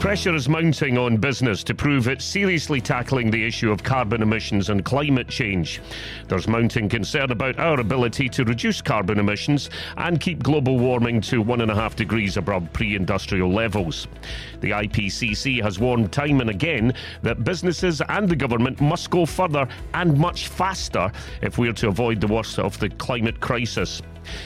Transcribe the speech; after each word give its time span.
Pressure 0.00 0.34
is 0.34 0.48
mounting 0.48 0.96
on 0.96 1.18
business 1.18 1.62
to 1.62 1.74
prove 1.74 2.08
it's 2.08 2.24
seriously 2.24 2.80
tackling 2.80 3.30
the 3.30 3.46
issue 3.46 3.70
of 3.70 3.82
carbon 3.82 4.22
emissions 4.22 4.70
and 4.70 4.82
climate 4.82 5.28
change. 5.28 5.82
There's 6.26 6.48
mounting 6.48 6.88
concern 6.88 7.30
about 7.30 7.58
our 7.58 7.78
ability 7.78 8.30
to 8.30 8.44
reduce 8.44 8.80
carbon 8.80 9.18
emissions 9.18 9.68
and 9.98 10.18
keep 10.18 10.42
global 10.42 10.78
warming 10.78 11.20
to 11.20 11.44
1.5 11.44 11.96
degrees 11.96 12.38
above 12.38 12.72
pre 12.72 12.96
industrial 12.96 13.52
levels. 13.52 14.08
The 14.62 14.70
IPCC 14.70 15.62
has 15.62 15.78
warned 15.78 16.12
time 16.12 16.40
and 16.40 16.48
again 16.48 16.94
that 17.20 17.44
businesses 17.44 18.00
and 18.08 18.26
the 18.26 18.36
government 18.36 18.80
must 18.80 19.10
go 19.10 19.26
further 19.26 19.68
and 19.92 20.16
much 20.16 20.48
faster 20.48 21.12
if 21.42 21.58
we're 21.58 21.74
to 21.74 21.88
avoid 21.88 22.22
the 22.22 22.26
worst 22.26 22.58
of 22.58 22.78
the 22.78 22.88
climate 22.88 23.38
crisis. 23.40 24.00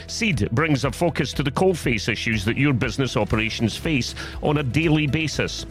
CeeD 0.07 0.51
brings 0.51 0.85
a 0.85 0.91
focus 0.91 1.33
to 1.33 1.43
the 1.43 1.51
coalface 1.51 2.09
issues 2.09 2.45
that 2.45 2.57
your 2.57 2.73
business 2.73 3.17
operations 3.17 3.75
face 3.75 4.15
on 4.41 4.57
a 4.57 4.63
daily 4.63 5.07
basis. 5.07 5.65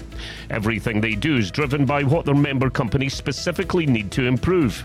Everything 0.51 1.01
they 1.01 1.15
do 1.15 1.37
is 1.37 1.51
driven 1.51 1.85
by 1.85 2.03
what 2.03 2.25
their 2.25 2.35
member 2.35 2.71
companies 2.71 3.15
specifically 3.15 3.87
need 3.87 4.11
to 4.11 4.27
improve. 4.27 4.85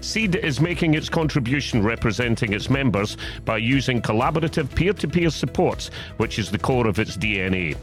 CeeD 0.00 0.36
is 0.36 0.60
making 0.60 0.94
its 0.94 1.08
contribution 1.08 1.82
representing 1.82 2.52
its 2.52 2.70
members 2.70 3.16
by 3.44 3.56
using 3.56 4.02
collaborative 4.02 4.74
peer 4.74 4.92
to 4.92 5.08
peer 5.08 5.30
support, 5.30 5.90
which 6.16 6.38
is 6.38 6.50
the 6.50 6.58
core 6.58 6.86
of 6.86 6.98
its 6.98 7.16
DNA. 7.16 7.76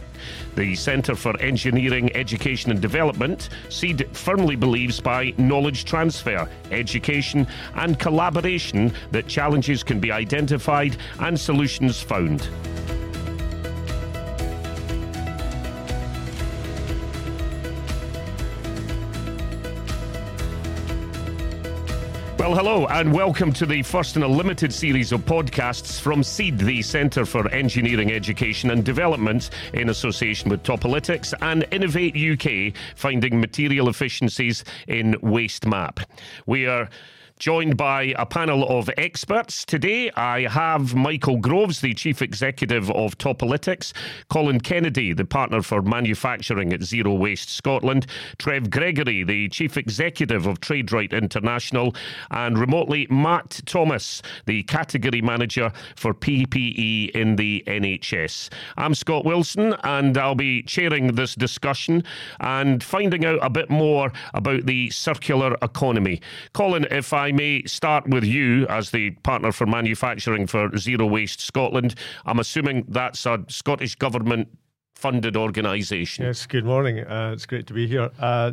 The 0.56 0.76
Centre 0.76 1.16
for 1.16 1.40
Engineering, 1.40 2.16
Education 2.16 2.72
and 2.72 2.82
Development, 2.82 3.50
CeeD 3.70 4.16
firmly 4.16 4.56
believes 4.56 5.00
by 5.00 5.34
knowledge 5.38 5.86
transfer, 5.86 6.50
education, 6.72 7.48
and 7.76 8.00
collaboration 8.00 8.94
that 9.12 9.28
challenges 9.28 9.84
can 9.84 10.00
be 10.00 10.12
identified 10.12 10.98
and 11.20 11.40
solutions 11.40 12.02
found. 12.02 12.48
Well, 22.42 22.56
hello, 22.56 22.88
and 22.88 23.14
welcome 23.14 23.54
to 23.54 23.68
the 23.68 23.84
first 23.84 24.16
in 24.16 24.24
a 24.24 24.28
limited 24.28 24.74
series 24.74 25.12
of 25.12 25.22
podcasts 25.26 26.02
from 26.02 26.22
CeeD, 26.22 26.58
the 26.58 26.82
Centre 26.82 27.24
for 27.24 27.48
Engineering, 27.50 28.12
Education 28.12 28.72
and 28.72 28.84
Development, 28.84 29.48
in 29.76 29.90
association 29.90 30.50
with 30.50 30.64
Topolytics 30.64 31.36
and 31.44 31.68
Innovate 31.70 32.18
UK, 32.18 32.76
finding 32.96 33.40
material 33.40 33.90
efficiencies 33.90 34.64
in 34.88 35.16
waste 35.22 35.68
map. 35.68 36.00
We 36.48 36.66
are 36.66 36.90
joined 37.42 37.76
by 37.76 38.14
a 38.20 38.26
panel 38.26 38.64
of 38.70 38.88
experts. 38.98 39.66
Today, 39.66 40.12
I 40.12 40.48
have 40.48 40.94
Michael 40.94 41.38
Groves, 41.38 41.82
the 41.82 41.96
Chief 41.96 42.22
Executive 42.22 42.92
of 42.92 43.18
Topolytics, 43.18 43.94
Colin 44.30 44.60
Kennedy, 44.60 45.12
the 45.12 45.26
Partner 45.26 45.64
for 45.64 45.82
Manufacturing 45.82 46.72
at 46.72 46.84
Zero 46.84 47.16
Waste 47.16 47.50
Scotland, 47.50 48.06
Trev 48.38 48.70
Gregory, 48.70 49.24
the 49.24 49.50
Chief 49.50 49.76
Executive 49.76 50.46
of 50.46 50.62
TradeRight 50.62 51.14
International, 51.14 51.96
and 52.30 52.60
remotely 52.60 53.08
Matt 53.10 53.62
Thomas, 53.66 54.22
the 54.46 54.62
Category 54.62 55.24
Manager 55.24 55.74
for 55.96 56.14
PPE 56.14 57.10
in 57.10 57.38
the 57.38 57.64
NHS. 57.66 58.50
I'm 58.78 58.94
Scott 58.94 59.26
Wilson, 59.26 59.74
and 59.84 60.16
I'll 60.16 60.36
be 60.36 60.62
chairing 60.62 61.16
this 61.16 61.34
discussion 61.34 62.04
and 62.40 62.84
finding 62.84 63.26
out 63.26 63.40
a 63.42 63.50
bit 63.50 63.72
more 63.72 64.14
about 64.36 64.68
the 64.68 64.92
circular 64.92 65.58
economy. 65.64 66.22
Colin, 66.54 66.86
if 66.92 67.14
I 67.14 67.31
I 67.32 67.34
may 67.34 67.64
start 67.64 68.10
with 68.10 68.26
you 68.26 68.68
as 68.68 68.92
the 68.92 69.12
partner 69.12 69.54
for 69.54 69.66
manufacturing 69.66 70.48
for 70.48 70.78
Zero 70.78 71.06
Waste 71.06 71.40
Scotland. 71.40 71.96
I'm 72.26 72.40
assuming 72.40 72.84
that's 72.90 73.26
a 73.26 73.46
Scottish 73.48 73.96
Government 73.96 74.50
funded 74.96 75.38
organisation. 75.38 76.26
Yes, 76.26 76.46
good 76.46 76.66
morning. 76.66 77.00
Uh, 77.00 77.32
it's 77.34 77.46
great 77.46 77.68
to 77.68 77.74
be 77.74 77.88
here. 77.88 78.10
Uh, 78.20 78.52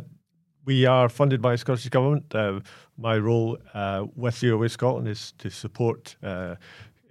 we 0.63 0.85
are 0.85 1.09
funded 1.09 1.41
by 1.41 1.51
the 1.51 1.57
Scottish 1.57 1.89
Government. 1.89 2.33
Uh, 2.33 2.61
my 2.97 3.17
role 3.17 3.57
uh, 3.73 4.05
with 4.15 4.37
Zero 4.37 4.59
Waste 4.59 4.75
Scotland 4.75 5.09
is 5.09 5.33
to 5.39 5.49
support 5.49 6.15
uh, 6.23 6.55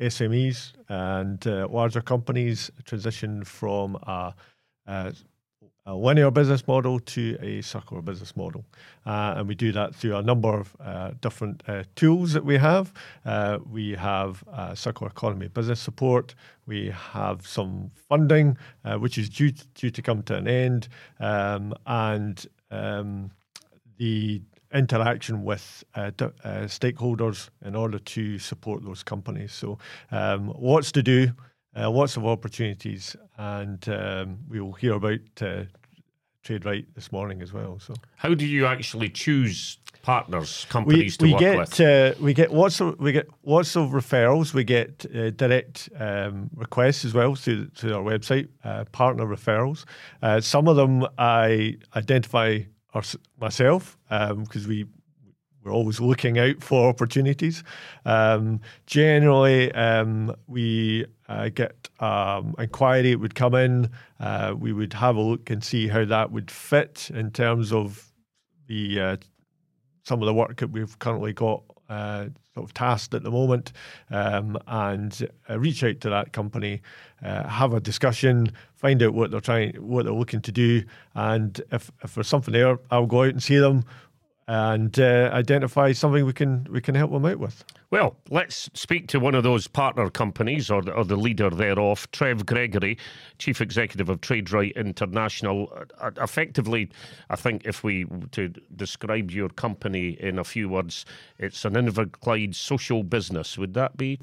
SMEs 0.01 0.73
and 0.89 1.47
uh, 1.47 1.69
larger 1.71 2.01
companies 2.01 2.71
transition 2.87 3.45
from 3.45 3.97
a 4.05 4.33
a 5.89 5.95
linear 5.95 6.31
business 6.31 6.69
model 6.69 7.01
to 7.01 7.39
a 7.41 7.63
circular 7.63 8.03
business 8.03 8.37
model. 8.37 8.63
Uh, 9.07 9.35
and 9.39 9.49
we 9.49 9.55
do 9.55 9.73
that 9.73 9.95
through 9.95 10.15
a 10.17 10.23
number 10.23 10.61
of 10.61 10.77
uh, 10.81 11.13
different 11.23 11.63
uh, 11.67 11.83
tools 11.97 12.35
that 12.35 12.45
we 12.45 12.59
have. 12.59 12.93
Uh, 13.25 13.59
we 13.69 13.93
have 13.93 14.45
uh, 14.53 14.75
circular 14.75 15.11
economy 15.11 15.49
business 15.49 15.81
support. 15.81 16.35
We 16.67 16.91
have 16.91 17.47
some 17.47 17.91
funding, 17.95 18.59
uh, 18.85 18.99
which 18.99 19.17
is 19.17 19.31
due, 19.31 19.53
due 19.75 19.91
to 19.91 20.03
come 20.03 20.23
to 20.25 20.37
an 20.37 20.47
end. 20.47 20.89
Um, 21.21 21.73
and 21.87 22.47
um, 22.71 23.31
the 23.97 24.43
interaction 24.75 25.43
with 25.43 25.85
uh, 25.95 26.11
d- 26.15 26.27
uh, 26.45 26.67
stakeholders 26.67 27.49
in 27.65 27.75
order 27.75 27.99
to 27.99 28.39
support 28.39 28.85
those 28.85 29.03
companies. 29.03 29.53
So, 29.55 29.79
um, 30.11 30.53
lots 30.59 30.93
to 30.93 31.03
do, 31.03 31.33
uh, 31.75 31.89
lots 31.89 32.19
of 32.19 32.27
opportunities, 32.27 33.17
and 33.39 33.89
um, 33.89 34.41
we 34.51 34.61
will 34.61 34.75
hear 34.75 34.93
about 34.93 35.21
uh, 36.49 36.59
TradeRight 36.59 36.87
this 36.95 37.13
morning 37.13 37.43
as 37.43 37.53
well. 37.53 37.79
So, 37.79 37.95
how 38.17 38.35
do 38.35 38.47
you 38.47 38.67
actually 38.67 39.09
choose 39.09 39.79
partners, 40.03 40.67
companies 40.69 41.19
we, 41.19 41.19
to 41.19 41.25
we 41.25 41.33
work 41.33 41.41
get, 41.41 41.59
with? 41.59 41.81
Uh, 41.81 42.15
we 42.21 42.35
get 42.35 42.53
lots 42.53 42.81
of 42.81 42.99
we 42.99 43.13
get 43.13 43.29
lots 43.45 43.77
of 43.77 43.91
referrals. 43.91 44.55
We 44.55 44.65
get 44.65 45.07
uh, 45.15 45.31
direct 45.31 45.89
um, 45.99 46.51
requests 46.55 47.05
as 47.05 47.15
well 47.15 47.35
through, 47.35 47.69
through 47.71 47.95
our 47.95 48.03
website, 48.03 48.49
uh, 48.65 48.85
partner 48.93 49.27
referrals. 49.27 49.85
Uh, 50.23 50.41
some 50.41 50.69
of 50.69 50.77
them 50.77 51.07
I 51.19 51.77
identify 51.95 52.61
our, 52.95 53.03
myself 53.41 53.99
because 54.09 54.65
um, 54.65 54.69
we 54.69 54.87
we're 55.69 55.75
always 55.75 56.01
looking 56.01 56.39
out 56.39 56.63
for 56.63 56.89
opportunities. 56.89 57.63
Um, 58.05 58.61
generally, 58.87 59.71
um, 59.73 60.35
we 60.47 61.07
uh, 61.29 61.51
get 61.51 61.89
um, 62.01 62.55
inquiry, 62.59 63.13
it 63.13 63.21
would 63.21 63.35
come 63.35 63.55
in, 63.55 63.91
uh, 64.19 64.55
we 64.59 64.73
would 64.73 64.95
have 64.95 65.17
a 65.17 65.21
look 65.21 65.51
and 65.51 65.63
see 65.63 65.89
how 65.89 66.05
that 66.07 66.33
would 66.33 66.51
fit 66.51 67.11
in 67.13 67.31
terms 67.31 67.73
of 67.73 68.13
the 68.67 69.01
uh, 69.01 69.17
some 70.05 70.23
of 70.23 70.27
the 70.27 70.35
work 70.35 70.57
that 70.57 70.71
we've 70.71 70.99
currently 70.99 71.35
got 71.35 71.63
uh, 71.91 72.27
sort 72.55 72.65
of 72.65 72.75
tasked 72.75 73.15
at 73.15 73.23
the 73.23 73.31
moment, 73.31 73.73
um, 74.11 74.57
and 74.67 75.29
uh, 75.51 75.59
reach 75.59 75.85
out 75.85 76.01
to 76.01 76.11
that 76.11 76.33
company, 76.33 76.81
uh, 77.23 77.47
have 77.47 77.75
a 77.75 77.81
discussion, 77.81 78.51
find 78.75 79.03
out 79.03 79.13
what 79.13 79.31
they're 79.31 79.41
trying, 79.41 79.75
what 79.77 80.05
they're 80.05 80.15
looking 80.15 80.41
to 80.41 80.53
do, 80.53 80.83
and 81.15 81.61
if, 81.73 81.91
if 82.03 82.15
there's 82.15 82.27
something 82.27 82.53
there, 82.53 82.79
I'll 82.91 83.07
go 83.07 83.25
out 83.25 83.31
and 83.31 83.43
see 83.43 83.59
them 83.59 83.85
and 84.49 84.99
uh, 84.99 85.31
identify 85.33 85.93
something 85.93 86.25
we 86.25 86.33
can 86.33 86.67
we 86.71 86.81
can 86.81 86.95
help 86.95 87.13
them 87.13 87.27
out 87.27 87.39
with. 87.39 87.65
Well, 87.91 88.17
let's 88.29 88.69
speak 88.75 89.09
to 89.09 89.21
one 89.21 89.35
of 89.35 89.45
those 89.45 89.67
partner 89.67 90.11
companies 90.11 90.71
or 90.71 90.83
the, 90.83 90.93
or 90.93 91.05
the 91.05 91.17
leader 91.17 91.49
thereof, 91.49 92.11
Trev 92.13 92.45
Gregory, 92.45 92.99
Chief 93.39 93.63
Executive 93.63 94.11
of 94.11 94.21
TradeRight 94.21 94.77
International. 94.77 95.73
Uh, 95.99 96.11
effectively, 96.21 96.91
I 97.31 97.37
think 97.37 97.65
if 97.65 97.83
we 97.83 98.05
to 98.33 98.53
describe 98.77 99.31
your 99.31 99.49
company 99.49 100.11
in 100.21 100.39
a 100.39 100.45
few 100.45 100.69
words, 100.69 101.07
it's 101.39 101.65
an 101.65 101.75
Inverclyde 101.75 102.55
social 102.55 103.03
business. 103.03 103.57
Would 103.57 103.73
that 103.73 103.97
be? 103.97 104.19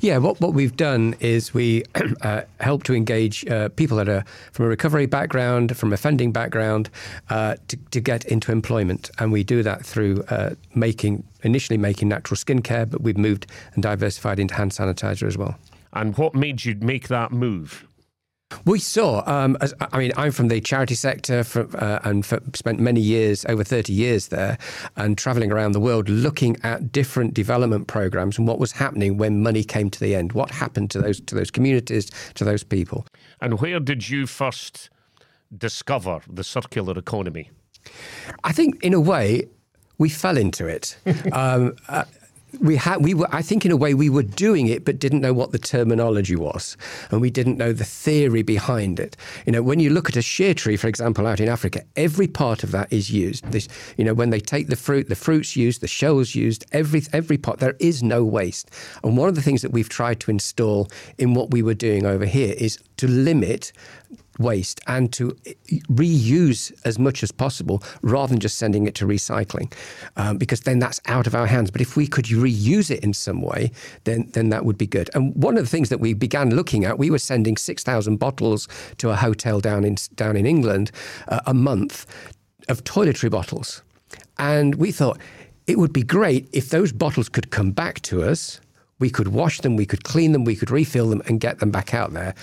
Yeah, 0.00 0.18
what, 0.18 0.40
what 0.40 0.54
we've 0.54 0.76
done 0.76 1.14
is 1.20 1.54
we 1.54 1.84
uh, 2.22 2.42
help 2.60 2.84
to 2.84 2.94
engage 2.94 3.46
uh, 3.46 3.68
people 3.70 3.96
that 3.98 4.08
are 4.08 4.24
from 4.52 4.66
a 4.66 4.68
recovery 4.68 5.06
background, 5.06 5.76
from 5.76 5.92
a 5.92 5.96
funding 5.96 6.32
background, 6.32 6.90
uh, 7.28 7.56
to, 7.68 7.76
to, 7.76 8.00
get 8.00 8.24
into 8.26 8.52
employment. 8.52 9.10
And 9.18 9.30
we 9.32 9.44
do 9.44 9.62
that 9.62 9.84
through 9.84 10.24
uh, 10.28 10.54
making, 10.74 11.24
initially 11.42 11.78
making 11.78 12.08
natural 12.08 12.36
skincare, 12.36 12.88
but 12.88 13.02
we've 13.02 13.18
moved 13.18 13.46
and 13.74 13.82
diversified 13.82 14.38
into 14.38 14.54
hand 14.54 14.72
sanitizer 14.72 15.26
as 15.26 15.36
well. 15.36 15.56
And 15.92 16.16
what 16.16 16.34
made 16.34 16.64
you 16.64 16.76
make 16.80 17.08
that 17.08 17.32
move? 17.32 17.86
We 18.64 18.78
saw. 18.78 19.22
Um, 19.26 19.56
as, 19.60 19.72
I 19.80 19.98
mean, 19.98 20.12
I'm 20.16 20.32
from 20.32 20.48
the 20.48 20.60
charity 20.60 20.94
sector 20.94 21.44
for, 21.44 21.68
uh, 21.76 22.00
and 22.04 22.26
for, 22.26 22.40
spent 22.54 22.80
many 22.80 23.00
years, 23.00 23.44
over 23.46 23.62
30 23.62 23.92
years 23.92 24.28
there, 24.28 24.58
and 24.96 25.16
traveling 25.16 25.52
around 25.52 25.72
the 25.72 25.80
world 25.80 26.08
looking 26.08 26.56
at 26.62 26.90
different 26.92 27.32
development 27.32 27.86
programs 27.86 28.38
and 28.38 28.48
what 28.48 28.58
was 28.58 28.72
happening 28.72 29.16
when 29.16 29.42
money 29.42 29.62
came 29.62 29.88
to 29.90 30.00
the 30.00 30.14
end. 30.14 30.32
What 30.32 30.50
happened 30.50 30.90
to 30.92 31.00
those 31.00 31.20
to 31.20 31.34
those 31.34 31.50
communities, 31.50 32.10
to 32.34 32.44
those 32.44 32.64
people? 32.64 33.06
And 33.40 33.60
where 33.60 33.80
did 33.80 34.08
you 34.08 34.26
first 34.26 34.90
discover 35.56 36.20
the 36.28 36.44
circular 36.44 36.98
economy? 36.98 37.50
I 38.44 38.52
think, 38.52 38.82
in 38.84 38.94
a 38.94 39.00
way, 39.00 39.48
we 40.00 40.08
fell 40.08 40.38
into 40.38 40.66
it. 40.66 40.96
um, 41.32 41.76
uh, 41.88 42.04
we 42.58 42.74
had 42.74 42.96
we 42.96 43.14
were 43.14 43.28
I 43.30 43.42
think 43.42 43.64
in 43.64 43.70
a 43.70 43.76
way 43.76 43.94
we 43.94 44.10
were 44.10 44.24
doing 44.24 44.66
it 44.66 44.84
but 44.84 44.98
didn't 44.98 45.20
know 45.20 45.32
what 45.32 45.52
the 45.52 45.58
terminology 45.58 46.34
was 46.34 46.76
and 47.12 47.20
we 47.20 47.30
didn't 47.30 47.58
know 47.58 47.72
the 47.72 47.84
theory 47.84 48.42
behind 48.42 48.98
it. 48.98 49.16
You 49.46 49.52
know 49.52 49.62
when 49.62 49.78
you 49.78 49.90
look 49.90 50.08
at 50.08 50.16
a 50.16 50.22
shea 50.22 50.52
tree 50.54 50.76
for 50.76 50.88
example 50.88 51.28
out 51.28 51.38
in 51.38 51.48
Africa 51.48 51.84
every 51.94 52.26
part 52.26 52.64
of 52.64 52.72
that 52.72 52.92
is 52.92 53.08
used. 53.10 53.44
This 53.52 53.68
you 53.96 54.04
know 54.04 54.14
when 54.14 54.30
they 54.30 54.40
take 54.40 54.66
the 54.66 54.74
fruit 54.74 55.08
the 55.08 55.14
fruits 55.14 55.54
used 55.54 55.80
the 55.80 55.86
shells 55.86 56.34
used 56.34 56.64
every 56.72 57.02
every 57.12 57.38
part 57.38 57.60
there 57.60 57.76
is 57.78 58.02
no 58.02 58.24
waste. 58.24 58.70
And 59.04 59.16
one 59.16 59.28
of 59.28 59.36
the 59.36 59.42
things 59.42 59.62
that 59.62 59.70
we've 59.70 59.88
tried 59.88 60.18
to 60.20 60.32
install 60.32 60.88
in 61.18 61.34
what 61.34 61.52
we 61.52 61.62
were 61.62 61.74
doing 61.74 62.04
over 62.04 62.24
here 62.24 62.54
is 62.58 62.80
to 62.96 63.06
limit 63.06 63.72
waste 64.40 64.80
and 64.86 65.12
to 65.12 65.36
reuse 65.88 66.72
as 66.84 66.98
much 66.98 67.22
as 67.22 67.30
possible 67.32 67.82
rather 68.02 68.30
than 68.32 68.40
just 68.40 68.56
sending 68.58 68.86
it 68.88 68.94
to 68.94 69.06
recycling, 69.06 69.72
um, 70.16 70.38
because 70.38 70.60
then 70.62 70.78
that's 70.80 71.00
out 71.06 71.26
of 71.26 71.34
our 71.34 71.46
hands. 71.46 71.70
But 71.70 71.80
if 71.80 71.96
we 71.96 72.06
could 72.06 72.24
reuse 72.24 72.90
it 72.90 73.04
in 73.04 73.12
some 73.12 73.40
way, 73.42 73.70
then 74.04 74.28
then 74.32 74.48
that 74.50 74.64
would 74.64 74.78
be 74.78 74.86
good. 74.86 75.10
And 75.14 75.34
one 75.42 75.58
of 75.58 75.64
the 75.64 75.70
things 75.70 75.88
that 75.88 76.00
we 76.00 76.14
began 76.14 76.56
looking 76.56 76.84
at, 76.84 76.98
we 76.98 77.10
were 77.10 77.18
sending 77.18 77.56
six 77.56 77.84
thousand 77.84 78.16
bottles 78.18 78.68
to 78.96 79.10
a 79.10 79.16
hotel 79.16 79.60
down 79.60 79.84
in 79.84 79.96
down 80.14 80.36
in 80.36 80.46
England 80.46 80.90
uh, 81.28 81.40
a 81.46 81.54
month 81.54 82.06
of 82.68 82.82
toiletry 82.84 83.30
bottles, 83.30 83.82
and 84.38 84.74
we 84.76 84.92
thought 84.92 85.18
it 85.66 85.78
would 85.78 85.92
be 85.92 86.02
great 86.02 86.48
if 86.52 86.70
those 86.70 86.92
bottles 86.92 87.28
could 87.28 87.50
come 87.50 87.72
back 87.72 88.00
to 88.02 88.22
us. 88.22 88.60
We 88.98 89.10
could 89.10 89.28
wash 89.28 89.60
them, 89.60 89.76
we 89.76 89.86
could 89.86 90.04
clean 90.04 90.32
them, 90.32 90.44
we 90.44 90.56
could 90.56 90.70
refill 90.70 91.08
them 91.08 91.22
and 91.26 91.40
get 91.40 91.58
them 91.58 91.70
back 91.70 91.94
out 91.94 92.12
there. 92.12 92.34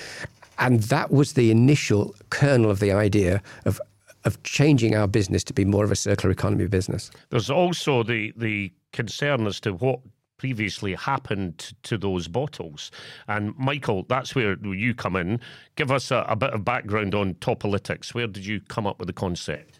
And 0.59 0.83
that 0.83 1.11
was 1.11 1.33
the 1.33 1.51
initial 1.51 2.15
kernel 2.29 2.71
of 2.71 2.79
the 2.79 2.91
idea 2.91 3.41
of 3.65 3.79
of 4.25 4.41
changing 4.43 4.93
our 4.93 5.07
business 5.07 5.43
to 5.45 5.53
be 5.53 5.63
more 5.63 5.85
of 5.85 5.91
a 5.91 5.95
circular 5.95 6.31
economy 6.31 6.67
business. 6.67 7.11
There's 7.29 7.49
also 7.49 8.03
the 8.03 8.33
the 8.35 8.71
concern 8.91 9.47
as 9.47 9.59
to 9.61 9.73
what 9.73 9.99
previously 10.37 10.93
happened 10.93 11.73
to 11.83 11.97
those 11.97 12.27
bottles. 12.27 12.91
And 13.27 13.55
Michael, 13.57 14.05
that's 14.07 14.35
where 14.35 14.55
you 14.63 14.93
come 14.93 15.15
in. 15.15 15.39
Give 15.75 15.91
us 15.91 16.11
a, 16.11 16.25
a 16.27 16.35
bit 16.35 16.51
of 16.51 16.63
background 16.63 17.15
on 17.15 17.33
Topolytics. 17.35 18.13
Where 18.13 18.27
did 18.27 18.45
you 18.45 18.61
come 18.61 18.85
up 18.85 18.99
with 18.99 19.07
the 19.07 19.13
concept? 19.13 19.79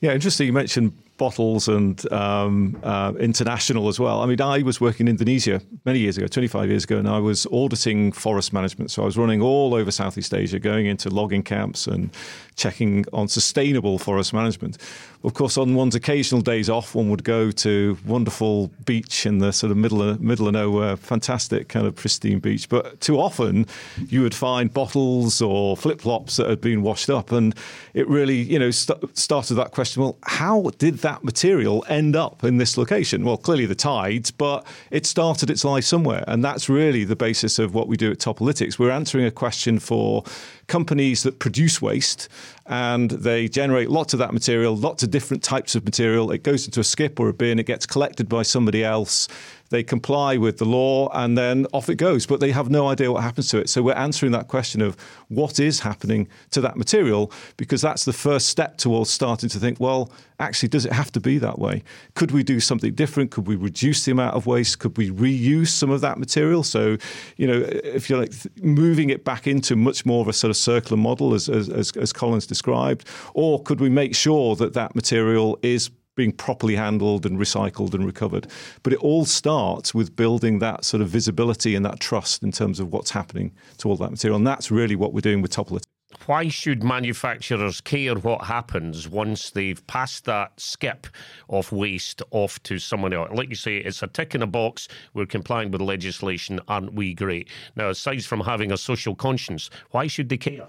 Yeah, 0.00 0.12
interesting. 0.12 0.46
You 0.46 0.52
mentioned 0.52 0.92
bottles 1.20 1.68
and 1.68 2.10
um, 2.10 2.74
uh, 2.82 3.12
international 3.20 3.88
as 3.88 4.00
well. 4.00 4.22
I 4.22 4.26
mean, 4.26 4.40
I 4.40 4.62
was 4.62 4.80
working 4.80 5.06
in 5.06 5.10
Indonesia 5.10 5.60
many 5.84 5.98
years 5.98 6.16
ago, 6.16 6.26
25 6.26 6.70
years 6.70 6.84
ago, 6.84 6.96
and 6.96 7.06
I 7.06 7.18
was 7.18 7.46
auditing 7.52 8.10
forest 8.10 8.54
management. 8.54 8.90
So 8.90 9.02
I 9.02 9.04
was 9.04 9.18
running 9.18 9.42
all 9.42 9.74
over 9.74 9.90
Southeast 9.90 10.32
Asia, 10.32 10.58
going 10.58 10.86
into 10.86 11.10
logging 11.10 11.42
camps 11.42 11.86
and 11.86 12.10
checking 12.56 13.04
on 13.12 13.28
sustainable 13.28 13.98
forest 13.98 14.32
management. 14.32 14.78
Of 15.22 15.34
course, 15.34 15.58
on 15.58 15.74
one's 15.74 15.94
occasional 15.94 16.40
days 16.40 16.70
off, 16.70 16.94
one 16.94 17.10
would 17.10 17.24
go 17.24 17.50
to 17.50 17.98
wonderful 18.06 18.70
beach 18.86 19.26
in 19.26 19.38
the 19.38 19.52
sort 19.52 19.70
of 19.70 19.76
middle 19.76 20.02
of, 20.02 20.22
middle 20.22 20.46
of 20.46 20.54
nowhere, 20.54 20.96
fantastic 20.96 21.68
kind 21.68 21.86
of 21.86 21.94
pristine 21.94 22.38
beach. 22.38 22.68
But 22.70 23.00
too 23.02 23.18
often, 23.18 23.66
you 24.08 24.22
would 24.22 24.34
find 24.34 24.72
bottles 24.72 25.42
or 25.42 25.76
flip 25.76 26.00
flops 26.00 26.36
that 26.36 26.48
had 26.48 26.62
been 26.62 26.80
washed 26.80 27.10
up, 27.10 27.32
and 27.32 27.54
it 27.92 28.08
really, 28.08 28.40
you 28.40 28.58
know, 28.58 28.70
st- 28.70 29.18
started 29.18 29.56
that 29.56 29.72
question. 29.72 30.02
Well, 30.02 30.16
how 30.22 30.70
did 30.78 30.98
that 30.98 31.09
material 31.22 31.84
end 31.88 32.16
up 32.16 32.44
in 32.44 32.56
this 32.58 32.76
location? 32.76 33.24
Well, 33.24 33.36
clearly 33.36 33.66
the 33.66 33.74
tides, 33.74 34.30
but 34.30 34.66
it 34.90 35.06
started 35.06 35.50
its 35.50 35.64
life 35.64 35.84
somewhere, 35.84 36.24
and 36.26 36.44
that's 36.44 36.68
really 36.68 37.04
the 37.04 37.16
basis 37.16 37.58
of 37.58 37.74
what 37.74 37.88
we 37.88 37.96
do 37.96 38.10
at 38.10 38.18
Topolytics. 38.18 38.78
We're 38.78 38.90
answering 38.90 39.24
a 39.24 39.30
question 39.30 39.78
for 39.78 40.24
companies 40.66 41.24
that 41.24 41.40
produce 41.40 41.82
waste 41.82 42.28
and 42.66 43.10
they 43.10 43.48
generate 43.48 43.90
lots 43.90 44.12
of 44.12 44.20
that 44.20 44.32
material, 44.32 44.76
lots 44.76 45.02
of 45.02 45.10
different 45.10 45.42
types 45.42 45.74
of 45.74 45.84
material. 45.84 46.30
It 46.30 46.44
goes 46.44 46.64
into 46.64 46.78
a 46.78 46.84
skip 46.84 47.18
or 47.18 47.28
a 47.28 47.32
bin, 47.34 47.58
it 47.58 47.66
gets 47.66 47.84
collected 47.84 48.28
by 48.28 48.42
somebody 48.42 48.84
else. 48.84 49.26
They 49.70 49.84
comply 49.84 50.36
with 50.36 50.58
the 50.58 50.64
law 50.64 51.08
and 51.12 51.38
then 51.38 51.66
off 51.72 51.88
it 51.88 51.94
goes, 51.94 52.26
but 52.26 52.40
they 52.40 52.50
have 52.50 52.70
no 52.70 52.88
idea 52.88 53.10
what 53.12 53.22
happens 53.22 53.48
to 53.50 53.58
it. 53.58 53.68
So 53.70 53.82
we're 53.82 53.94
answering 53.94 54.32
that 54.32 54.48
question 54.48 54.82
of 54.82 54.96
what 55.28 55.60
is 55.60 55.80
happening 55.80 56.28
to 56.50 56.60
that 56.60 56.76
material 56.76 57.32
because 57.56 57.80
that's 57.80 58.04
the 58.04 58.12
first 58.12 58.48
step 58.48 58.78
towards 58.78 59.10
starting 59.10 59.48
to 59.48 59.58
think, 59.58 59.78
well, 59.78 60.10
actually, 60.40 60.70
does 60.70 60.86
it 60.86 60.92
have 60.92 61.12
to 61.12 61.20
be 61.20 61.38
that 61.38 61.60
way? 61.60 61.84
Could 62.14 62.32
we 62.32 62.42
do 62.42 62.58
something 62.58 62.94
different? 62.94 63.30
Could 63.30 63.46
we 63.46 63.54
reduce 63.54 64.04
the 64.04 64.10
amount 64.10 64.34
of 64.34 64.46
waste? 64.46 64.80
Could 64.80 64.98
we 64.98 65.10
reuse 65.10 65.68
some 65.68 65.90
of 65.90 66.00
that 66.00 66.18
material? 66.18 66.64
So, 66.64 66.96
you 67.36 67.46
know, 67.46 67.60
if 67.84 68.10
you're 68.10 68.18
like 68.18 68.32
moving 68.60 69.10
it 69.10 69.24
back 69.24 69.46
into 69.46 69.76
much 69.76 70.04
more 70.04 70.20
of 70.20 70.28
a 70.28 70.32
sort 70.32 70.50
of 70.50 70.56
circular 70.56 70.96
model, 70.96 71.32
as, 71.32 71.48
as, 71.48 71.92
as 71.96 72.12
Colin's 72.12 72.46
described, 72.46 73.06
or 73.34 73.62
could 73.62 73.80
we 73.80 73.88
make 73.88 74.16
sure 74.16 74.56
that 74.56 74.72
that 74.72 74.96
material 74.96 75.58
is 75.62 75.90
being 76.20 76.32
properly 76.32 76.76
handled 76.76 77.24
and 77.24 77.38
recycled 77.38 77.94
and 77.94 78.04
recovered. 78.04 78.46
But 78.82 78.92
it 78.92 78.98
all 78.98 79.24
starts 79.24 79.94
with 79.94 80.14
building 80.14 80.58
that 80.58 80.84
sort 80.84 81.00
of 81.00 81.08
visibility 81.08 81.74
and 81.74 81.82
that 81.86 81.98
trust 81.98 82.42
in 82.42 82.52
terms 82.52 82.78
of 82.78 82.92
what's 82.92 83.10
happening 83.10 83.52
to 83.78 83.88
all 83.88 83.96
that 83.96 84.10
material. 84.10 84.36
And 84.36 84.46
that's 84.46 84.70
really 84.70 84.96
what 84.96 85.14
we're 85.14 85.22
doing 85.22 85.40
with 85.40 85.50
Topolytics. 85.50 85.84
Why 86.26 86.48
should 86.48 86.82
manufacturers 86.84 87.80
care 87.80 88.14
what 88.16 88.44
happens 88.44 89.08
once 89.08 89.48
they've 89.50 89.84
passed 89.86 90.26
that 90.26 90.52
skip 90.60 91.06
of 91.48 91.72
waste 91.72 92.20
off 92.32 92.62
to 92.64 92.78
someone 92.78 93.14
else? 93.14 93.30
Like 93.32 93.48
you 93.48 93.54
say, 93.54 93.78
it's 93.78 94.02
a 94.02 94.06
tick 94.06 94.34
in 94.34 94.42
a 94.42 94.46
box. 94.46 94.88
We're 95.14 95.24
complying 95.24 95.70
with 95.70 95.80
legislation. 95.80 96.60
Aren't 96.68 96.92
we 96.92 97.14
great? 97.14 97.48
Now, 97.76 97.88
aside 97.88 98.22
from 98.24 98.40
having 98.40 98.72
a 98.72 98.76
social 98.76 99.14
conscience, 99.14 99.70
why 99.92 100.06
should 100.06 100.28
they 100.28 100.36
care? 100.36 100.66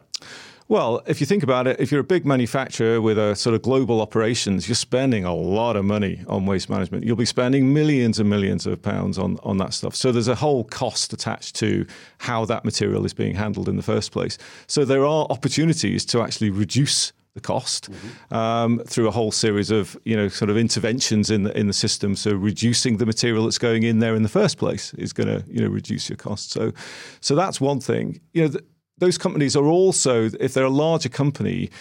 Well, 0.68 1.02
if 1.06 1.20
you 1.20 1.28
think 1.28 1.44
about 1.44 1.68
it, 1.68 1.80
if 1.80 1.92
you're 1.92 2.02
a 2.02 2.06
big 2.06 2.26
manufacturer 2.26 3.02
with 3.02 3.18
a 3.18 3.36
sort 3.36 3.56
of 3.56 3.62
global 3.62 4.02
operations, 4.02 4.68
you're 4.68 4.76
spending 4.76 5.26
a 5.26 5.34
lot 5.34 5.76
of 5.76 5.86
money 5.86 6.24
on 6.28 6.46
waste 6.46 6.70
management. 6.70 7.04
You'll 7.04 7.16
be 7.16 7.26
spending 7.26 7.74
millions 7.74 8.20
and 8.20 8.30
millions 8.30 8.66
of 8.66 8.82
pounds 8.82 9.18
on, 9.18 9.38
on 9.44 9.58
that 9.58 9.74
stuff. 9.74 9.96
So 9.96 10.12
there's 10.12 10.28
a 10.28 10.36
whole 10.36 10.64
cost 10.64 11.14
attached 11.14 11.56
to 11.58 11.86
how 12.20 12.46
that 12.46 12.64
material 12.64 13.06
is 13.06 13.14
being 13.14 13.36
handled 13.36 13.68
in 13.68 13.76
the 13.76 13.84
first 13.84 14.12
place. 14.12 14.38
So 14.68 14.86
there 14.86 15.06
are 15.06 15.28
opportunities 15.30 16.06
to 16.06 16.22
actually 16.22 16.52
reduce 16.52 17.12
the 17.34 17.42
cost 17.42 17.90
mm-hmm. 17.90 18.34
um, 18.34 18.80
through 18.86 19.08
a 19.08 19.12
whole 19.12 19.32
series 19.32 19.72
of 19.72 19.98
you 20.04 20.18
know 20.18 20.28
sort 20.28 20.50
of 20.50 20.58
interventions 20.58 21.30
in 21.30 21.44
the 21.44 21.58
in 21.58 21.68
the 21.68 21.74
system. 21.74 22.16
So 22.16 22.34
reducing 22.34 22.98
the 22.98 23.06
material 23.06 23.46
that's 23.46 23.58
going 23.58 23.84
in 23.84 24.00
there 24.00 24.16
in 24.16 24.24
the 24.24 24.30
first 24.30 24.58
place 24.58 24.94
is 24.96 25.14
going 25.14 25.28
to 25.28 25.44
you 25.50 25.62
know 25.62 25.70
reduce 25.70 26.10
your 26.10 26.18
cost. 26.18 26.52
So 26.52 26.74
so 27.22 27.36
that's 27.36 27.62
one 27.62 27.80
thing. 27.80 28.20
You 28.34 28.44
know. 28.44 28.48
The, 28.50 28.64
those 29.02 29.18
companies 29.18 29.56
are 29.56 29.66
also, 29.66 30.30
if 30.40 30.54
they're 30.54 30.64
a 30.64 30.70
larger 30.70 31.10
company, 31.10 31.72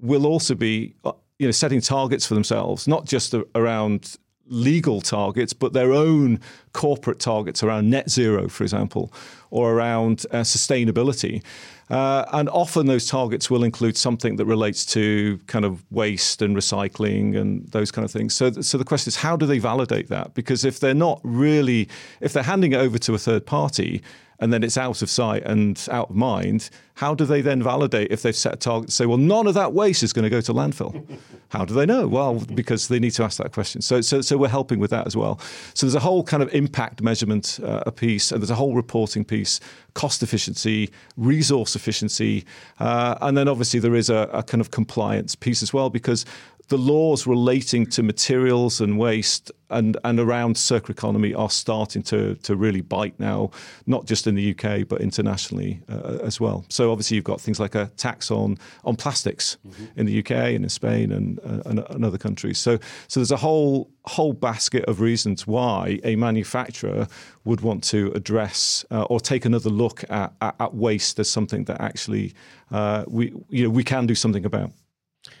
will 0.00 0.26
also 0.26 0.54
be 0.54 0.94
uh, 1.04 1.12
you 1.38 1.46
know 1.46 1.50
setting 1.50 1.80
targets 1.80 2.24
for 2.24 2.34
themselves, 2.34 2.86
not 2.86 3.04
just 3.04 3.34
around 3.56 4.16
legal 4.46 5.00
targets, 5.00 5.52
but 5.52 5.72
their 5.72 5.92
own 5.92 6.40
corporate 6.78 7.18
targets 7.18 7.64
around 7.64 7.90
net 7.90 8.08
zero, 8.08 8.48
for 8.48 8.62
example, 8.62 9.12
or 9.50 9.72
around 9.72 10.24
uh, 10.30 10.42
sustainability. 10.42 11.42
Uh, 11.90 12.24
and 12.32 12.48
often 12.50 12.86
those 12.86 13.04
targets 13.08 13.50
will 13.50 13.64
include 13.64 13.96
something 13.96 14.36
that 14.36 14.44
relates 14.44 14.86
to 14.86 15.40
kind 15.48 15.64
of 15.64 15.84
waste 15.90 16.40
and 16.40 16.56
recycling 16.56 17.36
and 17.36 17.66
those 17.72 17.90
kind 17.90 18.04
of 18.04 18.12
things. 18.12 18.32
So, 18.32 18.52
so 18.52 18.78
the 18.78 18.84
question 18.84 19.08
is, 19.10 19.16
how 19.16 19.36
do 19.36 19.44
they 19.44 19.58
validate 19.58 20.06
that? 20.08 20.34
Because 20.34 20.64
if 20.64 20.78
they're 20.78 20.94
not 20.94 21.20
really, 21.24 21.88
if 22.20 22.32
they're 22.32 22.44
handing 22.44 22.74
it 22.74 22.76
over 22.76 22.96
to 22.96 23.14
a 23.14 23.18
third 23.18 23.44
party, 23.44 24.00
and 24.40 24.52
then 24.52 24.62
it's 24.62 24.78
out 24.78 25.02
of 25.02 25.10
sight 25.10 25.42
and 25.44 25.84
out 25.90 26.10
of 26.10 26.16
mind, 26.16 26.70
how 26.94 27.14
do 27.14 27.24
they 27.24 27.40
then 27.40 27.62
validate 27.62 28.12
if 28.12 28.22
they've 28.22 28.36
set 28.36 28.54
a 28.54 28.56
target 28.56 28.90
to 28.90 28.94
say, 28.94 29.06
well, 29.06 29.18
none 29.18 29.46
of 29.46 29.54
that 29.54 29.72
waste 29.72 30.02
is 30.02 30.12
going 30.12 30.22
to 30.22 30.30
go 30.30 30.40
to 30.40 30.52
landfill? 30.52 31.18
how 31.50 31.64
do 31.64 31.74
they 31.74 31.86
know? 31.86 32.06
Well, 32.06 32.40
because 32.54 32.88
they 32.88 32.98
need 32.98 33.12
to 33.12 33.24
ask 33.24 33.38
that 33.38 33.52
question. 33.52 33.82
So, 33.82 34.00
so, 34.00 34.20
so 34.20 34.36
we're 34.36 34.48
helping 34.48 34.78
with 34.78 34.90
that 34.90 35.06
as 35.06 35.16
well. 35.16 35.40
So 35.74 35.86
there's 35.86 35.94
a 35.94 36.00
whole 36.00 36.22
kind 36.22 36.42
of 36.42 36.54
impact 36.68 37.02
measurement 37.02 37.58
uh, 37.62 37.82
a 37.86 37.92
piece, 37.92 38.30
and 38.30 38.42
there's 38.42 38.50
a 38.50 38.54
whole 38.54 38.74
reporting 38.74 39.24
piece, 39.24 39.58
cost 39.94 40.22
efficiency, 40.22 40.90
resource 41.16 41.74
efficiency, 41.74 42.44
uh, 42.78 43.16
and 43.22 43.36
then 43.36 43.48
obviously 43.48 43.80
there 43.80 43.94
is 43.94 44.10
a, 44.10 44.28
a 44.32 44.42
kind 44.42 44.60
of 44.60 44.70
compliance 44.70 45.34
piece 45.34 45.62
as 45.62 45.72
well 45.72 45.88
because 45.88 46.26
the 46.68 46.76
laws 46.76 47.26
relating 47.26 47.86
to 47.86 48.02
materials 48.02 48.80
and 48.80 48.98
waste 48.98 49.50
and, 49.70 49.96
and 50.04 50.20
around 50.20 50.56
circular 50.56 50.92
economy 50.92 51.34
are 51.34 51.50
starting 51.50 52.02
to, 52.02 52.34
to 52.36 52.56
really 52.56 52.82
bite 52.82 53.18
now, 53.18 53.50
not 53.86 54.06
just 54.06 54.26
in 54.26 54.34
the 54.34 54.50
UK, 54.54 54.86
but 54.86 55.00
internationally 55.00 55.80
uh, 55.88 56.18
as 56.22 56.40
well. 56.40 56.64
So 56.68 56.90
obviously 56.90 57.16
you've 57.16 57.24
got 57.24 57.40
things 57.40 57.58
like 57.58 57.74
a 57.74 57.86
tax 57.96 58.30
on, 58.30 58.58
on 58.84 58.96
plastics 58.96 59.56
mm-hmm. 59.66 60.00
in 60.00 60.06
the 60.06 60.18
UK 60.18 60.30
and 60.30 60.64
in 60.64 60.68
Spain 60.68 61.12
and, 61.12 61.38
uh, 61.40 61.62
and, 61.66 61.78
and, 61.90 62.04
other 62.04 62.18
countries. 62.18 62.58
So, 62.58 62.78
so 63.08 63.20
there's 63.20 63.32
a 63.32 63.36
whole, 63.36 63.90
whole 64.04 64.32
basket 64.32 64.84
of 64.84 65.00
reasons 65.00 65.46
why 65.46 66.00
a 66.04 66.16
manufacturer 66.16 67.08
would 67.44 67.60
want 67.62 67.82
to 67.84 68.12
address 68.14 68.84
uh, 68.90 69.02
or 69.04 69.20
take 69.20 69.44
another 69.44 69.70
look 69.70 70.04
at, 70.10 70.32
at, 70.40 70.54
at, 70.60 70.74
waste 70.74 71.18
as 71.18 71.30
something 71.30 71.64
that 71.64 71.80
actually 71.80 72.34
uh, 72.70 73.04
we, 73.06 73.32
you 73.48 73.64
know, 73.64 73.70
we 73.70 73.84
can 73.84 74.06
do 74.06 74.14
something 74.14 74.44
about. 74.44 74.70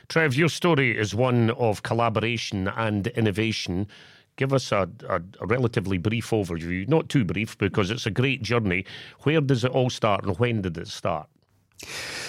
Trev, 0.08 0.34
your 0.34 0.48
story 0.48 0.96
is 0.96 1.14
one 1.14 1.50
of 1.50 1.82
collaboration 1.82 2.68
and 2.68 3.08
innovation. 3.08 3.86
Give 4.36 4.52
us 4.54 4.72
a, 4.72 4.88
a, 5.08 5.20
a, 5.40 5.46
relatively 5.46 5.98
brief 5.98 6.30
overview, 6.30 6.88
not 6.88 7.08
too 7.10 7.24
brief 7.24 7.58
because 7.58 7.90
it's 7.90 8.06
a 8.06 8.10
great 8.10 8.42
journey. 8.42 8.86
Where 9.24 9.40
does 9.40 9.64
it 9.64 9.72
all 9.72 9.90
start 9.90 10.24
and 10.24 10.38
when 10.38 10.62
did 10.62 10.78
it 10.78 10.88
start? 10.88 11.28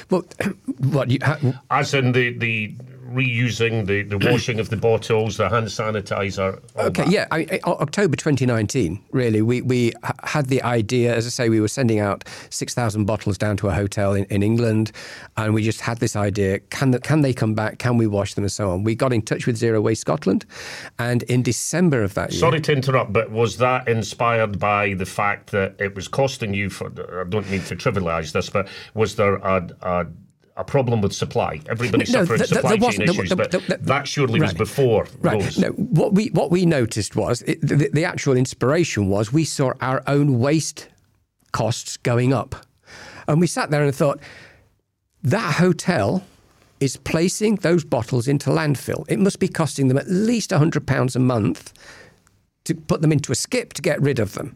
Well, 0.09 0.25
what 0.79 1.09
you, 1.09 1.19
ha- 1.21 1.61
as 1.71 1.93
in 1.93 2.11
the 2.11 2.37
the 2.37 2.75
reusing 3.09 3.85
the, 3.85 4.03
the 4.03 4.17
washing 4.31 4.59
of 4.59 4.69
the 4.69 4.77
bottles, 4.77 5.37
the 5.37 5.49
hand 5.49 5.67
sanitizer. 5.67 6.61
Okay, 6.77 7.03
that. 7.03 7.11
yeah. 7.11 7.27
I, 7.31 7.59
October 7.65 8.15
2019, 8.15 9.03
really, 9.11 9.41
we, 9.41 9.61
we 9.61 9.93
had 10.23 10.47
the 10.47 10.61
idea, 10.63 11.15
as 11.15 11.25
I 11.25 11.29
say, 11.29 11.49
we 11.49 11.59
were 11.59 11.67
sending 11.67 11.99
out 11.99 12.23
6,000 12.49 13.05
bottles 13.05 13.37
down 13.37 13.57
to 13.57 13.67
a 13.67 13.73
hotel 13.73 14.13
in, 14.13 14.25
in 14.25 14.43
England, 14.43 14.91
and 15.37 15.53
we 15.53 15.63
just 15.63 15.81
had 15.81 15.99
this 15.99 16.15
idea 16.15 16.59
can, 16.59 16.91
the, 16.91 16.99
can 16.99 17.21
they 17.21 17.33
come 17.33 17.53
back? 17.53 17.79
Can 17.79 17.97
we 17.97 18.07
wash 18.07 18.33
them? 18.33 18.43
And 18.43 18.51
so 18.51 18.71
on. 18.71 18.83
We 18.83 18.95
got 18.95 19.13
in 19.13 19.21
touch 19.21 19.45
with 19.45 19.57
Zero 19.57 19.81
Waste 19.81 20.01
Scotland, 20.01 20.45
and 20.97 21.23
in 21.23 21.43
December 21.43 22.03
of 22.03 22.13
that 22.13 22.31
year. 22.31 22.39
Sorry 22.39 22.61
to 22.61 22.71
interrupt, 22.71 23.13
but 23.13 23.31
was 23.31 23.57
that 23.57 23.87
inspired 23.87 24.59
by 24.59 24.93
the 24.93 25.05
fact 25.05 25.51
that 25.51 25.75
it 25.79 25.95
was 25.95 26.07
costing 26.07 26.53
you 26.53 26.69
for, 26.69 26.87
I 26.87 27.27
don't 27.29 27.49
mean 27.49 27.63
to 27.63 27.75
trivialize 27.75 28.31
this, 28.31 28.49
but 28.49 28.67
was 28.93 29.15
there 29.15 29.35
a, 29.35 29.67
a 29.81 30.05
a 30.59 30.63
problem 30.63 31.01
with 31.01 31.13
supply. 31.13 31.61
Everybody 31.69 32.11
no, 32.11 32.25
suffered 32.25 32.45
supply 32.45 32.77
chain 32.77 33.09
issues, 33.09 33.33
but 33.33 33.51
that 33.51 34.07
surely 34.07 34.41
right. 34.41 34.47
was 34.47 34.53
before 34.53 35.07
right. 35.21 35.41
Rose. 35.41 35.57
No, 35.57 35.69
what 35.69 36.13
we 36.13 36.27
what 36.27 36.51
we 36.51 36.65
noticed 36.65 37.15
was 37.15 37.41
it, 37.43 37.61
the, 37.61 37.89
the 37.91 38.03
actual 38.03 38.35
inspiration 38.35 39.07
was 39.07 39.31
we 39.31 39.45
saw 39.45 39.71
our 39.79 40.03
own 40.05 40.37
waste 40.39 40.89
costs 41.53 41.95
going 41.97 42.33
up, 42.33 42.57
and 43.27 43.39
we 43.39 43.47
sat 43.47 43.71
there 43.71 43.83
and 43.83 43.95
thought 43.95 44.19
that 45.23 45.55
hotel 45.55 46.23
is 46.81 46.97
placing 46.97 47.55
those 47.55 47.85
bottles 47.85 48.27
into 48.27 48.49
landfill. 48.49 49.05
It 49.09 49.19
must 49.19 49.39
be 49.39 49.47
costing 49.47 49.87
them 49.87 49.97
at 49.97 50.07
least 50.07 50.51
£100 50.51 51.15
a 51.15 51.19
month 51.19 51.73
to 52.63 52.75
put 52.75 53.01
them 53.01 53.11
into 53.11 53.31
a 53.31 53.35
skip 53.35 53.73
to 53.73 53.81
get 53.81 54.01
rid 54.01 54.19
of 54.19 54.33
them. 54.33 54.55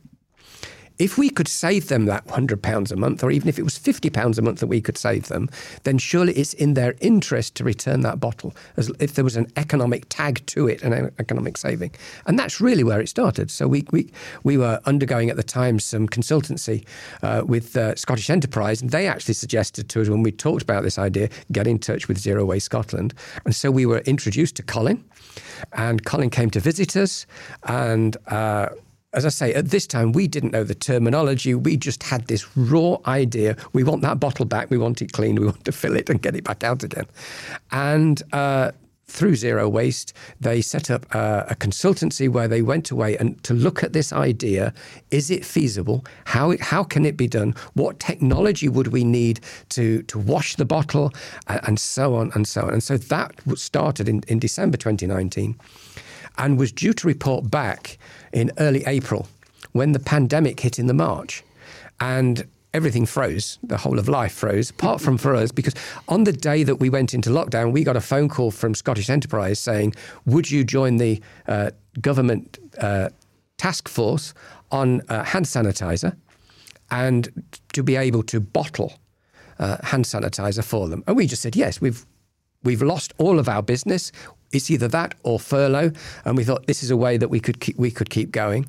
If 1.00 1.18
we 1.18 1.30
could 1.30 1.48
save 1.48 1.88
them 1.88 2.06
that 2.06 2.26
£100 2.28 2.92
a 2.92 2.96
month, 2.96 3.24
or 3.24 3.32
even 3.32 3.50
if 3.50 3.58
it 3.58 3.64
was 3.64 3.78
£50 3.78 4.38
a 4.38 4.42
month 4.42 4.60
that 4.60 4.68
we 4.68 4.82
could 4.82 4.98
save 4.98 5.28
them, 5.28 5.50
then 5.84 5.98
surely 5.98 6.34
it's 6.34 6.54
in 6.54 6.76
their 6.76 6.96
interest 7.02 7.56
to 7.56 7.64
return 7.64 8.02
that 8.02 8.20
bottle, 8.20 8.56
as 8.78 8.92
if 9.00 9.16
there 9.16 9.24
was 9.24 9.36
an 9.36 9.52
economic 9.56 10.06
tag 10.10 10.46
to 10.48 10.68
it, 10.68 10.82
an 10.84 11.12
economic 11.20 11.58
saving. 11.58 11.92
And 12.26 12.38
that's 12.38 12.62
really 12.62 12.84
where 12.84 13.02
it 13.02 13.10
started. 13.10 13.50
So 13.50 13.68
we, 13.68 13.86
we, 13.92 14.12
we 14.44 14.58
were 14.58 14.80
undergoing 14.86 15.30
at 15.30 15.36
the 15.36 15.44
time 15.44 15.80
some 15.80 16.08
consultancy 16.08 16.86
uh, 17.22 17.44
with 17.46 17.76
uh, 17.76 17.96
Scottish 17.96 18.30
Enterprise, 18.30 18.82
and 18.82 18.92
they 18.92 19.08
actually 19.08 19.34
suggested 19.34 19.90
to 19.90 20.02
us 20.02 20.10
when 20.10 20.24
we 20.24 20.32
talked 20.32 20.62
about 20.62 20.84
this 20.84 20.98
idea, 21.00 21.30
get 21.52 21.68
in 21.68 21.80
touch 21.80 22.08
with 22.08 22.18
Zero 22.18 22.46
Waste 22.46 22.66
Scotland. 22.66 23.14
And 23.46 23.56
so 23.56 23.72
we 23.72 23.86
were 23.86 24.00
introduced 24.00 24.56
to 24.58 24.64
Colin, 24.64 25.04
and 25.74 26.06
Colin 26.06 26.30
came 26.30 26.50
to 26.52 26.60
visit 26.60 26.96
us, 26.96 27.26
and 27.64 28.16
uh, 28.28 28.70
as 29.14 29.26
I 29.26 29.30
say, 29.30 29.54
at 29.54 29.70
this 29.70 29.86
time, 29.86 30.12
we 30.12 30.28
didn't 30.28 30.52
know 30.52 30.64
the 30.64 30.76
terminology. 30.76 31.54
We 31.54 31.78
just 31.78 32.04
had 32.04 32.28
this 32.28 32.58
raw 32.58 32.98
idea. 33.06 33.56
We 33.72 33.84
want 33.84 34.02
that 34.02 34.20
bottle 34.20 34.46
back. 34.46 34.70
We 34.70 34.78
want 34.78 35.02
it 35.02 35.14
clean. 35.14 35.36
We 35.36 35.46
want 35.46 35.64
to 35.66 35.72
fill 35.72 35.96
it 35.96 36.10
and 36.10 36.22
get 36.22 36.36
it 36.36 36.44
back 36.44 36.64
out 36.64 36.84
again. 36.84 37.06
And 37.72 38.22
uh, 38.34 38.72
through 39.06 39.36
Zero 39.36 39.70
Waste, 39.70 40.14
they 40.40 40.62
set 40.62 40.90
up 40.90 41.06
a, 41.14 41.46
a, 41.50 41.56
consultancy 41.56 42.28
where 42.28 42.48
they 42.48 42.64
went 42.64 42.90
away 42.90 43.16
and 43.18 43.42
to 43.44 43.54
look 43.54 43.84
at 43.84 43.94
this 43.94 44.12
idea: 44.12 44.74
is 45.12 45.30
it 45.30 45.46
feasible? 45.46 46.04
How 46.26 46.56
how 46.60 46.84
can 46.84 47.06
it 47.06 47.16
be 47.16 47.28
done? 47.28 47.54
What 47.74 48.00
technology 48.00 48.68
would 48.68 48.88
we 48.88 49.04
need 49.04 49.42
to 49.70 50.02
to 50.04 50.18
wash 50.18 50.56
the 50.56 50.66
bottle, 50.66 51.14
and 51.48 51.80
so 51.80 52.16
on 52.16 52.32
and 52.34 52.48
so 52.48 52.64
on. 52.64 52.74
And 52.74 52.84
so 52.84 52.98
that 52.98 53.36
started 53.56 54.10
in, 54.10 54.24
in 54.28 54.40
December 54.40 54.78
2019 54.78 55.60
and 56.38 56.58
was 56.58 56.72
due 56.72 56.94
to 56.94 57.08
report 57.08 57.50
back 57.50 57.98
in 58.32 58.52
early 58.58 58.84
April 58.86 59.28
when 59.72 59.92
the 59.92 60.00
pandemic 60.00 60.60
hit 60.60 60.80
in 60.80 60.88
the 60.88 60.94
March. 60.94 61.44
And 62.00 62.48
everything 62.74 63.06
froze, 63.06 63.60
the 63.64 63.78
whole 63.78 64.00
of 64.00 64.10
life 64.10 64.34
froze, 64.34 64.72
apart 64.72 65.00
from 65.00 65.18
for 65.18 65.36
us, 65.36 65.52
because 65.52 65.76
on 66.08 66.24
the 66.24 66.34
day 66.34 66.64
that 66.64 66.76
we 66.76 66.90
went 66.90 67.14
into 67.14 67.30
lockdown, 67.30 67.72
we 67.72 67.84
got 67.84 67.96
a 67.96 68.02
phone 68.02 68.30
call 68.30 68.52
from 68.52 68.74
Scottish 68.74 69.10
Enterprise 69.10 69.60
saying, 69.60 69.94
Would 70.26 70.50
you 70.50 70.64
join 70.64 70.98
the 70.98 71.22
uh, 71.48 71.72
government 72.02 72.58
uh, 72.80 73.10
task 73.58 73.88
force 73.88 74.34
on 74.72 75.02
uh, 75.10 75.24
hand 75.24 75.46
sanitizer 75.46 76.16
and 76.90 77.30
to 77.74 77.84
be 77.84 77.96
able 77.96 78.24
to 78.24 78.40
bottle 78.40 78.94
uh, 79.60 79.78
hand 79.84 80.06
sanitizer 80.06 80.64
for 80.64 80.88
them? 80.88 81.04
And 81.06 81.16
we 81.16 81.28
just 81.28 81.42
said, 81.42 81.56
Yes, 81.56 81.80
we've 81.80 82.06
we've 82.64 82.82
lost 82.82 83.14
all 83.18 83.40
of 83.40 83.48
our 83.48 83.62
business. 83.62 84.12
It's 84.54 84.70
either 84.72 84.88
that 84.90 85.16
or 85.24 85.40
furlough, 85.40 85.92
and 86.26 86.38
we 86.38 86.44
thought 86.44 86.68
this 86.68 86.84
is 86.84 86.92
a 86.92 86.98
way 86.98 87.18
that 87.18 87.30
we 87.30 87.40
could 87.40 87.60
keep, 87.60 87.78
we 87.78 87.92
could 87.92 88.10
keep 88.10 88.32
going. 88.32 88.68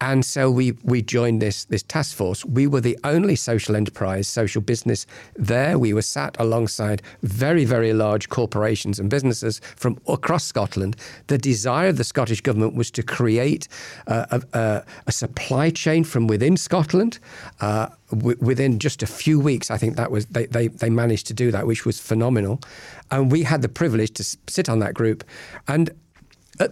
And 0.00 0.24
so 0.24 0.50
we 0.50 0.72
we 0.82 1.02
joined 1.02 1.40
this 1.40 1.64
this 1.66 1.82
task 1.82 2.16
force. 2.16 2.44
We 2.44 2.66
were 2.66 2.80
the 2.80 2.98
only 3.04 3.36
social 3.36 3.76
enterprise, 3.76 4.26
social 4.26 4.60
business 4.60 5.06
there. 5.36 5.78
We 5.78 5.94
were 5.94 6.02
sat 6.02 6.36
alongside 6.38 7.00
very 7.22 7.64
very 7.64 7.92
large 7.92 8.28
corporations 8.28 8.98
and 8.98 9.08
businesses 9.08 9.60
from 9.76 9.98
across 10.08 10.44
Scotland. 10.44 10.96
The 11.28 11.38
desire 11.38 11.88
of 11.88 11.96
the 11.96 12.04
Scottish 12.04 12.40
government 12.40 12.74
was 12.74 12.90
to 12.90 13.02
create 13.02 13.68
a, 14.06 14.42
a, 14.52 14.82
a 15.06 15.12
supply 15.12 15.70
chain 15.70 16.04
from 16.04 16.26
within 16.26 16.56
Scotland. 16.56 17.18
Uh, 17.60 17.86
w- 18.10 18.36
within 18.40 18.78
just 18.80 19.02
a 19.02 19.06
few 19.06 19.38
weeks, 19.40 19.70
I 19.70 19.78
think 19.78 19.96
that 19.96 20.10
was 20.10 20.26
they, 20.26 20.46
they 20.46 20.68
they 20.68 20.90
managed 20.90 21.26
to 21.28 21.34
do 21.34 21.52
that, 21.52 21.66
which 21.66 21.86
was 21.86 22.00
phenomenal. 22.00 22.60
And 23.10 23.30
we 23.30 23.42
had 23.42 23.62
the 23.62 23.68
privilege 23.68 24.12
to 24.14 24.24
sit 24.48 24.68
on 24.68 24.78
that 24.80 24.94
group 24.94 25.24
and 25.68 25.90
uh, 26.60 26.68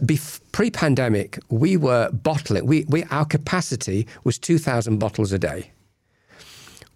pre-pandemic, 0.52 1.38
we 1.48 1.76
were 1.76 2.10
bottling. 2.12 2.66
We, 2.66 2.84
we 2.88 3.04
our 3.04 3.24
capacity 3.24 4.06
was 4.24 4.38
two 4.38 4.58
thousand 4.58 4.98
bottles 4.98 5.32
a 5.32 5.38
day. 5.38 5.72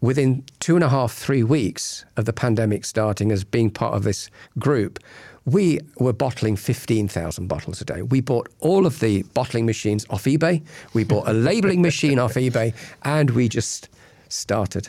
Within 0.01 0.45
two 0.61 0.77
and 0.77 0.85
a 0.85 0.89
half, 0.89 1.13
three 1.13 1.43
weeks 1.43 2.05
of 2.17 2.27
the 2.27 2.33
pandemic 2.33 2.85
starting, 2.85 3.33
as 3.33 3.45
being 3.45 3.71
part 3.71 3.95
of 3.95 4.05
this 4.05 4.31
group, 4.59 5.01
we 5.47 5.81
were 5.99 6.13
bottling 6.13 6.57
15,000 6.57 7.47
bottles 7.47 7.81
a 7.81 7.85
day. 7.85 8.03
We 8.03 8.21
bought 8.21 8.49
all 8.59 8.85
of 8.85 9.01
the 9.01 9.23
bottling 9.35 9.65
machines 9.65 10.05
off 10.11 10.25
eBay. 10.25 10.63
We 10.93 11.05
bought 11.05 11.29
a 11.29 11.33
labeling 11.33 11.83
machine 11.83 12.19
off 12.19 12.35
eBay, 12.35 12.75
and 13.05 13.31
we 13.31 13.49
just 13.49 13.89
started. 14.29 14.89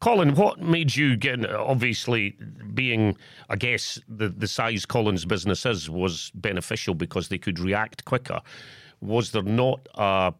Colin, 0.00 0.34
what 0.34 0.60
made 0.60 0.94
you 0.94 1.16
get? 1.16 1.44
Obviously, 1.50 2.36
being, 2.72 3.16
I 3.48 3.56
guess, 3.56 4.00
the, 4.08 4.28
the 4.28 4.46
size 4.46 4.86
Colin's 4.86 5.24
business 5.24 5.66
is 5.66 5.90
was 5.90 6.30
beneficial 6.34 6.94
because 6.94 7.28
they 7.28 7.38
could 7.38 7.58
react 7.58 8.04
quicker. 8.04 8.40
Was 9.00 9.32
there 9.32 9.42
not 9.42 9.88
a, 9.94 10.32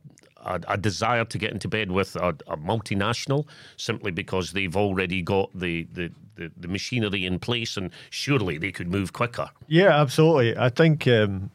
a, 0.44 0.60
a 0.68 0.76
desire 0.78 1.24
to 1.24 1.38
get 1.38 1.52
into 1.52 1.68
bed 1.68 1.90
with 1.90 2.14
a, 2.16 2.28
a, 2.46 2.56
multinational 2.56 3.46
simply 3.76 4.12
because 4.12 4.52
they've 4.52 4.76
already 4.76 5.22
got 5.22 5.50
the, 5.58 5.88
the, 5.92 6.10
the, 6.36 6.52
the, 6.56 6.68
machinery 6.68 7.26
in 7.26 7.38
place 7.38 7.76
and 7.76 7.90
surely 8.10 8.58
they 8.58 8.72
could 8.72 8.90
move 8.90 9.12
quicker? 9.12 9.50
Yeah, 9.66 10.00
absolutely. 10.00 10.56
I 10.56 10.68
think 10.68 11.06
um, 11.08 11.50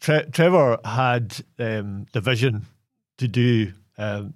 Tre- 0.00 0.26
Trevor 0.32 0.78
had 0.84 1.36
um, 1.58 2.06
the 2.12 2.20
vision 2.20 2.66
to 3.18 3.28
do. 3.28 3.72
Um, 3.96 4.34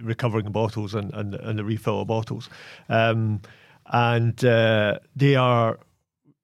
recovering 0.00 0.50
bottles 0.50 0.94
and, 0.94 1.12
and, 1.14 1.34
and 1.34 1.58
the 1.58 1.64
refill 1.64 2.00
of 2.00 2.08
bottles. 2.08 2.48
Um, 2.88 3.40
and 3.86 4.44
uh, 4.44 4.98
they 5.16 5.34
are 5.34 5.78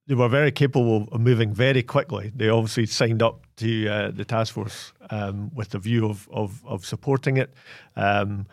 they 0.07 0.15
were 0.15 0.29
very 0.29 0.51
capable 0.51 1.07
of 1.13 1.21
moving 1.21 1.53
very 1.53 1.83
quickly. 1.83 2.33
They 2.35 2.49
obviously 2.49 2.87
signed 2.87 3.23
up 3.23 3.47
to 3.57 3.89
uh, 3.89 4.11
the 4.11 4.25
task 4.25 4.55
force 4.55 4.93
um, 5.11 5.51
with 5.55 5.71
the 5.71 5.79
view 5.79 6.09
of 6.09 6.29
of, 6.33 6.63
of 6.67 6.85
supporting 6.85 7.37
it. 7.37 7.53
Um, 7.95 8.47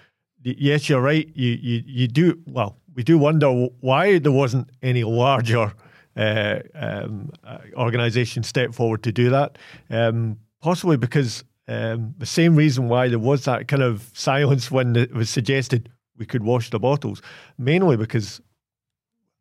yes, 0.44 0.90
you're 0.90 1.02
right. 1.02 1.30
You, 1.34 1.58
you 1.62 1.84
you 1.86 2.08
do 2.08 2.40
well. 2.46 2.78
We 2.94 3.04
do 3.04 3.18
wonder 3.18 3.50
why 3.80 4.20
there 4.20 4.32
wasn't 4.32 4.70
any 4.82 5.04
larger 5.04 5.74
uh, 6.16 6.60
um, 6.74 7.32
uh, 7.44 7.58
organisation 7.75 8.44
step 8.44 8.74
forward 8.74 9.04
to 9.04 9.12
do 9.12 9.30
that. 9.30 9.58
Um, 9.90 10.38
possibly 10.62 10.98
because 10.98 11.44
um, 11.68 12.14
the 12.18 12.26
same 12.26 12.56
reason 12.56 12.88
why 12.90 13.08
there 13.08 13.20
was 13.20 13.46
that 13.46 13.68
kind 13.68 13.84
of 13.84 14.10
silence 14.14 14.70
when 14.70 14.96
it 14.96 15.14
was 15.14 15.30
suggested 15.30 15.90
we 16.18 16.26
could 16.26 16.44
wash 16.44 16.70
the 16.70 16.80
bottles, 16.80 17.22
mainly 17.58 17.98
because 17.98 18.42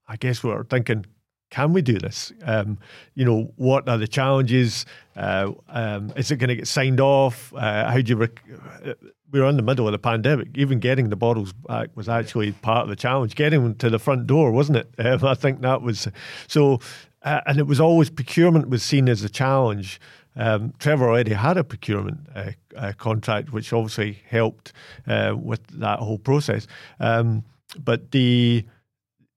I 0.08 0.16
guess 0.16 0.42
we 0.42 0.50
were 0.50 0.64
thinking, 0.64 1.06
can 1.50 1.72
we 1.72 1.82
do 1.82 1.98
this? 1.98 2.32
Um, 2.42 2.78
you 3.14 3.24
know, 3.24 3.52
what 3.56 3.88
are 3.88 3.98
the 3.98 4.08
challenges? 4.08 4.86
Uh, 5.16 5.52
um, 5.68 6.12
is 6.16 6.30
it 6.30 6.36
going 6.36 6.48
to 6.48 6.56
get 6.56 6.66
signed 6.66 7.00
off? 7.00 7.52
Uh, 7.54 7.90
how 7.90 8.00
do 8.00 8.10
you? 8.10 8.16
Rec- 8.16 8.42
uh, 8.84 8.94
we 9.30 9.40
were 9.40 9.48
in 9.48 9.56
the 9.56 9.62
middle 9.62 9.86
of 9.86 9.92
the 9.92 9.98
pandemic. 9.98 10.48
Even 10.56 10.80
getting 10.80 11.10
the 11.10 11.16
bottles 11.16 11.52
back 11.52 11.90
was 11.94 12.08
actually 12.08 12.52
part 12.52 12.84
of 12.84 12.88
the 12.88 12.96
challenge. 12.96 13.34
Getting 13.34 13.62
them 13.62 13.74
to 13.76 13.90
the 13.90 13.98
front 13.98 14.26
door, 14.26 14.50
wasn't 14.50 14.78
it? 14.78 14.94
Um, 14.98 15.24
I 15.24 15.34
think 15.34 15.60
that 15.60 15.82
was 15.82 16.08
so. 16.48 16.80
Uh, 17.22 17.40
and 17.46 17.58
it 17.58 17.66
was 17.66 17.80
always 17.80 18.10
procurement 18.10 18.68
was 18.68 18.82
seen 18.82 19.08
as 19.08 19.22
a 19.22 19.30
challenge. 19.30 20.00
Um, 20.36 20.74
Trevor 20.78 21.08
already 21.08 21.32
had 21.32 21.56
a 21.56 21.64
procurement 21.64 22.20
uh, 22.34 22.50
uh, 22.76 22.92
contract, 22.98 23.52
which 23.52 23.72
obviously 23.72 24.18
helped 24.28 24.72
uh, 25.06 25.34
with 25.40 25.66
that 25.78 26.00
whole 26.00 26.18
process. 26.18 26.66
Um, 27.00 27.44
but 27.78 28.10
the 28.10 28.64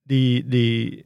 the 0.07 0.43
the 0.47 1.03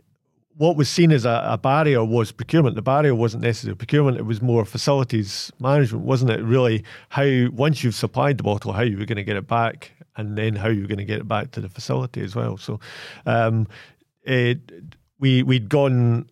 what 0.57 0.75
was 0.75 0.89
seen 0.89 1.11
as 1.11 1.25
a, 1.25 1.43
a, 1.45 1.57
barrier 1.57 2.03
was 2.03 2.31
procurement. 2.31 2.75
The 2.75 2.81
barrier 2.81 3.15
wasn't 3.15 3.43
necessarily 3.43 3.77
procurement; 3.77 4.17
it 4.17 4.25
was 4.25 4.41
more 4.41 4.63
facilities 4.65 5.51
management, 5.59 6.05
wasn't 6.05 6.31
it? 6.31 6.41
Really, 6.41 6.83
how 7.09 7.49
once 7.51 7.83
you've 7.83 7.95
supplied 7.95 8.37
the 8.37 8.43
bottle, 8.43 8.73
how 8.73 8.83
you 8.83 8.97
were 8.97 9.05
going 9.05 9.17
to 9.17 9.23
get 9.23 9.37
it 9.37 9.47
back, 9.47 9.91
and 10.17 10.37
then 10.37 10.55
how 10.55 10.69
you 10.69 10.81
were 10.81 10.87
going 10.87 10.99
to 10.99 11.05
get 11.05 11.19
it 11.19 11.27
back 11.27 11.51
to 11.51 11.61
the 11.61 11.69
facility 11.69 12.21
as 12.21 12.35
well. 12.35 12.57
So, 12.57 12.79
um, 13.25 13.67
it, 14.23 14.59
we 15.19 15.43
we'd 15.43 15.69
gone 15.69 16.29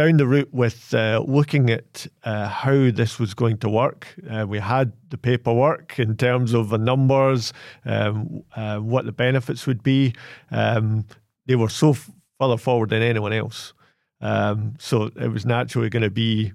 down 0.00 0.16
the 0.16 0.26
route 0.26 0.48
with 0.54 0.94
uh, 0.94 1.22
looking 1.28 1.68
at 1.68 2.06
uh, 2.24 2.48
how 2.48 2.90
this 2.90 3.18
was 3.18 3.34
going 3.34 3.58
to 3.58 3.68
work. 3.68 4.06
Uh, 4.30 4.46
we 4.48 4.58
had 4.58 4.94
the 5.10 5.18
paperwork 5.18 5.98
in 5.98 6.16
terms 6.16 6.54
of 6.54 6.70
the 6.70 6.78
numbers, 6.78 7.52
um, 7.84 8.42
uh, 8.56 8.78
what 8.78 9.04
the 9.04 9.12
benefits 9.12 9.66
would 9.66 9.82
be. 9.82 10.14
Um, 10.50 11.04
they 11.44 11.54
were 11.54 11.68
so 11.68 11.94
further 12.38 12.56
forward 12.56 12.88
than 12.88 13.02
anyone 13.02 13.34
else. 13.34 13.74
Um, 14.22 14.74
so 14.78 15.10
it 15.20 15.28
was 15.28 15.44
naturally 15.44 15.90
going 15.90 16.02
to 16.02 16.10
be 16.10 16.54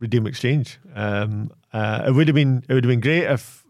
Redeem 0.00 0.26
Exchange. 0.26 0.80
Um, 0.96 1.52
uh, 1.72 2.06
it 2.08 2.10
would 2.10 2.26
have 2.26 2.34
been 2.34 2.64
it 2.68 2.74
would 2.74 2.82
have 2.82 2.90
been 2.90 2.98
great 2.98 3.22
if 3.22 3.64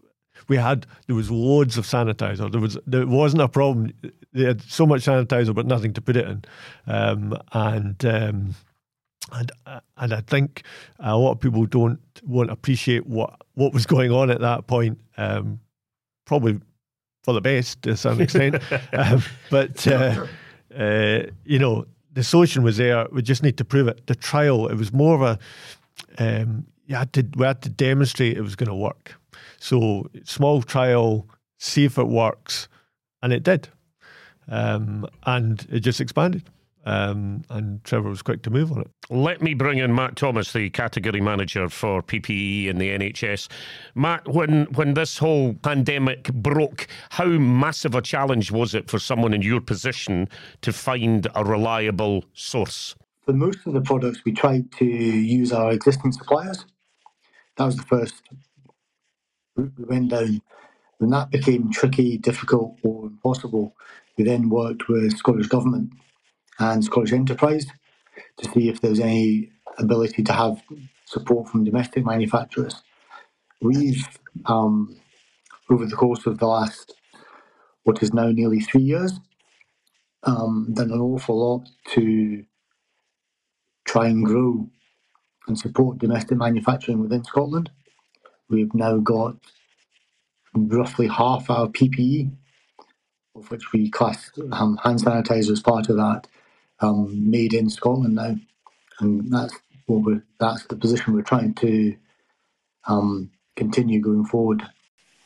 we 0.47 0.57
had 0.57 0.87
there 1.05 1.15
was 1.15 1.29
loads 1.29 1.77
of 1.77 1.85
sanitizer. 1.85 2.51
There 2.51 2.61
was 2.61 2.79
there 2.87 3.05
wasn't 3.05 3.43
a 3.43 3.49
problem. 3.49 3.93
they 4.33 4.45
had 4.45 4.63
so 4.63 4.87
much 4.87 5.05
sanitizer 5.05 5.53
but 5.53 5.67
nothing 5.67 5.93
to 5.93 6.01
put 6.01 6.17
it 6.17 6.27
in, 6.27 6.43
um, 6.87 7.37
and. 7.53 8.03
Um, 8.03 8.55
and 9.31 9.51
and 9.97 10.13
I 10.13 10.21
think 10.21 10.63
a 10.99 11.17
lot 11.17 11.31
of 11.31 11.39
people 11.39 11.65
don't 11.65 11.99
won't 12.23 12.51
appreciate 12.51 13.05
what 13.07 13.41
what 13.55 13.73
was 13.73 13.85
going 13.85 14.11
on 14.11 14.29
at 14.29 14.41
that 14.41 14.67
point. 14.67 14.99
Um, 15.17 15.59
probably 16.25 16.59
for 17.23 17.33
the 17.33 17.41
best 17.41 17.81
to 17.83 17.97
some 17.97 18.21
extent, 18.21 18.61
um, 18.93 19.23
but 19.49 19.87
uh, 19.87 20.25
uh, 20.77 21.23
you 21.43 21.59
know 21.59 21.85
the 22.13 22.23
solution 22.23 22.63
was 22.63 22.77
there. 22.77 23.07
We 23.11 23.21
just 23.21 23.43
need 23.43 23.57
to 23.57 23.65
prove 23.65 23.87
it. 23.87 24.05
The 24.07 24.15
trial 24.15 24.67
it 24.67 24.75
was 24.75 24.93
more 24.93 25.15
of 25.15 25.21
a 25.21 25.39
um, 26.17 26.65
you 26.85 26.95
had 26.95 27.13
to 27.13 27.25
we 27.35 27.45
had 27.45 27.61
to 27.63 27.69
demonstrate 27.69 28.37
it 28.37 28.41
was 28.41 28.55
going 28.55 28.69
to 28.69 28.75
work. 28.75 29.15
So 29.59 30.09
small 30.23 30.61
trial, 30.61 31.27
see 31.57 31.85
if 31.85 31.97
it 31.97 32.07
works, 32.07 32.67
and 33.21 33.33
it 33.33 33.43
did, 33.43 33.69
um, 34.47 35.07
and 35.25 35.65
it 35.71 35.79
just 35.79 35.99
expanded. 35.99 36.43
Um, 36.85 37.43
and 37.49 37.83
Trevor 37.83 38.09
was 38.09 38.21
quick 38.21 38.43
to 38.43 38.51
move 38.51 38.71
on 38.71 38.81
it. 38.81 38.91
Let 39.09 39.41
me 39.41 39.55
bring 39.55 39.79
in 39.79 39.93
Matt 39.95 40.15
Thomas, 40.15 40.53
the 40.53 40.69
category 40.69 41.19
manager 41.19 41.67
for 41.67 42.03
PPE 42.03 42.67
in 42.67 42.77
the 42.77 42.89
NHS. 42.89 43.49
Matt, 43.95 44.27
when 44.27 44.65
when 44.73 44.93
this 44.93 45.17
whole 45.17 45.55
pandemic 45.55 46.31
broke, 46.33 46.87
how 47.09 47.25
massive 47.25 47.95
a 47.95 48.01
challenge 48.01 48.51
was 48.51 48.75
it 48.75 48.89
for 48.89 48.99
someone 48.99 49.33
in 49.33 49.41
your 49.41 49.61
position 49.61 50.29
to 50.61 50.71
find 50.71 51.27
a 51.33 51.43
reliable 51.43 52.23
source? 52.33 52.95
For 53.25 53.33
most 53.33 53.65
of 53.65 53.73
the 53.73 53.81
products, 53.81 54.21
we 54.23 54.31
tried 54.33 54.71
to 54.73 54.85
use 54.85 55.51
our 55.51 55.71
existing 55.71 56.11
suppliers. 56.11 56.65
That 57.57 57.65
was 57.65 57.77
the 57.77 57.83
first 57.83 58.21
route 59.55 59.73
we 59.77 59.85
went 59.85 60.09
down. 60.09 60.41
When 60.99 61.09
that 61.11 61.31
became 61.31 61.71
tricky, 61.71 62.17
difficult, 62.19 62.77
or 62.83 63.07
impossible, 63.07 63.75
we 64.17 64.23
then 64.23 64.49
worked 64.49 64.87
with 64.87 65.17
Scottish 65.17 65.47
Government 65.47 65.91
and 66.59 66.83
Scottish 66.83 67.13
Enterprise 67.13 67.67
to 68.37 68.51
see 68.51 68.69
if 68.69 68.81
there's 68.81 68.99
any 68.99 69.51
ability 69.79 70.23
to 70.23 70.33
have 70.33 70.61
support 71.05 71.49
from 71.49 71.63
domestic 71.65 72.05
manufacturers. 72.05 72.83
We've, 73.61 74.07
um, 74.45 74.97
over 75.69 75.85
the 75.85 75.95
course 75.95 76.25
of 76.25 76.39
the 76.39 76.47
last, 76.47 76.95
what 77.83 78.03
is 78.03 78.13
now 78.13 78.29
nearly 78.31 78.61
three 78.61 78.83
years, 78.83 79.19
um, 80.23 80.69
done 80.73 80.91
an 80.91 81.01
awful 81.01 81.39
lot 81.39 81.69
to 81.93 82.45
try 83.85 84.07
and 84.07 84.25
grow 84.25 84.69
and 85.47 85.59
support 85.59 85.99
domestic 85.99 86.37
manufacturing 86.37 86.99
within 87.01 87.23
Scotland. 87.23 87.71
We've 88.49 88.73
now 88.75 88.97
got 88.97 89.37
roughly 90.55 91.07
half 91.07 91.49
our 91.49 91.67
PPE, 91.67 92.31
of 93.35 93.51
which 93.51 93.73
we 93.73 93.89
class 93.89 94.31
um, 94.51 94.77
hand 94.83 94.99
sanitizer 95.03 95.51
as 95.51 95.61
part 95.61 95.89
of 95.89 95.97
that, 95.97 96.27
um, 96.79 97.29
made 97.29 97.53
in 97.53 97.69
Scotland 97.69 98.15
now, 98.15 98.35
and 98.99 99.31
that's 99.31 99.53
what 99.85 100.03
we're 100.03 100.23
that's 100.39 100.65
the 100.67 100.75
position 100.75 101.13
we're 101.13 101.21
trying 101.21 101.53
to 101.55 101.95
um, 102.87 103.31
continue 103.55 104.01
going 104.01 104.25
forward. 104.25 104.63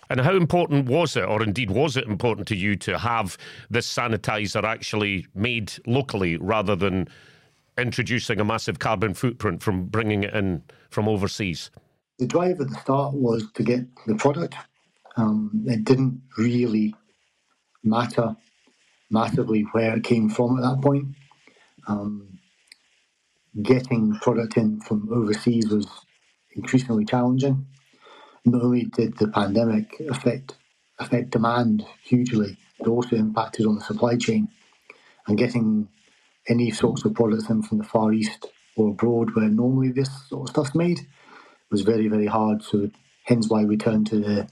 And 0.10 0.20
how 0.22 0.36
important 0.36 0.88
was 0.88 1.16
it, 1.16 1.24
or 1.24 1.44
indeed 1.44 1.70
was 1.70 1.96
it 1.96 2.06
important 2.06 2.48
to 2.48 2.56
you 2.56 2.76
to 2.78 2.98
have 2.98 3.38
this 3.70 3.92
sanitizer 3.92 4.64
actually 4.64 5.28
made 5.36 5.74
locally 5.86 6.38
rather 6.38 6.76
than 6.76 7.08
introducing 7.78 8.40
a 8.40 8.46
massive 8.46 8.80
carbon 8.80 9.14
footprint 9.14 9.62
from 9.62 9.86
bringing 9.86 10.24
it 10.24 10.34
in 10.34 10.64
from 10.90 11.08
overseas? 11.08 11.70
The 12.18 12.26
drive 12.26 12.60
at 12.60 12.70
the 12.70 12.76
start 12.76 13.14
was 13.14 13.52
to 13.54 13.64
get 13.64 13.82
the 14.08 14.16
product. 14.16 14.56
Um, 15.16 15.64
it 15.68 15.84
didn't 15.84 16.22
really 16.38 16.96
matter 17.84 18.36
massively 19.12 19.62
where 19.72 19.96
it 19.96 20.04
came 20.04 20.30
from 20.30 20.58
at 20.58 20.64
that 20.64 20.82
point 20.82 21.16
Um, 21.90 22.40
getting 23.64 24.16
product 24.16 24.58
in 24.58 24.80
from 24.82 25.10
overseas 25.12 25.70
was 25.70 25.88
increasingly 26.56 27.06
challenging. 27.06 27.66
Not 28.46 28.62
only 28.64 28.86
did 28.86 29.18
the 29.18 29.28
pandemic 29.28 30.00
affect 30.10 30.56
affect 31.00 31.32
demand 31.32 31.86
hugely, 32.04 32.58
it 32.80 32.88
also 32.88 33.16
impacted 33.16 33.66
on 33.66 33.76
the 33.76 33.82
supply 33.82 34.18
chain 34.18 34.50
and 35.28 35.38
getting 35.38 35.90
any 36.48 36.72
sorts 36.72 37.06
of 37.06 37.14
products 37.14 37.50
in 37.50 37.62
from 37.64 37.80
the 37.80 37.84
Far 37.84 38.12
East 38.14 38.48
or 38.76 38.90
abroad 38.90 39.36
where 39.36 39.50
normally 39.50 39.92
this 39.92 40.10
sort 40.28 40.44
of 40.44 40.50
stuff's 40.50 40.76
made 40.76 41.02
was 41.72 41.82
very, 41.82 42.08
very 42.08 42.26
hard. 42.28 42.64
So 42.64 42.90
hence 43.26 43.50
why 43.50 43.66
we 43.66 43.78
turned 43.78 44.08
to 44.08 44.20
the 44.20 44.50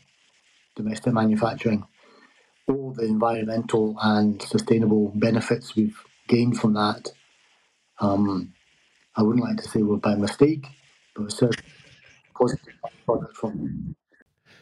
domestic 0.76 1.13
manufacturing. 1.13 1.86
All 2.67 2.93
the 2.93 3.06
environmental 3.06 3.95
and 4.02 4.41
sustainable 4.41 5.12
benefits 5.15 5.76
we've 5.76 6.00
gained 6.28 6.60
from 6.60 6.73
that 6.73 7.10
um, 7.99 8.53
I 9.15 9.23
wouldn't 9.23 9.43
like 9.43 9.57
to 9.57 9.67
say 9.67 9.81
were 9.81 9.97
by 9.97 10.15
mistake, 10.15 10.67
but 11.15 11.31
positive 12.38 12.73
product 13.05 13.36
from 13.36 13.95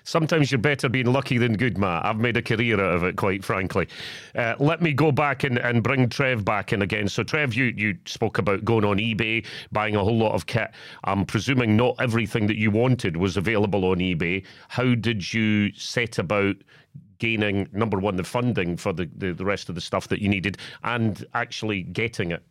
Sometimes 0.06 0.52
you're 0.52 0.60
better 0.60 0.88
being 0.88 1.08
lucky 1.08 1.40
than 1.40 1.58
good, 1.58 1.80
Matt. 1.80 2.06
I've 2.06 2.20
made 2.20 2.38
a 2.38 2.42
career 2.42 2.80
out 2.80 2.96
of 2.96 3.04
it, 3.04 3.16
quite 3.16 3.44
frankly. 3.44 3.88
Uh, 4.36 4.54
let 4.60 4.80
me 4.80 4.94
go 4.94 5.12
back 5.12 5.44
and, 5.44 5.58
and 5.58 5.82
bring 5.82 6.10
Trev 6.10 6.46
back 6.46 6.72
in 6.72 6.84
again. 6.84 7.08
So, 7.08 7.24
Trev, 7.24 7.56
you, 7.56 7.74
you 7.76 7.98
spoke 8.06 8.38
about 8.38 8.64
going 8.64 8.86
on 8.86 8.98
eBay, 8.98 9.48
buying 9.72 9.96
a 9.96 10.04
whole 10.04 10.18
lot 10.18 10.34
of 10.34 10.46
kit. 10.46 10.70
I'm 11.06 11.26
presuming 11.26 11.76
not 11.76 11.96
everything 12.00 12.46
that 12.48 12.58
you 12.58 12.70
wanted 12.70 13.18
was 13.18 13.36
available 13.36 13.84
on 13.86 13.98
eBay. 13.98 14.46
How 14.68 14.94
did 14.94 15.34
you 15.34 15.74
set 15.74 16.20
about 16.20 16.58
gaining, 17.18 17.68
number 17.72 17.98
one, 17.98 18.16
the 18.16 18.24
funding 18.24 18.78
for 18.78 18.94
the, 18.94 19.10
the, 19.18 19.34
the 19.34 19.46
rest 19.46 19.70
of 19.70 19.76
the 19.76 19.82
stuff 19.82 20.08
that 20.10 20.22
you 20.22 20.30
needed 20.30 20.60
and 20.84 21.26
actually 21.34 21.82
getting 21.82 22.30
it? 22.30 22.44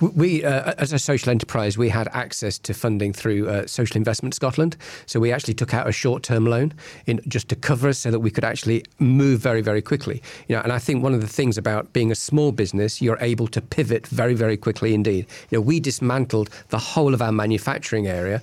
We, 0.00 0.44
uh, 0.44 0.74
as 0.78 0.92
a 0.92 0.98
social 0.98 1.30
enterprise, 1.30 1.76
we 1.76 1.88
had 1.88 2.08
access 2.12 2.58
to 2.60 2.74
funding 2.74 3.12
through 3.12 3.48
uh, 3.48 3.66
Social 3.66 3.96
Investment 3.96 4.34
Scotland. 4.34 4.76
So 5.06 5.20
we 5.20 5.32
actually 5.32 5.54
took 5.54 5.74
out 5.74 5.88
a 5.88 5.92
short-term 5.92 6.46
loan 6.46 6.74
in 7.06 7.20
just 7.28 7.48
to 7.50 7.56
cover 7.56 7.88
us, 7.88 7.98
so 7.98 8.10
that 8.10 8.20
we 8.20 8.30
could 8.30 8.44
actually 8.44 8.84
move 8.98 9.40
very, 9.40 9.60
very 9.60 9.82
quickly. 9.82 10.22
You 10.48 10.56
know, 10.56 10.62
and 10.62 10.72
I 10.72 10.78
think 10.78 11.02
one 11.02 11.14
of 11.14 11.20
the 11.20 11.26
things 11.26 11.58
about 11.58 11.92
being 11.92 12.10
a 12.10 12.14
small 12.14 12.52
business, 12.52 13.02
you're 13.02 13.18
able 13.20 13.48
to 13.48 13.60
pivot 13.60 14.06
very, 14.06 14.34
very 14.34 14.56
quickly 14.56 14.94
indeed. 14.94 15.26
You 15.50 15.58
know, 15.58 15.62
we 15.62 15.80
dismantled 15.80 16.50
the 16.68 16.78
whole 16.78 17.14
of 17.14 17.22
our 17.22 17.32
manufacturing 17.32 18.06
area 18.06 18.42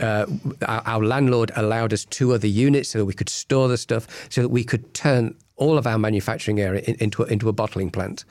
uh, 0.00 0.26
our, 0.66 0.82
our, 0.86 1.04
landlord 1.04 1.50
allowed 1.56 1.92
us 1.92 2.04
two 2.04 2.32
other 2.32 2.46
units 2.46 2.90
so 2.90 2.98
that 2.98 3.04
we 3.04 3.14
could 3.14 3.28
store 3.28 3.68
the 3.68 3.78
stuff, 3.78 4.06
so 4.30 4.42
that 4.42 4.48
we 4.48 4.64
could 4.64 4.92
turn 4.94 5.34
all 5.56 5.78
of 5.78 5.86
our 5.86 5.98
manufacturing 5.98 6.60
area 6.60 6.82
in, 6.82 6.94
into, 6.96 7.22
a, 7.22 7.26
into 7.26 7.48
a 7.48 7.52
bottling 7.52 7.90
plant. 7.90 8.24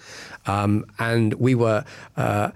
Um, 0.45 0.85
and 0.99 1.33
we 1.35 1.55
were. 1.55 1.83
Uh, 2.15 2.51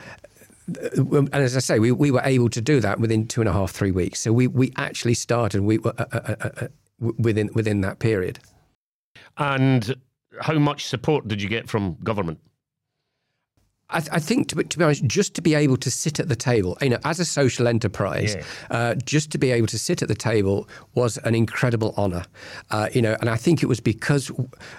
and 0.95 1.33
as 1.33 1.57
I 1.57 1.61
say, 1.61 1.79
we, 1.79 1.91
we 1.91 2.11
were 2.11 2.21
able 2.23 2.47
to 2.49 2.61
do 2.61 2.79
that 2.79 2.99
within 2.99 3.27
two 3.27 3.41
and 3.41 3.49
a 3.49 3.53
half, 3.53 3.71
three 3.71 3.89
weeks. 3.89 4.19
So 4.19 4.31
we, 4.31 4.45
we 4.45 4.71
actually 4.77 5.15
started 5.15 5.61
we 5.61 5.79
uh, 5.79 5.91
uh, 5.97 6.05
uh, 6.13 6.35
uh 6.61 6.67
within 6.99 7.49
within 7.55 7.81
that 7.81 7.97
period. 7.97 8.39
And 9.37 9.95
how 10.41 10.59
much 10.59 10.85
support 10.85 11.27
did 11.27 11.41
you 11.41 11.49
get 11.49 11.67
from 11.67 11.95
government? 12.03 12.39
I, 13.91 13.99
th- 14.01 14.09
I, 14.11 14.19
think, 14.19 14.49
to, 14.49 14.63
to, 14.63 14.77
be 14.77 14.83
honest, 14.83 15.03
just 15.05 15.33
to 15.35 15.41
be 15.41 15.55
able 15.55 15.77
to 15.77 15.89
sit 15.89 16.19
at 16.19 16.29
the 16.29 16.35
table, 16.35 16.77
you 16.81 16.89
know, 16.89 16.99
as 17.03 17.19
a 17.19 17.25
social 17.25 17.67
enterprise, 17.67 18.35
yeah. 18.35 18.43
uh, 18.69 18.95
just 18.95 19.31
to 19.31 19.39
be 19.39 19.51
able 19.51 19.65
to 19.67 19.79
sit 19.79 20.03
at 20.03 20.07
the 20.07 20.15
table 20.15 20.69
was 20.93 21.17
an 21.19 21.33
incredible 21.33 21.95
honour. 21.97 22.23
Uh, 22.69 22.89
you 22.93 23.01
know, 23.01 23.17
and 23.19 23.29
I 23.29 23.35
think 23.35 23.63
it 23.63 23.65
was 23.65 23.79
because 23.79 24.31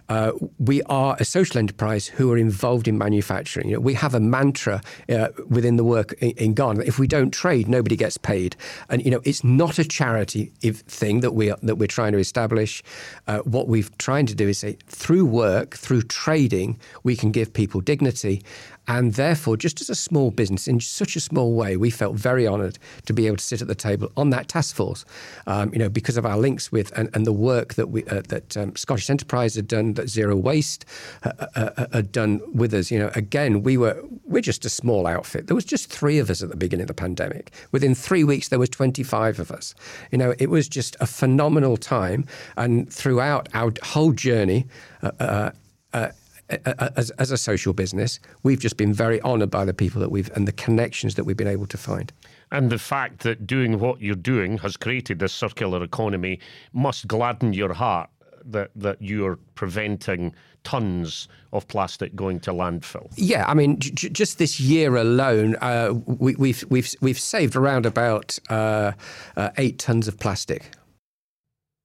uh, 0.09 0.33
we 0.59 0.83
are 0.85 1.17
a 1.19 1.25
social 1.25 1.59
enterprise 1.59 2.07
who 2.07 2.31
are 2.33 2.39
involved 2.39 2.87
in 2.87 2.99
manufacturing. 2.99 3.69
You 3.69 3.77
know, 3.77 3.81
we 3.81 3.95
have 3.95 4.15
a 4.15 4.21
mantra 4.21 4.81
uh, 5.09 5.29
within 5.49 5.77
the 5.77 5.85
work 5.85 6.13
in, 6.21 6.31
in 6.33 6.55
Ghana: 6.55 6.85
if 6.85 7.01
we 7.01 7.09
don't 7.09 7.33
trade, 7.33 7.69
nobody 7.69 7.97
gets 7.97 8.17
paid. 8.17 8.55
And 8.89 9.05
you 9.05 9.11
know, 9.11 9.21
it's 9.25 9.43
not 9.43 9.79
a 9.81 9.85
charity 9.85 10.53
thing 10.63 11.21
that 11.21 11.33
we 11.33 11.51
are, 11.51 11.59
that 11.63 11.77
we're 11.77 11.89
trying 11.89 12.13
to 12.13 12.19
establish. 12.19 12.83
Uh, 13.27 13.39
what 13.41 13.67
we're 13.67 13.89
trying 13.99 14.27
to 14.27 14.35
do 14.37 14.49
is 14.49 14.59
say, 14.59 14.77
through 14.87 15.25
work, 15.25 15.77
through 15.77 16.03
trading, 16.03 16.79
we 17.03 17.17
can 17.17 17.33
give 17.33 17.53
people 17.53 17.81
dignity. 17.81 18.43
And 18.87 19.00
therefore, 19.09 19.57
just 19.57 19.81
as 19.81 19.91
a 19.91 19.95
small 19.95 20.31
business, 20.31 20.69
in 20.69 20.81
such 20.81 21.17
a 21.17 21.21
small 21.21 21.55
way, 21.55 21.77
we 21.77 21.91
felt 21.91 22.17
very 22.17 22.47
honoured 22.47 22.79
to 23.07 23.13
be 23.13 23.27
able 23.27 23.37
to 23.37 23.45
sit 23.45 23.63
at 23.63 23.69
the 23.69 23.75
table 23.75 24.11
on 24.17 24.31
that 24.31 24.49
task 24.49 24.75
force. 24.75 25.05
Um, 25.47 25.73
you 25.73 25.79
know, 25.79 25.89
because 25.89 26.17
of 26.17 26.27
our 26.27 26.37
links 26.37 26.71
with 26.73 26.97
and, 26.99 27.09
and 27.15 27.27
the 27.27 27.33
work 27.33 27.75
that 27.75 27.89
we 27.89 28.05
uh, 28.07 28.23
that 28.29 28.57
um, 28.57 28.77
Scottish 28.77 29.11
Enterprise 29.11 29.55
had 29.55 29.69
done, 29.69 29.95
that 29.95 30.09
Zero 30.09 30.37
Waste 30.37 30.85
uh, 31.23 31.33
uh, 31.39 31.71
uh, 31.77 31.87
had 31.93 32.13
done 32.13 32.41
with 32.53 32.75
us. 32.75 32.91
You 32.91 32.99
know, 32.99 33.11
again, 33.15 33.63
we 33.63 33.77
were 33.77 34.03
we're 34.25 34.43
just 34.43 34.65
a 34.65 34.71
small 34.71 35.07
outfit. 35.07 35.47
There 35.47 35.55
was 35.55 35.65
just 35.65 35.91
three 35.91 36.19
of 36.19 36.31
us 36.31 36.43
at 36.43 36.51
the 36.51 36.57
beginning 36.57 36.85
of 36.85 36.89
the 36.89 36.95
pandemic. 36.95 37.53
Within 37.73 37.95
three 37.95 38.25
weeks, 38.25 38.49
there 38.49 38.59
was 38.59 38.69
25 38.69 39.41
of 39.41 39.51
us. 39.51 39.75
You 40.11 40.19
know, 40.19 40.35
it 40.39 40.51
was 40.51 40.69
just 40.69 40.97
a 41.01 41.07
phenomenal 41.07 41.77
time, 41.77 42.27
and 42.57 42.93
throughout 42.93 43.49
our 43.55 43.73
whole 43.83 44.13
journey. 44.13 44.67
Uh, 45.03 45.51
uh 45.93 46.11
as, 46.51 47.11
as 47.13 47.31
a 47.31 47.37
social 47.37 47.73
business, 47.73 48.21
we've 48.43 48.61
just 48.61 48.77
been 48.77 48.93
very 48.93 49.21
honoured 49.23 49.51
by 49.51 49.65
the 49.65 49.75
people 49.75 50.01
that 50.01 50.11
we've 50.11 50.31
and 50.37 50.47
the 50.47 50.53
connections 50.53 51.15
that 51.15 51.25
we've 51.25 51.37
been 51.37 51.47
able 51.47 51.67
to 51.67 51.79
find. 51.79 52.13
And 52.53 52.71
the 52.71 52.79
fact 52.79 53.21
that 53.21 53.47
doing 53.47 53.79
what 53.79 54.01
you're 54.01 54.15
doing 54.15 54.59
has 54.59 54.77
created 54.77 55.21
this 55.21 55.33
circular 55.33 55.83
economy 55.83 56.41
must 56.73 57.07
gladden 57.07 57.53
your 57.53 57.73
heart 57.73 58.11
that 58.45 58.71
that 58.75 59.01
you're 59.01 59.39
preventing 59.55 60.35
tons 60.63 61.29
of 61.53 61.67
plastic 61.69 62.15
going 62.15 62.41
to 62.41 62.53
landfill. 62.53 63.11
Yeah, 63.17 63.45
I 63.47 63.55
mean, 63.55 63.79
j- 63.79 64.09
just 64.09 64.39
this 64.39 64.61
year 64.61 64.97
alone, 64.97 65.57
uh, 65.57 65.95
we, 66.07 66.35
we've 66.37 66.65
we've 66.69 66.95
we've 67.01 67.19
saved 67.19 67.57
around 67.57 67.87
about 67.87 68.39
uh, 68.49 68.93
uh, 69.37 69.51
eight 69.59 69.79
tons 69.79 70.09
of 70.09 70.19
plastic. 70.19 70.71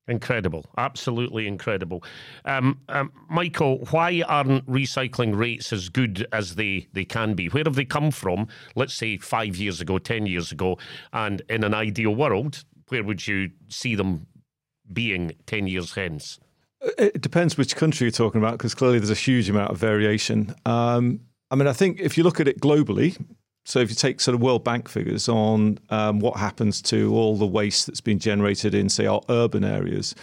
Incredible, 0.07 0.65
absolutely 0.77 1.47
incredible. 1.47 2.03
Um, 2.45 2.79
um, 2.89 3.11
Michael, 3.27 3.79
why 3.89 4.21
aren't 4.27 4.65
recycling 4.67 5.35
rates 5.35 5.73
as 5.73 5.89
good 5.89 6.27
as 6.31 6.55
they, 6.55 6.87
they 6.93 7.05
can 7.05 7.33
be? 7.33 7.47
Where 7.47 7.63
have 7.65 7.73
they 7.73 7.85
come 7.85 8.11
from, 8.11 8.47
let's 8.75 8.93
say 8.93 9.17
five 9.17 9.55
years 9.55 9.81
ago, 9.81 9.97
10 9.97 10.27
years 10.27 10.51
ago? 10.51 10.77
And 11.11 11.41
in 11.49 11.63
an 11.63 11.73
ideal 11.73 12.13
world, 12.13 12.63
where 12.89 13.03
would 13.03 13.25
you 13.25 13.49
see 13.67 13.95
them 13.95 14.27
being 14.93 15.31
10 15.47 15.65
years 15.65 15.95
hence? 15.95 16.39
It 16.99 17.21
depends 17.21 17.57
which 17.57 17.75
country 17.75 18.05
you're 18.05 18.11
talking 18.11 18.39
about, 18.39 18.59
because 18.59 18.75
clearly 18.75 18.99
there's 18.99 19.09
a 19.09 19.15
huge 19.15 19.49
amount 19.49 19.71
of 19.71 19.77
variation. 19.77 20.53
Um, 20.67 21.21
I 21.49 21.55
mean, 21.55 21.67
I 21.67 21.73
think 21.73 21.99
if 21.99 22.15
you 22.15 22.23
look 22.23 22.39
at 22.39 22.47
it 22.47 22.59
globally, 22.59 23.17
so 23.65 23.79
if 23.79 23.89
you 23.89 23.95
take 23.95 24.21
sort 24.21 24.35
of 24.35 24.41
World 24.41 24.63
Bank 24.63 24.87
figures 24.87 25.27
on 25.27 25.79
um, 25.89 26.19
what 26.19 26.37
happens 26.37 26.81
to 26.83 27.13
all 27.15 27.35
the 27.35 27.47
waste 27.47 27.87
that's 27.87 27.99
been 27.99 28.19
generated 28.19 28.75
in, 28.75 28.89
say, 28.89 29.07
our 29.07 29.21
urban 29.27 29.63
areas, 29.63 30.13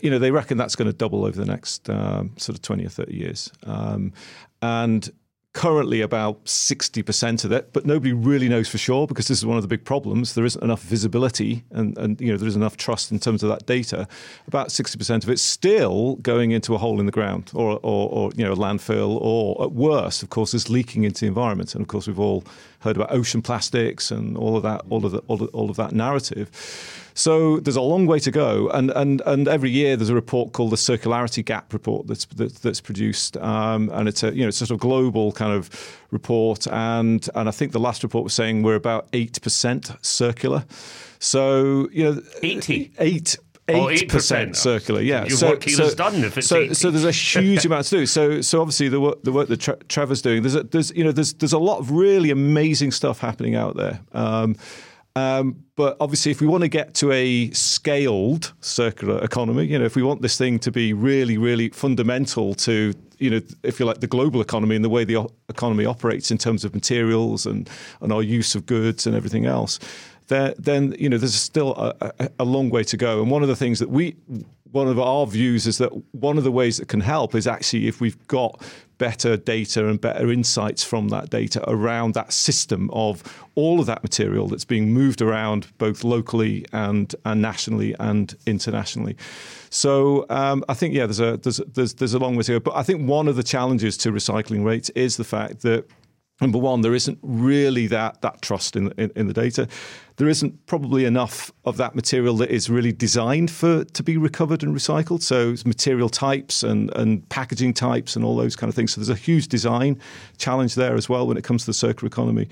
you 0.00 0.10
know, 0.10 0.18
they 0.18 0.30
reckon 0.30 0.56
that's 0.56 0.74
going 0.74 0.90
to 0.90 0.96
double 0.96 1.26
over 1.26 1.38
the 1.38 1.44
next 1.44 1.90
um, 1.90 2.32
sort 2.38 2.56
of 2.56 2.62
20 2.62 2.86
or 2.86 2.88
30 2.88 3.14
years. 3.14 3.52
Um, 3.64 4.14
and 4.62 5.10
currently 5.52 6.00
about 6.00 6.42
60% 6.46 7.44
of 7.44 7.52
it, 7.52 7.72
but 7.72 7.84
nobody 7.84 8.12
really 8.12 8.48
knows 8.48 8.68
for 8.68 8.78
sure 8.78 9.06
because 9.06 9.28
this 9.28 9.38
is 9.38 9.46
one 9.46 9.58
of 9.58 9.62
the 9.62 9.68
big 9.68 9.84
problems. 9.84 10.34
There 10.34 10.46
isn't 10.46 10.62
enough 10.62 10.82
visibility 10.82 11.62
and, 11.70 11.96
and 11.98 12.20
you 12.20 12.32
know 12.32 12.38
there 12.38 12.48
isn't 12.48 12.60
enough 12.60 12.78
trust 12.78 13.12
in 13.12 13.18
terms 13.18 13.42
of 13.42 13.50
that 13.50 13.66
data. 13.66 14.08
About 14.46 14.68
60% 14.68 15.22
of 15.22 15.28
it's 15.28 15.42
still 15.42 16.16
going 16.16 16.52
into 16.52 16.74
a 16.74 16.78
hole 16.78 17.00
in 17.00 17.06
the 17.06 17.12
ground 17.12 17.50
or, 17.54 17.78
or, 17.82 18.08
or 18.08 18.30
you 18.34 18.44
know 18.44 18.52
a 18.52 18.56
landfill 18.56 19.18
or 19.20 19.62
at 19.62 19.72
worst, 19.72 20.22
of 20.22 20.30
course, 20.30 20.54
is 20.54 20.70
leaking 20.70 21.04
into 21.04 21.20
the 21.20 21.26
environment. 21.26 21.74
And 21.74 21.82
of 21.82 21.88
course, 21.88 22.06
we've 22.06 22.20
all 22.20 22.44
heard 22.82 22.96
about 22.96 23.12
ocean 23.12 23.42
plastics 23.42 24.10
and 24.10 24.36
all 24.36 24.56
of 24.56 24.62
that, 24.62 24.82
all 24.90 25.04
of 25.06 25.12
the, 25.12 25.18
all 25.28 25.42
of, 25.42 25.54
all 25.54 25.70
of 25.70 25.76
that 25.76 25.92
narrative. 25.92 26.50
So 27.14 27.60
there's 27.60 27.76
a 27.76 27.82
long 27.82 28.06
way 28.06 28.18
to 28.20 28.30
go, 28.30 28.68
and 28.70 28.90
and 28.92 29.20
and 29.26 29.46
every 29.46 29.70
year 29.70 29.96
there's 29.96 30.08
a 30.08 30.14
report 30.14 30.52
called 30.52 30.72
the 30.72 30.76
Circularity 30.76 31.44
Gap 31.44 31.72
Report 31.72 32.06
that's 32.06 32.24
that, 32.36 32.54
that's 32.56 32.80
produced, 32.80 33.36
um, 33.36 33.90
and 33.92 34.08
it's 34.08 34.22
a 34.22 34.34
you 34.34 34.42
know 34.42 34.48
it's 34.48 34.60
a 34.60 34.66
sort 34.66 34.76
of 34.76 34.80
global 34.80 35.32
kind 35.32 35.52
of 35.52 35.68
report, 36.10 36.66
and 36.68 37.28
and 37.34 37.48
I 37.48 37.52
think 37.52 37.72
the 37.72 37.80
last 37.80 38.02
report 38.02 38.24
was 38.24 38.32
saying 38.32 38.62
we're 38.62 38.76
about 38.76 39.08
eight 39.12 39.40
percent 39.42 39.92
circular. 40.00 40.64
So 41.18 41.88
you 41.92 42.04
know, 42.04 42.22
eighty 42.42 42.92
eight 42.98 43.36
eight 43.72 44.08
percent 44.08 44.56
circular. 44.56 45.00
Yeah, 45.00 45.26
so, 45.28 45.58
here 45.60 45.76
so, 45.76 45.94
done 45.94 46.24
if 46.24 46.38
it's 46.38 46.46
so, 46.46 46.58
80. 46.58 46.74
so 46.74 46.90
there's 46.90 47.04
a 47.04 47.12
huge 47.12 47.64
amount 47.64 47.86
to 47.86 47.98
do. 47.98 48.06
So 48.06 48.40
so 48.50 48.60
obviously 48.60 48.88
the 48.88 49.00
work 49.00 49.22
the 49.22 49.32
work 49.32 49.48
that 49.48 49.60
Tre- 49.60 49.76
Trevor's 49.88 50.22
doing, 50.22 50.42
there's 50.42 50.54
a, 50.54 50.62
there's 50.62 50.90
you 50.92 51.04
know 51.04 51.12
there's 51.12 51.34
there's 51.34 51.52
a 51.52 51.58
lot 51.58 51.78
of 51.78 51.90
really 51.90 52.30
amazing 52.30 52.90
stuff 52.90 53.18
happening 53.18 53.54
out 53.54 53.76
there. 53.76 54.00
Um, 54.12 54.56
um, 55.14 55.64
but 55.76 55.96
obviously, 56.00 56.32
if 56.32 56.40
we 56.40 56.46
want 56.46 56.62
to 56.62 56.68
get 56.68 56.94
to 56.94 57.12
a 57.12 57.50
scaled 57.50 58.52
circular 58.60 59.22
economy, 59.22 59.66
you 59.66 59.78
know, 59.78 59.84
if 59.84 59.94
we 59.94 60.02
want 60.02 60.22
this 60.22 60.38
thing 60.38 60.58
to 60.60 60.70
be 60.70 60.92
really, 60.92 61.36
really 61.36 61.68
fundamental 61.68 62.54
to, 62.54 62.94
you 63.18 63.30
know, 63.30 63.40
if 63.62 63.78
you 63.78 63.84
like, 63.84 64.00
the 64.00 64.06
global 64.06 64.40
economy 64.40 64.74
and 64.74 64.84
the 64.84 64.88
way 64.88 65.04
the 65.04 65.16
o- 65.16 65.30
economy 65.50 65.84
operates 65.84 66.30
in 66.30 66.38
terms 66.38 66.64
of 66.64 66.74
materials 66.74 67.44
and, 67.44 67.68
and 68.00 68.12
our 68.12 68.22
use 68.22 68.54
of 68.54 68.64
goods 68.64 69.06
and 69.06 69.14
everything 69.14 69.44
else, 69.44 69.78
then, 70.28 70.54
then 70.58 70.94
you 70.98 71.08
know, 71.08 71.18
there's 71.18 71.34
still 71.34 71.74
a, 71.74 72.30
a, 72.38 72.44
long 72.44 72.70
way 72.70 72.84
to 72.84 72.96
go. 72.96 73.20
And 73.20 73.30
one 73.30 73.42
of 73.42 73.48
the 73.48 73.56
things 73.56 73.78
that 73.78 73.90
we, 73.90 74.16
one 74.70 74.88
of 74.88 74.98
our 74.98 75.26
views 75.26 75.66
is 75.66 75.78
that 75.78 75.90
one 76.14 76.38
of 76.38 76.44
the 76.44 76.52
ways 76.52 76.78
that 76.78 76.88
can 76.88 77.00
help 77.00 77.34
is 77.34 77.46
actually 77.46 77.88
if 77.88 78.00
we've 78.00 78.26
got 78.26 78.62
better 78.98 79.36
data 79.36 79.88
and 79.88 80.00
better 80.00 80.30
insights 80.30 80.84
from 80.84 81.08
that 81.08 81.28
data 81.28 81.62
around 81.68 82.14
that 82.14 82.32
system 82.32 82.88
of 82.92 83.22
all 83.54 83.80
of 83.80 83.86
that 83.86 84.02
material 84.02 84.48
that's 84.48 84.64
being 84.64 84.92
moved 84.92 85.20
around 85.20 85.66
both 85.78 86.04
locally 86.04 86.64
and, 86.72 87.14
and 87.24 87.42
nationally 87.42 87.94
and 87.98 88.36
internationally. 88.46 89.16
So 89.70 90.24
um, 90.30 90.64
I 90.68 90.74
think 90.74 90.94
yeah, 90.94 91.06
there's 91.06 91.20
a 91.20 91.36
there's, 91.38 91.56
there's 91.74 91.94
there's 91.94 92.14
a 92.14 92.18
long 92.18 92.36
way 92.36 92.42
to 92.44 92.52
go. 92.52 92.60
But 92.60 92.76
I 92.76 92.82
think 92.82 93.08
one 93.08 93.26
of 93.26 93.36
the 93.36 93.42
challenges 93.42 93.96
to 93.98 94.12
recycling 94.12 94.64
rates 94.64 94.90
is 94.90 95.16
the 95.16 95.24
fact 95.24 95.62
that 95.62 95.86
number 96.42 96.58
one, 96.58 96.82
there 96.82 96.94
isn't 96.94 97.18
really 97.22 97.86
that 97.86 98.20
that 98.20 98.42
trust 98.42 98.76
in, 98.76 98.92
in, 98.98 99.10
in 99.16 99.28
the 99.28 99.32
data. 99.32 99.66
There 100.16 100.28
isn't 100.28 100.66
probably 100.66 101.06
enough 101.06 101.50
of 101.64 101.78
that 101.78 101.94
material 101.94 102.36
that 102.36 102.50
is 102.50 102.68
really 102.68 102.92
designed 102.92 103.50
for 103.50 103.84
to 103.84 104.02
be 104.02 104.18
recovered 104.18 104.62
and 104.62 104.76
recycled. 104.76 105.22
So 105.22 105.54
material 105.64 106.10
types 106.10 106.62
and 106.62 106.94
and 106.94 107.26
packaging 107.30 107.74
types 107.74 108.16
and 108.16 108.24
all 108.24 108.36
those 108.36 108.56
kind 108.56 108.68
of 108.68 108.74
things. 108.74 108.92
So 108.92 109.00
there's 109.00 109.08
a 109.08 109.14
huge 109.14 109.48
design 109.48 109.98
challenge 110.36 110.74
there 110.74 110.96
as 110.96 111.08
well 111.08 111.26
when 111.26 111.38
it 111.38 111.44
comes 111.44 111.62
to 111.62 111.66
the 111.66 111.74
circular 111.74 112.08
economy. 112.08 112.48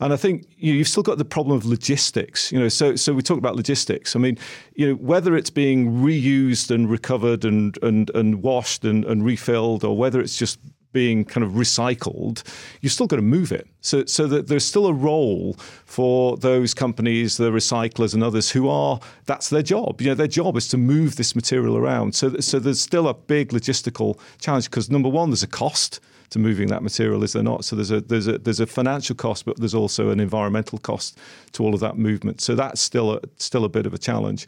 And 0.00 0.12
I 0.12 0.16
think 0.16 0.46
you 0.56 0.78
have 0.78 0.88
still 0.88 1.04
got 1.04 1.18
the 1.18 1.24
problem 1.24 1.56
of 1.56 1.64
logistics. 1.64 2.50
You 2.50 2.58
know, 2.58 2.68
so 2.68 2.96
so 2.96 3.12
we 3.12 3.22
talk 3.22 3.38
about 3.38 3.56
logistics. 3.56 4.16
I 4.16 4.18
mean, 4.18 4.38
you 4.74 4.88
know, 4.88 4.94
whether 4.94 5.36
it's 5.36 5.50
being 5.50 6.02
reused 6.02 6.70
and 6.70 6.90
recovered 6.90 7.44
and 7.44 7.78
and 7.82 8.10
and 8.10 8.42
washed 8.42 8.84
and, 8.84 9.04
and 9.04 9.24
refilled, 9.24 9.84
or 9.84 9.96
whether 9.96 10.20
it's 10.20 10.36
just 10.36 10.58
being 10.94 11.26
kind 11.26 11.44
of 11.44 11.52
recycled, 11.52 12.42
you've 12.80 12.92
still 12.92 13.06
got 13.06 13.16
to 13.16 13.22
move 13.22 13.52
it. 13.52 13.66
So, 13.82 14.06
so 14.06 14.26
that 14.28 14.48
there's 14.48 14.64
still 14.64 14.86
a 14.86 14.94
role 14.94 15.54
for 15.84 16.38
those 16.38 16.72
companies, 16.72 17.36
the 17.36 17.50
recyclers 17.50 18.14
and 18.14 18.24
others 18.24 18.50
who 18.50 18.66
are 18.66 18.98
that's 19.26 19.50
their 19.50 19.62
job. 19.62 20.00
You 20.00 20.08
know, 20.08 20.14
their 20.14 20.26
job 20.26 20.56
is 20.56 20.68
to 20.68 20.78
move 20.78 21.16
this 21.16 21.36
material 21.36 21.76
around. 21.76 22.14
So, 22.14 22.36
so 22.40 22.58
there's 22.58 22.80
still 22.80 23.08
a 23.08 23.14
big 23.14 23.50
logistical 23.50 24.18
challenge 24.40 24.70
because 24.70 24.88
number 24.88 25.10
one, 25.10 25.28
there's 25.28 25.42
a 25.42 25.48
cost 25.48 26.00
to 26.30 26.38
moving 26.38 26.68
that 26.68 26.82
material, 26.82 27.22
is 27.22 27.34
there 27.34 27.42
not? 27.42 27.64
So 27.64 27.76
there's 27.76 27.90
a 27.90 28.00
there's 28.00 28.26
a 28.26 28.38
there's 28.38 28.60
a 28.60 28.66
financial 28.66 29.14
cost, 29.14 29.44
but 29.44 29.58
there's 29.58 29.74
also 29.74 30.10
an 30.10 30.20
environmental 30.20 30.78
cost 30.78 31.18
to 31.52 31.62
all 31.62 31.74
of 31.74 31.80
that 31.80 31.98
movement. 31.98 32.40
So 32.40 32.54
that's 32.54 32.80
still 32.80 33.12
a, 33.12 33.20
still 33.36 33.64
a 33.64 33.68
bit 33.68 33.86
of 33.86 33.92
a 33.92 33.98
challenge. 33.98 34.46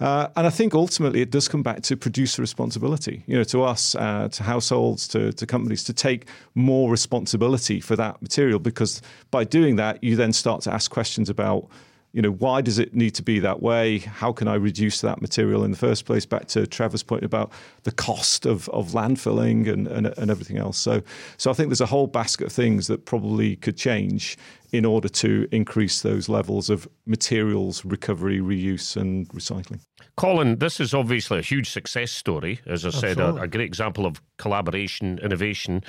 Uh, 0.00 0.28
and 0.36 0.46
I 0.46 0.50
think 0.50 0.74
ultimately 0.74 1.20
it 1.20 1.30
does 1.30 1.48
come 1.48 1.62
back 1.62 1.82
to 1.82 1.96
producer 1.96 2.42
responsibility, 2.42 3.22
you 3.26 3.36
know, 3.36 3.44
to 3.44 3.62
us, 3.62 3.94
uh, 3.94 4.28
to 4.32 4.42
households, 4.42 5.06
to, 5.08 5.32
to 5.32 5.46
companies, 5.46 5.84
to 5.84 5.92
take 5.92 6.26
more 6.54 6.90
responsibility 6.90 7.80
for 7.80 7.96
that 7.96 8.20
material. 8.20 8.58
Because 8.58 9.00
by 9.30 9.44
doing 9.44 9.76
that, 9.76 10.02
you 10.02 10.16
then 10.16 10.32
start 10.32 10.62
to 10.62 10.72
ask 10.72 10.90
questions 10.90 11.30
about, 11.30 11.68
you 12.14 12.22
know, 12.22 12.30
why 12.30 12.60
does 12.60 12.78
it 12.78 12.94
need 12.94 13.10
to 13.16 13.24
be 13.24 13.40
that 13.40 13.60
way? 13.60 13.98
How 13.98 14.32
can 14.32 14.46
I 14.46 14.54
reduce 14.54 15.00
that 15.00 15.20
material 15.20 15.64
in 15.64 15.72
the 15.72 15.76
first 15.76 16.04
place? 16.04 16.24
Back 16.24 16.46
to 16.48 16.64
Trevor's 16.64 17.02
point 17.02 17.24
about 17.24 17.50
the 17.82 17.90
cost 17.90 18.46
of, 18.46 18.68
of 18.68 18.90
landfilling 18.90 19.68
and, 19.68 19.88
and, 19.88 20.06
and 20.06 20.30
everything 20.30 20.56
else. 20.56 20.78
So, 20.78 21.02
so 21.38 21.50
I 21.50 21.54
think 21.54 21.70
there's 21.70 21.80
a 21.80 21.86
whole 21.86 22.06
basket 22.06 22.46
of 22.46 22.52
things 22.52 22.86
that 22.86 23.04
probably 23.04 23.56
could 23.56 23.76
change 23.76 24.38
in 24.70 24.84
order 24.84 25.08
to 25.08 25.48
increase 25.50 26.02
those 26.02 26.28
levels 26.28 26.70
of 26.70 26.86
materials 27.04 27.84
recovery, 27.84 28.38
reuse, 28.38 28.96
and 28.96 29.28
recycling. 29.30 29.80
Colin, 30.16 30.60
this 30.60 30.78
is 30.78 30.94
obviously 30.94 31.40
a 31.40 31.42
huge 31.42 31.68
success 31.68 32.12
story. 32.12 32.60
As 32.64 32.86
I 32.86 32.90
said, 32.90 33.18
a, 33.18 33.34
a 33.34 33.48
great 33.48 33.66
example 33.66 34.06
of 34.06 34.22
collaboration, 34.36 35.18
innovation. 35.20 35.82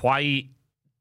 Why 0.00 0.48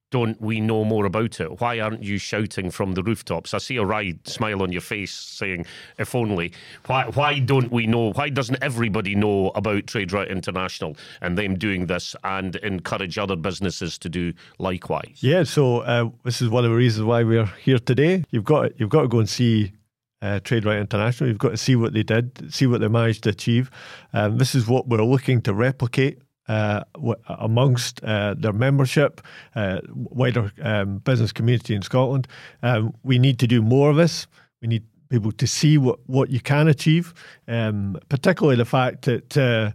don't 0.10 0.40
we 0.42 0.62
know 0.62 0.84
more 0.84 1.06
about 1.06 1.40
it? 1.40 1.60
Why 1.60 1.80
aren't 1.80 2.04
you 2.04 2.18
shouting 2.18 2.72
from 2.72 2.94
the 2.94 3.04
rooftops? 3.04 3.54
I 3.54 3.58
see 3.58 3.76
a 3.76 3.84
wide 3.84 4.28
smile 4.28 4.62
on 4.62 4.72
your 4.72 4.82
face 4.82 5.14
saying, 5.14 5.66
if 5.98 6.16
only. 6.16 6.54
Why, 6.86 7.06
why 7.06 7.40
don't 7.40 7.72
we 7.72 7.88
know? 7.88 8.14
Why 8.14 8.30
doesn't 8.30 8.62
everybody 8.62 9.16
know 9.16 9.52
about 9.56 9.88
Trade 9.88 10.14
Right 10.14 10.28
International 10.28 10.96
and 11.22 11.38
them 11.38 11.58
doing 11.58 11.88
this 11.88 12.16
and 12.24 12.56
encourage 12.58 13.18
other 13.18 13.36
businesses 13.36 13.98
to 14.00 14.10
do 14.10 14.34
likewise? 14.60 15.18
Yeah, 15.20 15.44
so 15.44 15.80
uh, 15.80 16.10
this 16.24 16.42
is 16.42 16.50
one 16.50 16.64
of 16.64 16.72
the 16.72 16.78
reasons 16.78 17.06
why 17.06 17.24
we're 17.24 17.46
here 17.46 17.80
today. 17.80 18.24
You've 18.32 18.46
got 18.46 18.80
you've 18.80 18.90
got 18.90 19.02
to 19.02 19.08
go 19.08 19.20
and 19.20 19.30
see 19.30 19.74
uh, 20.22 20.40
Trade 20.40 20.66
Right 20.66 20.80
International. 20.80 21.30
You've 21.30 21.38
got 21.38 21.50
to 21.50 21.58
see 21.58 21.76
what 21.76 21.94
they 21.94 22.04
did, 22.04 22.54
see 22.54 22.66
what 22.68 22.82
they 22.82 22.88
managed 22.88 23.24
to 23.24 23.30
achieve. 23.30 23.70
Um, 24.14 24.38
this 24.38 24.56
is 24.56 24.68
what 24.68 24.88
we're 24.88 25.04
looking 25.04 25.42
to 25.42 25.54
replicate. 25.54 26.20
Uh, 26.48 26.82
w- 26.94 27.16
amongst 27.28 28.02
uh, 28.04 28.34
their 28.38 28.54
membership, 28.54 29.22
uh, 29.56 29.82
wider 29.94 30.50
um, 30.62 31.00
business 31.00 31.34
community 31.34 31.76
in 31.76 31.82
Scotland, 31.82 32.26
um, 32.64 32.94
we 33.04 33.20
need 33.20 33.38
to 33.38 33.48
do 33.48 33.62
more 33.62 33.90
of 33.90 33.98
this. 33.98 34.28
We 34.62 34.70
need 34.70 34.84
people 35.10 35.34
to 35.34 35.46
see 35.48 35.78
what, 35.78 36.00
what 36.06 36.30
you 36.30 36.40
can 36.40 36.68
achieve, 36.68 37.14
um, 37.50 37.98
particularly 38.08 38.56
the 38.56 38.66
fact 38.66 39.04
that 39.04 39.38
uh, 39.38 39.72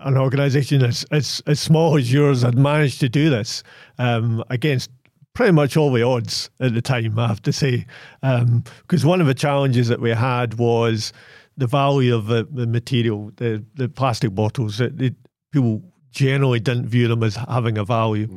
an 0.00 0.16
organisation 0.16 0.82
as, 0.82 1.04
as 1.10 1.42
as 1.46 1.60
small 1.60 1.96
as 1.96 2.12
yours 2.12 2.42
had 2.42 2.58
managed 2.58 3.00
to 3.00 3.08
do 3.08 3.30
this 3.30 3.62
um, 3.98 4.42
against 4.50 4.90
pretty 5.34 5.52
much 5.52 5.76
all 5.76 5.92
the 5.92 6.02
odds 6.02 6.50
at 6.58 6.74
the 6.74 6.82
time. 6.82 7.18
I 7.18 7.28
have 7.28 7.42
to 7.42 7.52
say, 7.52 7.86
because 8.20 9.04
one 9.06 9.20
of 9.20 9.26
the 9.26 9.34
challenges 9.34 9.88
that 9.88 10.00
we 10.00 10.10
had 10.10 10.54
was 10.54 11.12
the 11.56 11.66
value 11.66 12.16
of 12.16 12.26
the, 12.26 12.48
the 12.50 12.66
material, 12.66 13.30
the 13.36 13.64
the 13.74 13.88
plastic 13.88 14.34
bottles. 14.34 14.80
It, 14.80 15.14
people 15.52 15.82
generally 16.10 16.60
didn't 16.60 16.86
view 16.86 17.08
them 17.08 17.22
as 17.22 17.36
having 17.36 17.78
a 17.78 17.84
value. 17.84 18.28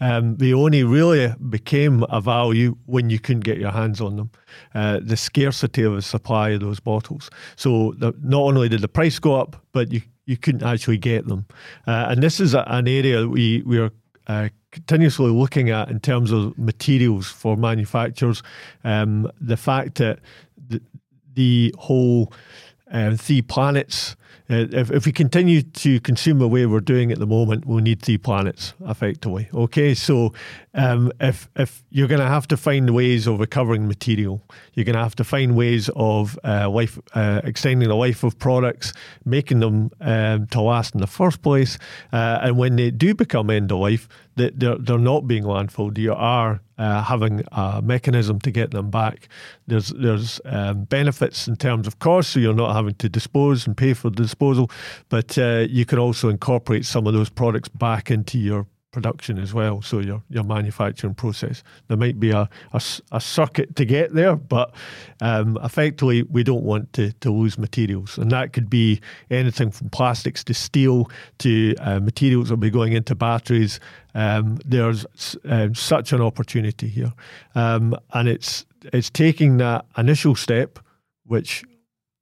Um, 0.00 0.36
they 0.36 0.52
only 0.52 0.84
really 0.84 1.34
became 1.48 2.04
a 2.08 2.20
value 2.20 2.76
when 2.86 3.10
you 3.10 3.18
couldn't 3.18 3.44
get 3.44 3.58
your 3.58 3.70
hands 3.70 4.00
on 4.00 4.16
them. 4.16 4.30
Uh, 4.74 5.00
the 5.02 5.16
scarcity 5.16 5.82
of 5.82 5.94
the 5.94 6.02
supply 6.02 6.50
of 6.50 6.60
those 6.60 6.80
bottles. 6.80 7.30
So 7.56 7.94
the, 7.98 8.14
not 8.22 8.40
only 8.40 8.68
did 8.68 8.80
the 8.80 8.88
price 8.88 9.18
go 9.18 9.40
up, 9.40 9.64
but 9.72 9.92
you 9.92 10.02
you 10.26 10.36
couldn't 10.36 10.62
actually 10.62 10.98
get 10.98 11.26
them. 11.26 11.46
Uh, 11.86 12.08
and 12.10 12.22
this 12.22 12.38
is 12.38 12.52
a, 12.52 12.62
an 12.66 12.86
area 12.86 13.20
that 13.20 13.28
we 13.28 13.62
we 13.64 13.78
are 13.78 13.90
uh, 14.26 14.48
continuously 14.70 15.30
looking 15.30 15.70
at 15.70 15.90
in 15.90 16.00
terms 16.00 16.30
of 16.32 16.56
materials 16.58 17.26
for 17.28 17.56
manufacturers. 17.56 18.42
Um, 18.84 19.30
the 19.40 19.56
fact 19.56 19.96
that 19.96 20.18
the, 20.68 20.82
the 21.32 21.74
whole 21.78 22.32
um, 22.90 23.16
three 23.16 23.42
planets 23.42 24.16
Uh, 24.50 24.66
if, 24.72 24.90
if 24.90 25.04
we 25.04 25.12
continue 25.12 25.62
to 25.62 26.00
consume 26.00 26.38
the 26.38 26.48
way 26.48 26.64
we're 26.64 26.80
doing 26.80 27.12
at 27.12 27.18
the 27.18 27.26
moment, 27.26 27.66
we'll 27.66 27.78
need 27.78 28.00
three 28.00 28.16
planets 28.16 28.72
effectively. 28.86 29.48
Okay, 29.52 29.94
so 29.94 30.32
um, 30.78 31.12
if 31.20 31.48
if 31.56 31.82
you're 31.90 32.06
going 32.06 32.20
to 32.20 32.28
have 32.28 32.46
to 32.48 32.56
find 32.56 32.94
ways 32.94 33.26
of 33.26 33.40
recovering 33.40 33.88
material, 33.88 34.40
you're 34.74 34.84
going 34.84 34.94
to 34.94 35.02
have 35.02 35.16
to 35.16 35.24
find 35.24 35.56
ways 35.56 35.90
of 35.96 36.38
uh, 36.44 36.70
life 36.70 36.98
uh, 37.14 37.40
extending 37.42 37.88
the 37.88 37.96
life 37.96 38.22
of 38.22 38.38
products, 38.38 38.92
making 39.24 39.58
them 39.58 39.90
um, 40.00 40.46
to 40.46 40.60
last 40.60 40.94
in 40.94 41.00
the 41.00 41.06
first 41.08 41.42
place, 41.42 41.78
uh, 42.12 42.38
and 42.42 42.56
when 42.56 42.76
they 42.76 42.92
do 42.92 43.12
become 43.12 43.50
end 43.50 43.72
of 43.72 43.78
life, 43.78 44.08
that 44.36 44.60
they're, 44.60 44.78
they're 44.78 44.98
not 44.98 45.26
being 45.26 45.42
landfilled. 45.42 45.98
You 45.98 46.14
are 46.14 46.60
uh, 46.78 47.02
having 47.02 47.42
a 47.50 47.82
mechanism 47.82 48.38
to 48.40 48.52
get 48.52 48.70
them 48.70 48.88
back. 48.88 49.28
There's 49.66 49.88
there's 49.88 50.40
um, 50.44 50.84
benefits 50.84 51.48
in 51.48 51.56
terms 51.56 51.88
of 51.88 51.98
cost, 51.98 52.30
so 52.30 52.38
you're 52.38 52.54
not 52.54 52.72
having 52.74 52.94
to 52.94 53.08
dispose 53.08 53.66
and 53.66 53.76
pay 53.76 53.94
for 53.94 54.10
the 54.10 54.22
disposal, 54.22 54.70
but 55.08 55.36
uh, 55.38 55.66
you 55.68 55.84
can 55.84 55.98
also 55.98 56.28
incorporate 56.28 56.86
some 56.86 57.08
of 57.08 57.14
those 57.14 57.30
products 57.30 57.68
back 57.68 58.12
into 58.12 58.38
your 58.38 58.66
production 58.98 59.38
as 59.38 59.54
well. 59.54 59.80
So 59.80 60.00
your 60.00 60.22
your 60.28 60.44
manufacturing 60.44 61.14
process. 61.14 61.62
There 61.86 61.96
might 61.96 62.18
be 62.18 62.32
a, 62.32 62.48
a, 62.72 62.82
a 63.12 63.20
circuit 63.20 63.76
to 63.76 63.84
get 63.84 64.12
there, 64.12 64.34
but 64.34 64.74
um, 65.20 65.56
effectively 65.62 66.24
we 66.24 66.42
don't 66.42 66.64
want 66.64 66.92
to, 66.94 67.12
to 67.20 67.30
lose 67.30 67.56
materials, 67.58 68.18
and 68.18 68.32
that 68.32 68.52
could 68.52 68.68
be 68.68 69.00
anything 69.30 69.70
from 69.70 69.88
plastics 69.90 70.42
to 70.44 70.54
steel 70.54 71.08
to 71.38 71.76
uh, 71.80 72.00
materials 72.00 72.48
that 72.48 72.56
will 72.56 72.70
be 72.70 72.70
going 72.70 72.92
into 72.92 73.14
batteries. 73.14 73.78
Um, 74.14 74.58
there's 74.64 75.06
uh, 75.48 75.68
such 75.74 76.12
an 76.12 76.20
opportunity 76.20 76.88
here, 76.88 77.12
um, 77.54 77.94
and 78.14 78.28
it's 78.28 78.66
it's 78.92 79.10
taking 79.10 79.58
that 79.58 79.84
initial 79.96 80.34
step, 80.34 80.80
which 81.24 81.62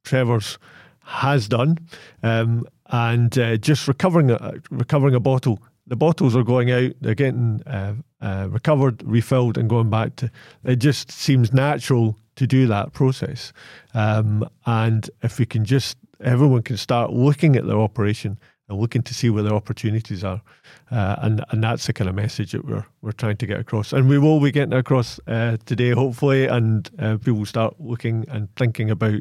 Trevor's 0.04 0.58
has 1.04 1.48
done, 1.48 1.78
um, 2.22 2.66
and 2.90 3.38
uh, 3.38 3.56
just 3.56 3.88
recovering 3.88 4.30
a, 4.30 4.54
recovering 4.70 5.14
a 5.14 5.20
bottle 5.20 5.58
the 5.86 5.96
bottles 5.96 6.34
are 6.34 6.42
going 6.42 6.70
out, 6.70 6.92
they're 7.00 7.14
getting 7.14 7.62
uh, 7.66 7.94
uh, 8.20 8.48
recovered, 8.50 9.02
refilled, 9.04 9.56
and 9.56 9.68
going 9.68 9.90
back 9.90 10.16
to. 10.16 10.30
It 10.64 10.76
just 10.76 11.10
seems 11.10 11.52
natural 11.52 12.16
to 12.36 12.46
do 12.46 12.66
that 12.66 12.92
process. 12.92 13.52
Um, 13.94 14.48
and 14.66 15.08
if 15.22 15.38
we 15.38 15.46
can 15.46 15.64
just, 15.64 15.96
everyone 16.20 16.62
can 16.62 16.76
start 16.76 17.12
looking 17.12 17.56
at 17.56 17.66
their 17.66 17.78
operation 17.78 18.38
and 18.68 18.80
looking 18.80 19.02
to 19.02 19.14
see 19.14 19.30
where 19.30 19.44
their 19.44 19.54
opportunities 19.54 20.24
are, 20.24 20.42
uh, 20.90 21.16
and 21.20 21.44
and 21.50 21.62
that's 21.62 21.86
the 21.86 21.92
kind 21.92 22.10
of 22.10 22.16
message 22.16 22.52
that 22.52 22.64
we're 22.64 22.84
we're 23.00 23.12
trying 23.12 23.36
to 23.36 23.46
get 23.46 23.60
across, 23.60 23.92
and 23.92 24.08
we 24.08 24.18
will 24.18 24.40
be 24.40 24.50
getting 24.50 24.72
across 24.72 25.20
uh, 25.28 25.56
today, 25.66 25.90
hopefully, 25.90 26.46
and 26.46 26.90
uh, 26.98 27.16
people 27.18 27.46
start 27.46 27.74
looking 27.78 28.24
and 28.28 28.48
thinking 28.56 28.90
about 28.90 29.20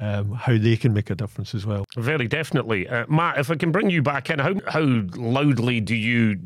um, 0.00 0.32
how 0.32 0.56
they 0.56 0.76
can 0.76 0.92
make 0.92 1.10
a 1.10 1.14
difference 1.14 1.54
as 1.54 1.66
well. 1.66 1.84
Very 1.96 2.26
definitely. 2.26 2.88
Uh, 2.88 3.04
Matt, 3.08 3.38
if 3.38 3.50
I 3.50 3.56
can 3.56 3.70
bring 3.70 3.90
you 3.90 4.02
back 4.02 4.30
in, 4.30 4.38
how, 4.38 4.54
how 4.66 4.80
loudly 5.14 5.80
do 5.80 5.94
you 5.94 6.38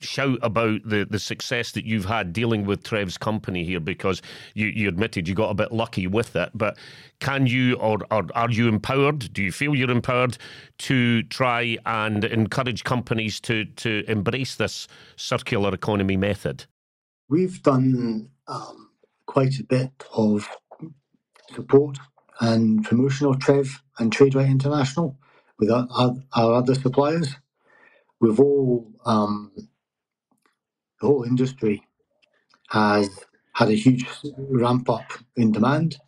shout 0.00 0.38
about 0.42 0.80
the, 0.84 1.06
the 1.10 1.18
success 1.18 1.72
that 1.72 1.84
you've 1.84 2.04
had 2.04 2.32
dealing 2.32 2.64
with 2.64 2.84
Trev's 2.84 3.18
company 3.18 3.64
here 3.64 3.80
because 3.80 4.22
you, 4.54 4.68
you 4.68 4.88
admitted 4.88 5.26
you 5.26 5.34
got 5.34 5.50
a 5.50 5.54
bit 5.54 5.72
lucky 5.72 6.06
with 6.06 6.36
it. 6.36 6.50
But 6.54 6.78
can 7.20 7.46
you 7.46 7.74
or, 7.74 7.98
or 8.10 8.24
are 8.34 8.50
you 8.50 8.68
empowered? 8.68 9.32
Do 9.32 9.42
you 9.42 9.52
feel 9.52 9.74
you're 9.74 9.90
empowered 9.90 10.38
to 10.78 11.22
try 11.24 11.76
and 11.84 12.24
encourage 12.24 12.84
companies 12.84 13.40
to, 13.40 13.64
to 13.64 14.04
embrace 14.08 14.54
this 14.54 14.86
circular 15.16 15.74
economy 15.74 16.16
method? 16.16 16.64
We've 17.28 17.62
done 17.62 18.30
um, 18.46 18.90
quite 19.26 19.58
a 19.58 19.64
bit 19.64 19.90
of 20.14 20.48
support 21.54 21.98
and 22.40 22.84
promotion 22.84 23.26
of 23.28 23.40
Trev 23.40 23.82
and 23.98 24.12
TradeRight 24.14 24.48
International 24.50 25.18
with 25.58 25.70
our, 25.70 25.88
our 26.34 26.54
other 26.54 26.74
suppliers. 26.74 27.36
We've 28.20 28.40
all, 28.40 28.92
um, 29.06 29.52
the 31.00 31.06
whole 31.06 31.24
industry 31.24 31.84
has 32.70 33.08
had 33.54 33.70
a 33.70 33.74
huge 33.74 34.06
ramp 34.38 34.90
up 34.90 35.10
in 35.36 35.52
demand, 35.52 35.98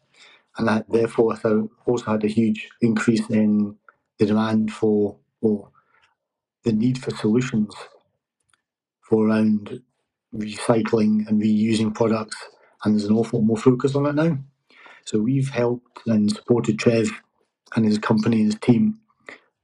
and 0.58 0.68
that 0.68 0.86
therefore 0.90 1.34
also 1.86 2.12
had 2.12 2.24
a 2.24 2.28
huge 2.28 2.68
increase 2.82 3.28
in 3.30 3.76
the 4.18 4.26
demand 4.26 4.72
for 4.72 5.18
or 5.42 5.70
the 6.64 6.72
need 6.72 6.98
for 7.02 7.10
solutions 7.12 7.74
for 9.02 9.28
around 9.28 9.82
recycling 10.34 11.28
and 11.28 11.42
reusing 11.42 11.94
products, 11.94 12.36
and 12.84 12.94
there's 12.94 13.06
an 13.08 13.16
awful 13.16 13.40
lot 13.40 13.46
more 13.46 13.56
focus 13.56 13.94
on 13.96 14.06
it 14.06 14.14
now. 14.16 14.38
So 15.04 15.18
we've 15.18 15.48
helped 15.48 16.06
and 16.06 16.30
supported 16.30 16.78
Trev 16.78 17.10
and 17.74 17.84
his 17.84 17.98
company 17.98 18.42
and 18.42 18.52
his 18.52 18.60
team 18.60 19.00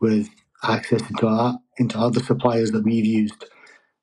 with 0.01 0.29
access 0.62 1.03
into 1.09 1.27
our, 1.27 1.59
into 1.79 1.99
other 1.99 2.20
suppliers 2.20 2.72
that 2.72 2.85
we've 2.85 3.05
used, 3.05 3.44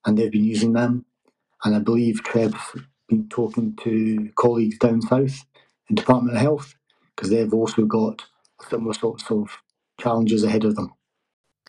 and 0.06 0.18
they've 0.18 0.32
been 0.32 0.44
using 0.44 0.74
them. 0.74 1.06
And 1.64 1.76
I 1.76 1.80
believe 1.80 2.24
Trev's 2.24 2.56
been 3.08 3.28
talking 3.30 3.76
to 3.84 4.30
colleagues 4.36 4.78
down 4.80 5.02
south 5.02 5.46
in 5.90 5.96
Department 5.96 6.36
of 6.36 6.42
Health 6.42 6.76
because 7.16 7.30
they've 7.30 7.54
also 7.54 7.86
got 7.86 8.24
similar 8.70 8.94
sorts 8.94 9.30
of 9.30 9.58
challenges 10.00 10.44
ahead 10.44 10.66
of 10.66 10.76
them. 10.76 10.94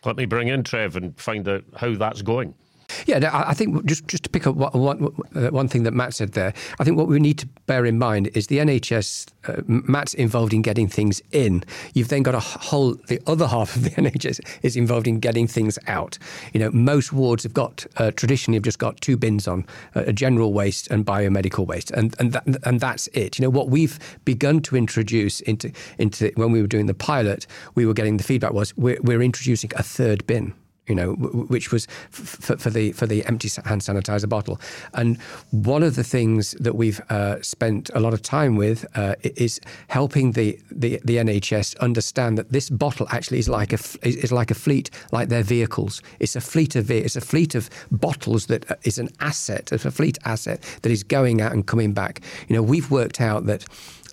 Let 0.03 0.17
me 0.17 0.25
bring 0.25 0.47
in 0.47 0.63
Trev 0.63 0.95
and 0.95 1.19
find 1.19 1.47
out 1.47 1.63
how 1.77 1.95
that's 1.95 2.21
going. 2.21 2.55
Yeah, 3.05 3.29
I 3.33 3.53
think 3.53 3.85
just 3.85 4.07
just 4.07 4.23
to 4.23 4.29
pick 4.29 4.47
up 4.47 4.55
one, 4.55 5.13
uh, 5.35 5.49
one 5.49 5.67
thing 5.67 5.83
that 5.83 5.93
Matt 5.93 6.13
said 6.13 6.33
there, 6.33 6.53
I 6.79 6.83
think 6.83 6.97
what 6.97 7.07
we 7.07 7.19
need 7.19 7.37
to 7.39 7.47
bear 7.65 7.85
in 7.85 7.97
mind 7.97 8.29
is 8.33 8.47
the 8.47 8.59
NHS. 8.59 9.27
Uh, 9.47 9.61
Matt's 9.67 10.13
involved 10.13 10.53
in 10.53 10.61
getting 10.61 10.87
things 10.87 11.21
in. 11.31 11.63
You've 11.93 12.07
then 12.07 12.23
got 12.23 12.35
a 12.35 12.39
whole 12.39 12.95
the 13.07 13.19
other 13.27 13.47
half 13.47 13.75
of 13.75 13.83
the 13.83 13.89
NHS 14.01 14.39
is 14.63 14.75
involved 14.75 15.07
in 15.07 15.19
getting 15.19 15.47
things 15.47 15.77
out. 15.87 16.17
You 16.53 16.59
know, 16.59 16.71
most 16.71 17.13
wards 17.13 17.43
have 17.43 17.53
got 17.53 17.85
uh, 17.97 18.11
traditionally 18.11 18.57
have 18.57 18.63
just 18.63 18.79
got 18.79 18.99
two 19.01 19.17
bins 19.17 19.47
on: 19.47 19.65
uh, 19.95 20.11
general 20.11 20.53
waste 20.53 20.89
and 20.89 21.05
biomedical 21.05 21.65
waste, 21.65 21.91
and 21.91 22.15
and 22.19 22.33
that, 22.33 22.43
and 22.63 22.79
that's 22.79 23.07
it. 23.07 23.37
You 23.37 23.43
know, 23.43 23.49
what 23.49 23.69
we've 23.69 23.99
begun 24.25 24.61
to 24.61 24.75
introduce 24.75 25.41
into 25.41 25.71
into 25.97 26.31
when 26.35 26.51
we 26.51 26.61
were 26.61 26.67
doing 26.67 26.85
the 26.87 26.93
pilot, 26.93 27.47
we 27.75 27.85
were 27.85 27.93
getting 27.93 28.17
the 28.17 28.23
feedback 28.23 28.53
was 28.53 28.75
we're, 28.77 28.99
we're 29.01 29.21
introducing 29.21 29.71
a 29.75 29.83
third 29.83 30.25
bin 30.27 30.53
you 30.87 30.95
know, 30.95 31.13
which 31.13 31.71
was 31.71 31.87
f- 32.13 32.59
for 32.59 32.69
the 32.69 32.91
for 32.91 33.07
the 33.07 33.25
empty 33.25 33.49
hand 33.65 33.81
sanitizer 33.81 34.29
bottle. 34.29 34.59
And 34.93 35.17
one 35.51 35.83
of 35.83 35.95
the 35.95 36.03
things 36.03 36.51
that 36.59 36.75
we've 36.75 37.01
uh, 37.09 37.41
spent 37.41 37.89
a 37.93 37.99
lot 37.99 38.13
of 38.13 38.21
time 38.21 38.55
with 38.55 38.85
uh, 38.95 39.15
is 39.23 39.59
helping 39.87 40.33
the, 40.33 40.59
the, 40.71 40.99
the 41.03 41.17
NHS 41.17 41.77
understand 41.79 42.37
that 42.37 42.51
this 42.51 42.69
bottle 42.69 43.07
actually 43.09 43.39
is 43.39 43.49
like 43.49 43.73
a 43.73 43.79
is 44.03 44.31
like 44.31 44.51
a 44.51 44.55
fleet, 44.55 44.89
like 45.11 45.29
their 45.29 45.43
vehicles. 45.43 46.01
It's 46.19 46.35
a 46.35 46.41
fleet 46.41 46.75
of 46.75 46.91
it's 46.91 47.15
a 47.15 47.21
fleet 47.21 47.55
of 47.55 47.69
bottles 47.91 48.47
that 48.47 48.69
uh, 48.69 48.75
an 48.97 49.09
asset, 49.19 49.71
it's 49.71 49.85
a 49.85 49.91
fleet 49.91 50.17
asset 50.25 50.61
that 50.81 50.91
is 50.91 51.03
going 51.03 51.41
out 51.41 51.51
and 51.51 51.65
coming 51.65 51.93
back. 51.93 52.21
You 52.47 52.55
know, 52.55 52.63
we've 52.63 52.91
worked 52.91 53.19
out 53.19 53.45
that 53.47 53.65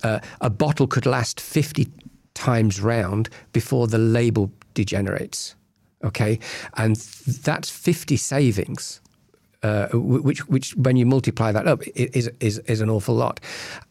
uh, 0.03 0.19
a 0.41 0.49
bottle 0.49 0.87
could 0.87 1.05
last 1.05 1.39
fifty 1.39 1.87
times 2.33 2.81
round 2.81 3.29
before 3.51 3.87
the 3.87 3.99
label 3.99 4.51
degenerates 4.73 5.55
okay, 6.03 6.39
and 6.77 6.95
that's 6.95 7.69
50 7.69 8.17
savings. 8.17 8.99
Uh, 9.63 9.87
which, 9.93 10.45
which, 10.49 10.75
when 10.75 10.97
you 10.97 11.05
multiply 11.05 11.49
that 11.49 11.65
up, 11.67 11.81
is, 11.95 12.29
is 12.41 12.59
is 12.59 12.81
an 12.81 12.89
awful 12.89 13.15
lot. 13.15 13.39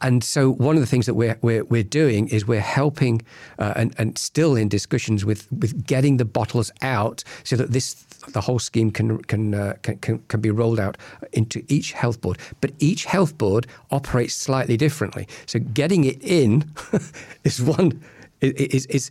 And 0.01 0.23
so, 0.23 0.51
one 0.51 0.75
of 0.75 0.81
the 0.81 0.85
things 0.85 1.07
that 1.07 1.15
we're 1.15 1.35
we're, 1.41 1.63
we're 1.63 1.81
doing 1.81 2.27
is 2.27 2.45
we're 2.45 2.59
helping, 2.59 3.23
uh, 3.57 3.73
and 3.75 3.95
and 3.97 4.15
still 4.15 4.55
in 4.55 4.69
discussions 4.69 5.25
with 5.25 5.51
with 5.51 5.87
getting 5.87 6.17
the 6.17 6.25
bottles 6.25 6.71
out, 6.83 7.23
so 7.43 7.55
that 7.55 7.71
this 7.71 7.95
the 8.33 8.41
whole 8.41 8.59
scheme 8.59 8.91
can 8.91 9.23
can, 9.23 9.55
uh, 9.55 9.73
can, 9.81 9.97
can 9.97 10.19
can 10.27 10.41
be 10.41 10.51
rolled 10.51 10.79
out 10.79 10.95
into 11.31 11.63
each 11.69 11.93
health 11.93 12.21
board. 12.21 12.37
But 12.61 12.73
each 12.77 13.05
health 13.05 13.35
board 13.39 13.65
operates 13.89 14.35
slightly 14.35 14.77
differently. 14.77 15.27
So, 15.47 15.57
getting 15.57 16.03
it 16.03 16.21
in 16.21 16.71
is 17.43 17.59
one 17.63 17.99
is 18.41 18.85
is 18.85 19.09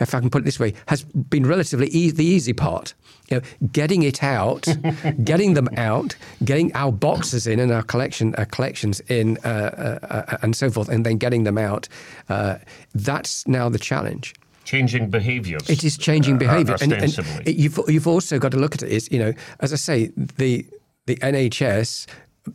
if 0.00 0.14
I 0.14 0.20
can 0.20 0.30
put 0.30 0.42
it 0.42 0.44
this 0.44 0.58
way, 0.58 0.74
has 0.86 1.02
been 1.04 1.46
relatively 1.46 1.88
e- 1.88 2.10
the 2.10 2.24
easy 2.24 2.52
part. 2.52 2.94
You 3.28 3.36
know, 3.36 3.42
getting 3.72 4.02
it 4.02 4.22
out, 4.22 4.66
getting 5.24 5.54
them 5.54 5.68
out, 5.76 6.16
getting 6.44 6.74
our 6.74 6.90
boxes 6.90 7.46
in 7.46 7.60
and 7.60 7.70
our 7.72 7.82
collection 7.82 8.34
our 8.36 8.46
collections 8.46 9.00
in, 9.08 9.38
uh, 9.44 9.98
uh, 10.02 10.06
uh, 10.06 10.36
and 10.42 10.56
so 10.56 10.70
forth, 10.70 10.88
and 10.88 11.06
then 11.06 11.16
getting 11.16 11.44
them 11.44 11.58
out. 11.58 11.88
Uh, 12.28 12.56
that's 12.94 13.46
now 13.46 13.68
the 13.68 13.78
challenge 13.78 14.34
changing 14.64 15.10
behaviours. 15.10 15.68
It 15.68 15.82
is 15.82 15.98
changing 15.98 16.38
behaviour, 16.38 16.76
and, 16.80 16.92
and, 16.92 17.18
you've 17.46 17.78
you've 17.88 18.06
also 18.06 18.38
got 18.38 18.52
to 18.52 18.58
look 18.58 18.74
at 18.74 18.82
it. 18.82 18.90
Is 18.90 19.10
you 19.10 19.18
know, 19.18 19.32
as 19.60 19.72
I 19.72 19.76
say, 19.76 20.10
the 20.16 20.66
the 21.06 21.16
NHS 21.16 22.06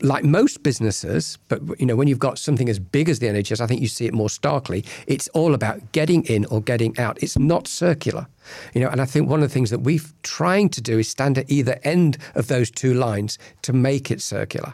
like 0.01 0.23
most 0.23 0.63
businesses, 0.63 1.37
but 1.47 1.61
you 1.79 1.85
know, 1.85 1.95
when 1.95 2.07
you've 2.07 2.19
got 2.19 2.39
something 2.39 2.69
as 2.69 2.79
big 2.79 3.07
as 3.09 3.19
the 3.19 3.27
NHS, 3.27 3.61
I 3.61 3.67
think 3.67 3.81
you 3.81 3.87
see 3.87 4.05
it 4.05 4.13
more 4.13 4.29
starkly. 4.29 4.83
It's 5.07 5.27
all 5.29 5.53
about 5.53 5.91
getting 5.91 6.23
in 6.23 6.45
or 6.45 6.61
getting 6.61 6.97
out. 6.97 7.21
It's 7.21 7.37
not 7.37 7.67
circular, 7.67 8.27
you 8.73 8.81
know. 8.81 8.89
And 8.89 9.01
I 9.01 9.05
think 9.05 9.29
one 9.29 9.43
of 9.43 9.49
the 9.49 9.53
things 9.53 9.69
that 9.69 9.79
we're 9.79 9.99
trying 10.23 10.69
to 10.69 10.81
do 10.81 10.99
is 10.99 11.07
stand 11.07 11.37
at 11.37 11.49
either 11.49 11.79
end 11.83 12.17
of 12.33 12.47
those 12.47 12.71
two 12.71 12.93
lines 12.93 13.37
to 13.61 13.73
make 13.73 14.09
it 14.11 14.21
circular, 14.21 14.73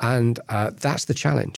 and 0.00 0.38
uh, 0.48 0.70
that's 0.70 1.06
the 1.06 1.14
challenge. 1.14 1.56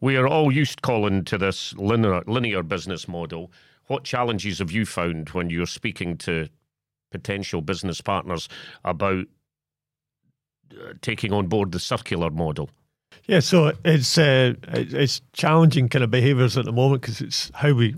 We 0.00 0.16
are 0.16 0.28
all 0.28 0.52
used, 0.52 0.82
Colin, 0.82 1.24
to 1.24 1.38
this 1.38 1.74
linear, 1.74 2.22
linear 2.26 2.62
business 2.62 3.08
model. 3.08 3.50
What 3.86 4.04
challenges 4.04 4.58
have 4.60 4.70
you 4.70 4.86
found 4.86 5.30
when 5.30 5.50
you're 5.50 5.66
speaking 5.66 6.16
to 6.18 6.48
potential 7.10 7.62
business 7.62 8.00
partners 8.00 8.48
about 8.84 9.26
taking 11.00 11.32
on 11.32 11.46
board 11.46 11.72
the 11.72 11.80
circular 11.80 12.30
model? 12.30 12.70
Yeah, 13.26 13.40
so 13.40 13.72
it's 13.84 14.16
uh, 14.16 14.54
it's 14.68 15.20
challenging 15.32 15.88
kind 15.88 16.02
of 16.02 16.10
behaviours 16.10 16.56
at 16.56 16.64
the 16.64 16.72
moment 16.72 17.02
because 17.02 17.20
it's 17.20 17.50
how 17.54 17.72
we 17.72 17.94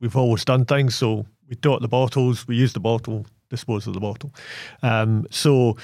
we've 0.00 0.16
always 0.16 0.44
done 0.44 0.64
things. 0.64 0.94
So 0.94 1.26
we 1.48 1.56
dot 1.56 1.80
the 1.80 1.88
bottles, 1.88 2.46
we 2.46 2.56
use 2.56 2.72
the 2.74 2.80
bottle, 2.80 3.26
dispose 3.48 3.86
of 3.86 3.94
the 3.94 4.00
bottle. 4.00 4.32
Um, 4.82 5.26
so 5.30 5.76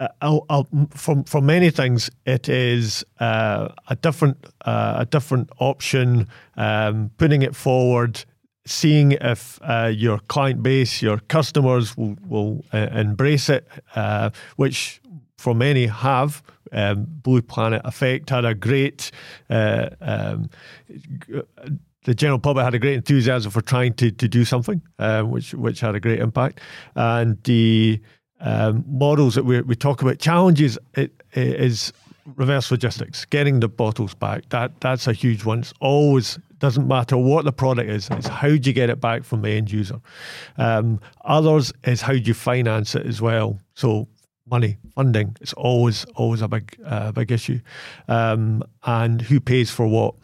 uh, 0.00 0.08
I'll, 0.20 0.46
I'll, 0.48 0.68
from 0.90 1.24
from 1.24 1.46
many 1.46 1.70
things, 1.70 2.10
it 2.26 2.48
is 2.48 3.04
uh, 3.20 3.68
a 3.88 3.96
different 3.96 4.44
uh, 4.64 4.94
a 4.98 5.06
different 5.06 5.50
option. 5.58 6.26
Um, 6.56 7.10
putting 7.18 7.42
it 7.42 7.54
forward, 7.54 8.24
seeing 8.66 9.12
if 9.12 9.58
uh, 9.62 9.92
your 9.94 10.18
client 10.20 10.62
base, 10.62 11.02
your 11.02 11.18
customers 11.28 11.96
will 11.96 12.16
will 12.26 12.64
uh, 12.72 12.88
embrace 12.92 13.48
it, 13.48 13.68
uh, 13.94 14.30
which 14.56 15.00
for 15.40 15.54
many 15.54 15.86
have. 15.86 16.42
Um, 16.72 17.06
Blue 17.08 17.42
Planet 17.42 17.82
Effect 17.84 18.30
had 18.30 18.44
a 18.44 18.54
great. 18.54 19.10
Uh, 19.48 19.88
um, 20.00 20.50
the 22.04 22.14
general 22.14 22.38
public 22.38 22.64
had 22.64 22.74
a 22.74 22.78
great 22.78 22.94
enthusiasm 22.94 23.50
for 23.50 23.60
trying 23.60 23.94
to, 23.94 24.10
to 24.10 24.28
do 24.28 24.44
something, 24.44 24.80
uh, 24.98 25.22
which 25.22 25.54
which 25.54 25.80
had 25.80 25.94
a 25.94 26.00
great 26.00 26.20
impact, 26.20 26.60
and 26.94 27.42
the 27.44 28.00
um, 28.40 28.84
models 28.86 29.34
that 29.34 29.44
we, 29.44 29.60
we 29.62 29.74
talk 29.74 30.02
about 30.02 30.18
challenges 30.18 30.78
it, 30.94 31.22
it 31.32 31.60
is 31.60 31.92
reverse 32.36 32.70
logistics, 32.70 33.24
getting 33.24 33.60
the 33.60 33.68
bottles 33.68 34.14
back. 34.14 34.48
That 34.50 34.78
that's 34.80 35.06
a 35.06 35.12
huge 35.12 35.44
one. 35.44 35.60
It's 35.60 35.74
always 35.80 36.38
doesn't 36.58 36.86
matter 36.86 37.16
what 37.16 37.46
the 37.46 37.52
product 37.52 37.90
is. 37.90 38.08
It's 38.10 38.28
how 38.28 38.48
do 38.48 38.68
you 38.68 38.72
get 38.74 38.90
it 38.90 39.00
back 39.00 39.24
from 39.24 39.40
the 39.42 39.48
end 39.50 39.72
user. 39.72 40.00
Um, 40.58 41.00
others 41.24 41.72
is 41.84 42.02
how 42.02 42.12
do 42.12 42.18
you 42.18 42.34
finance 42.34 42.94
it 42.94 43.06
as 43.06 43.22
well. 43.22 43.58
So 43.74 44.06
money, 44.50 44.76
funding, 44.94 45.36
it's 45.40 45.52
always 45.54 46.04
always 46.16 46.42
a 46.42 46.48
big 46.48 46.76
uh, 46.84 47.12
big 47.12 47.30
issue, 47.30 47.60
um, 48.08 48.62
and 48.84 49.22
who 49.22 49.40
pays 49.40 49.70
for 49.70 49.86
what. 49.86 50.14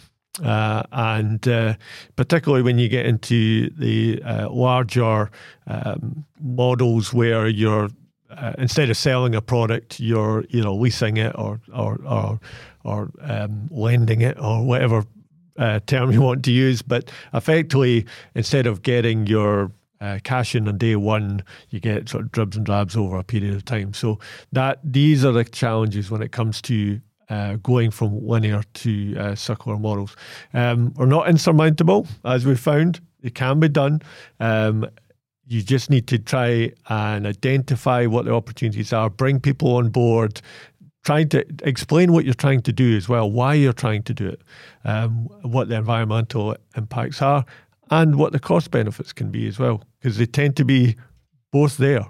Uh, 0.45 0.83
and 0.93 1.49
uh, 1.49 1.75
particularly 2.17 2.62
when 2.62 2.79
you 2.79 2.91
get 2.91 3.07
into 3.07 3.71
the 3.71 4.23
uh, 4.23 4.51
larger 4.51 5.31
um, 5.67 6.27
models 6.39 7.15
where 7.15 7.49
you're 7.49 7.89
uh, 8.31 8.53
instead 8.59 8.91
of 8.91 8.97
selling 8.97 9.35
a 9.35 9.41
product, 9.41 9.99
you're 10.01 10.45
you 10.51 10.62
know 10.62 10.75
leasing 10.75 11.17
it 11.17 11.33
or 11.39 11.61
or 11.73 12.01
or, 12.07 12.41
or 12.85 13.11
um, 13.23 13.69
lending 13.71 14.21
it 14.21 14.39
or 14.39 14.65
whatever 14.65 15.05
uh, 15.59 15.81
term 15.87 16.12
you 16.12 16.21
want 16.21 16.45
to 16.45 16.53
use. 16.53 16.83
But 16.83 17.11
effectively, 17.33 18.07
instead 18.35 18.67
of 18.67 18.83
getting 18.83 19.27
your 19.27 19.71
uh, 20.00 20.18
cash 20.24 20.54
in 20.54 20.68
on 20.68 20.78
day 20.78 20.96
one, 20.96 21.42
you 21.70 21.80
get 21.80 22.09
sort 22.09 22.24
of 22.24 22.32
dribs 22.32 22.56
and 22.56 22.66
drabs 22.66 22.96
over 22.96 23.18
a 23.18 23.24
period 23.24 23.54
of 23.54 23.64
time. 23.64 23.94
So 23.94 24.18
that 24.52 24.80
these 24.85 25.24
are 25.24 25.32
the 25.32 25.44
challenges 25.44 26.11
when 26.11 26.22
it 26.22 26.32
comes 26.32 26.61
to 26.62 27.00
uh, 27.28 27.56
going 27.56 27.90
from 27.90 28.26
linear 28.26 28.62
to 28.74 29.16
uh, 29.18 29.35
circular 29.35 29.78
models. 29.78 30.16
Um, 30.54 30.94
are 30.98 31.06
not 31.06 31.28
insurmountable, 31.28 32.06
as 32.24 32.46
we've 32.46 32.61
found. 32.61 33.00
It 33.22 33.35
can 33.35 33.59
be 33.59 33.68
done. 33.68 34.02
Um, 34.38 34.88
you 35.48 35.62
just 35.62 35.90
need 35.90 36.06
to 36.09 36.18
try 36.18 36.72
and 36.88 37.26
identify 37.26 38.06
what 38.06 38.24
the 38.24 38.35
opportunities 38.35 38.92
are, 38.92 39.09
bring 39.09 39.40
people 39.40 39.76
on 39.76 39.90
board, 39.90 40.40
trying 41.04 41.28
to 41.28 41.44
explain 41.62 42.12
what 42.12 42.24
you're 42.24 42.35
trying 42.35 42.61
to 42.62 42.72
do 42.72 42.96
as 42.96 43.09
well, 43.09 43.30
why 43.30 43.54
you're 43.54 43.72
trying 43.72 44.02
to 44.02 44.12
do 44.12 44.26
it, 44.26 44.40
um, 44.85 45.28
what 45.42 45.68
the 45.68 45.76
environmental 45.76 46.56
impacts 46.76 47.22
are, 47.22 47.44
and 47.90 48.16
what 48.16 48.33
the 48.33 48.38
cost 48.38 48.70
benefits 48.70 49.12
can 49.12 49.31
be 49.31 49.46
as 49.46 49.59
well, 49.59 49.83
because 50.01 50.18
they 50.18 50.27
tend 50.27 50.57
to 50.57 50.64
be 50.64 50.96
both 51.53 51.77
there. 51.77 52.07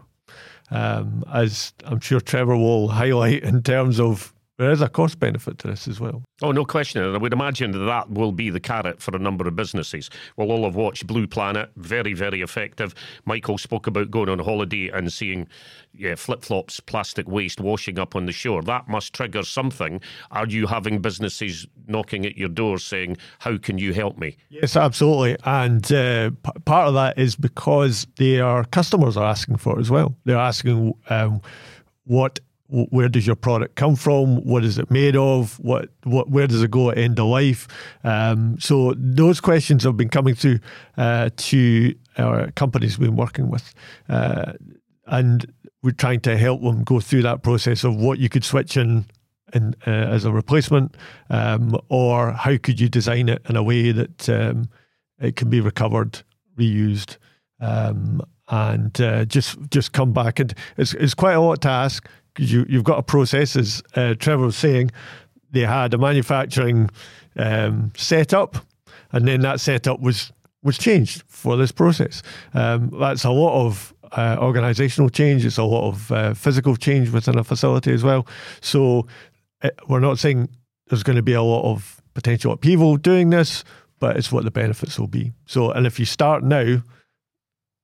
Um, 0.71 1.23
as 1.33 1.73
I'm 1.85 2.01
sure 2.01 2.21
Trevor 2.21 2.57
will 2.57 2.89
highlight 2.89 3.43
in 3.43 3.63
terms 3.63 4.01
of 4.01 4.33
there 4.59 4.71
is 4.71 4.81
a 4.81 4.89
cost 4.89 5.19
benefit 5.19 5.59
to 5.59 5.69
this 5.69 5.87
as 5.87 6.01
well. 6.01 6.23
Oh, 6.43 6.51
no 6.51 6.65
question. 6.65 7.03
And 7.03 7.15
I 7.15 7.19
would 7.19 7.33
imagine 7.33 7.73
that 7.73 7.85
that 7.85 8.11
will 8.11 8.33
be 8.33 8.49
the 8.49 8.61
carrot 8.61 9.03
for 9.03 9.15
a 9.15 9.19
number 9.19 9.47
of 9.47 9.55
businesses. 9.55 10.09
We'll 10.37 10.51
all 10.51 10.65
have 10.65 10.77
watched 10.77 11.07
Blue 11.07 11.27
Planet, 11.27 11.71
very, 11.77 12.15
very 12.15 12.41
effective. 12.41 12.95
Michael 13.27 13.59
spoke 13.59 13.87
about 13.87 14.11
going 14.11 14.29
on 14.31 14.39
holiday 14.39 14.89
and 14.89 15.13
seeing 15.13 15.47
yeah, 15.93 16.15
flip 16.15 16.43
flops, 16.43 16.81
plastic 16.81 17.29
waste 17.29 17.61
washing 17.61 17.99
up 17.99 18.17
on 18.17 18.27
the 18.27 18.33
shore. 18.33 18.63
That 18.63 18.89
must 18.89 19.13
trigger 19.13 19.43
something. 19.43 20.01
Are 20.31 20.47
you 20.47 20.67
having 20.67 21.01
businesses 21.01 21.67
knocking 21.87 22.25
at 22.25 22.37
your 22.37 22.49
door 22.49 22.79
saying, 22.79 23.19
How 23.41 23.59
can 23.59 23.79
you 23.79 23.93
help 23.93 24.17
me? 24.19 24.37
Yes, 24.49 24.77
absolutely. 24.77 25.37
And 25.45 25.85
uh, 25.93 26.31
p- 26.31 26.61
part 26.65 26.89
of 26.89 26.95
that 26.95 27.19
is 27.19 27.37
because 27.37 28.07
their 28.17 28.65
customers 28.65 29.17
are 29.17 29.27
asking 29.27 29.57
for 29.57 29.79
it 29.79 29.81
as 29.81 29.91
well. 29.91 30.17
They're 30.25 30.37
asking, 30.37 30.95
um, 31.11 31.43
what 32.07 32.39
where 32.69 33.09
does 33.09 33.27
your 33.27 33.37
product 33.37 33.77
come 33.77 33.97
from? 33.97 34.45
What 34.45 34.65
is 34.65 34.79
it 34.79 34.91
made 34.91 35.17
of? 35.17 35.59
What, 35.61 35.91
what 36.05 36.31
where 36.31 36.47
does 36.47 36.63
it 36.63 36.71
go 36.71 36.91
at 36.91 36.99
end 36.99 37.19
of 37.19 37.27
life? 37.27 37.69
Um, 38.05 38.59
so 38.59 38.95
those 38.97 39.41
questions 39.41 39.85
have 39.85 39.97
been 39.97 40.09
coming 40.09 40.35
through 40.35 40.59
uh, 40.97 41.31
to 41.37 41.95
our 42.19 42.51
companies 42.53 42.99
we've 42.99 43.09
been 43.09 43.17
working 43.17 43.51
with, 43.51 43.73
uh, 44.09 44.53
and 45.07 45.47
we're 45.83 45.93
trying 45.93 46.21
to 46.21 46.37
help 46.37 46.63
them 46.63 46.83
go 46.83 47.01
through 47.01 47.23
that 47.23 47.43
process 47.43 47.85
of 47.85 47.97
what 47.97 48.19
you 48.19 48.29
could 48.29 48.45
switch 48.45 48.77
in. 48.77 49.07
in 49.55 49.75
uh, 49.87 49.91
as 49.91 50.25
a 50.25 50.33
replacement, 50.33 50.97
um, 51.31 51.79
or 51.89 52.33
how 52.33 52.57
could 52.59 52.81
you 52.81 52.89
design 52.89 53.29
it 53.29 53.41
in 53.49 53.55
a 53.55 53.63
way 53.63 53.93
that 53.93 54.29
um, 54.29 54.69
it 55.21 55.37
can 55.37 55.49
be 55.49 55.61
recovered, 55.61 56.23
reused, 56.59 57.17
um, 57.61 58.21
and 58.49 59.01
uh, 59.01 59.25
just 59.25 59.57
just 59.71 59.93
come 59.93 60.13
back 60.13 60.39
and 60.39 60.55
it's, 60.77 60.95
it's 60.95 61.15
quite 61.15 61.35
a 61.35 61.41
lot 61.41 61.61
to 61.61 61.69
ask 61.69 62.09
you, 62.39 62.67
you've 62.69 62.85
got 62.85 62.99
a 62.99 63.03
process, 63.03 63.57
as 63.57 63.83
uh, 63.95 64.15
Trevor 64.15 64.47
was 64.47 64.57
saying, 64.57 64.91
they 65.51 65.61
had 65.61 65.95
a 65.95 65.99
manufacturing 65.99 66.91
um, 67.37 67.93
setup, 67.97 68.57
and 69.13 69.27
then 69.27 69.41
that 69.41 69.61
setup 69.61 70.01
was 70.01 70.33
was 70.63 70.79
changed 70.79 71.23
for 71.29 71.57
this 71.57 71.71
process. 71.71 72.23
Um, 72.53 72.91
that's 72.99 73.25
a 73.25 73.31
lot 73.31 73.65
of 73.65 73.95
uh, 74.13 74.37
organizational 74.41 75.11
change. 75.11 75.45
It's 75.45 75.59
a 75.59 75.65
lot 75.65 75.89
of 75.89 76.13
uh, 76.13 76.35
physical 76.35 76.77
change 76.77 77.11
within 77.11 77.39
a 77.39 77.45
facility 77.45 77.93
as 77.93 78.03
well. 78.03 78.27
So 78.61 79.07
it, 79.63 79.75
uh, 79.79 79.85
we're 79.89 80.01
not 80.01 80.19
saying 80.19 80.49
there's 80.89 81.05
going 81.05 81.17
to 81.17 81.23
be 81.23 81.35
a 81.35 81.43
lot 81.43 81.71
of 81.71 82.03
potential 82.15 82.53
upheaval 82.53 82.97
doing 82.97 83.31
this, 83.31 83.63
but 84.01 84.17
it's 84.17 84.33
what 84.33 84.45
the 84.45 84.51
benefits 84.51 84.99
will 84.99 85.07
be. 85.07 85.33
So, 85.47 85.71
and 85.71 85.87
if 85.87 86.01
you 86.01 86.05
start 86.07 86.43
now, 86.43 86.83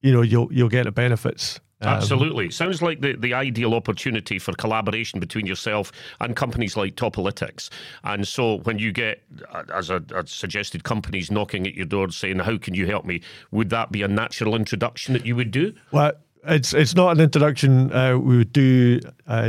you 0.02 0.12
know 0.12 0.22
you'll 0.22 0.52
you'll 0.52 0.68
get 0.68 0.84
the 0.84 0.92
benefits 0.92 1.60
um, 1.82 1.88
Absolutely. 1.88 2.50
Sounds 2.50 2.80
like 2.80 3.00
the, 3.00 3.14
the 3.14 3.34
ideal 3.34 3.74
opportunity 3.74 4.38
for 4.38 4.52
collaboration 4.52 5.18
between 5.18 5.46
yourself 5.46 5.90
and 6.20 6.36
companies 6.36 6.76
like 6.76 6.94
Topolytics. 6.94 7.70
And 8.04 8.26
so 8.26 8.58
when 8.58 8.78
you 8.78 8.92
get, 8.92 9.22
uh, 9.52 9.64
as 9.74 9.90
I, 9.90 9.96
I 10.14 10.22
suggested, 10.24 10.84
companies 10.84 11.30
knocking 11.30 11.66
at 11.66 11.74
your 11.74 11.86
door 11.86 12.10
saying, 12.10 12.38
How 12.38 12.56
can 12.56 12.74
you 12.74 12.86
help 12.86 13.04
me? 13.04 13.20
Would 13.50 13.70
that 13.70 13.90
be 13.90 14.02
a 14.02 14.08
natural 14.08 14.54
introduction 14.54 15.12
that 15.14 15.26
you 15.26 15.34
would 15.34 15.50
do? 15.50 15.74
Well, 15.90 16.12
it's 16.44 16.74
it's 16.74 16.94
not 16.94 17.12
an 17.12 17.20
introduction 17.20 17.92
uh, 17.92 18.18
we 18.18 18.38
would 18.38 18.52
do 18.52 18.98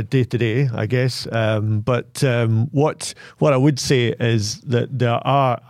day 0.08 0.24
to 0.24 0.38
day, 0.38 0.68
I 0.72 0.86
guess. 0.86 1.26
Um, 1.32 1.80
but 1.80 2.22
um, 2.22 2.68
what 2.70 3.14
what 3.38 3.52
I 3.52 3.56
would 3.56 3.78
say 3.80 4.14
is 4.20 4.60
that 4.60 4.96
there 4.96 5.20
are 5.26 5.60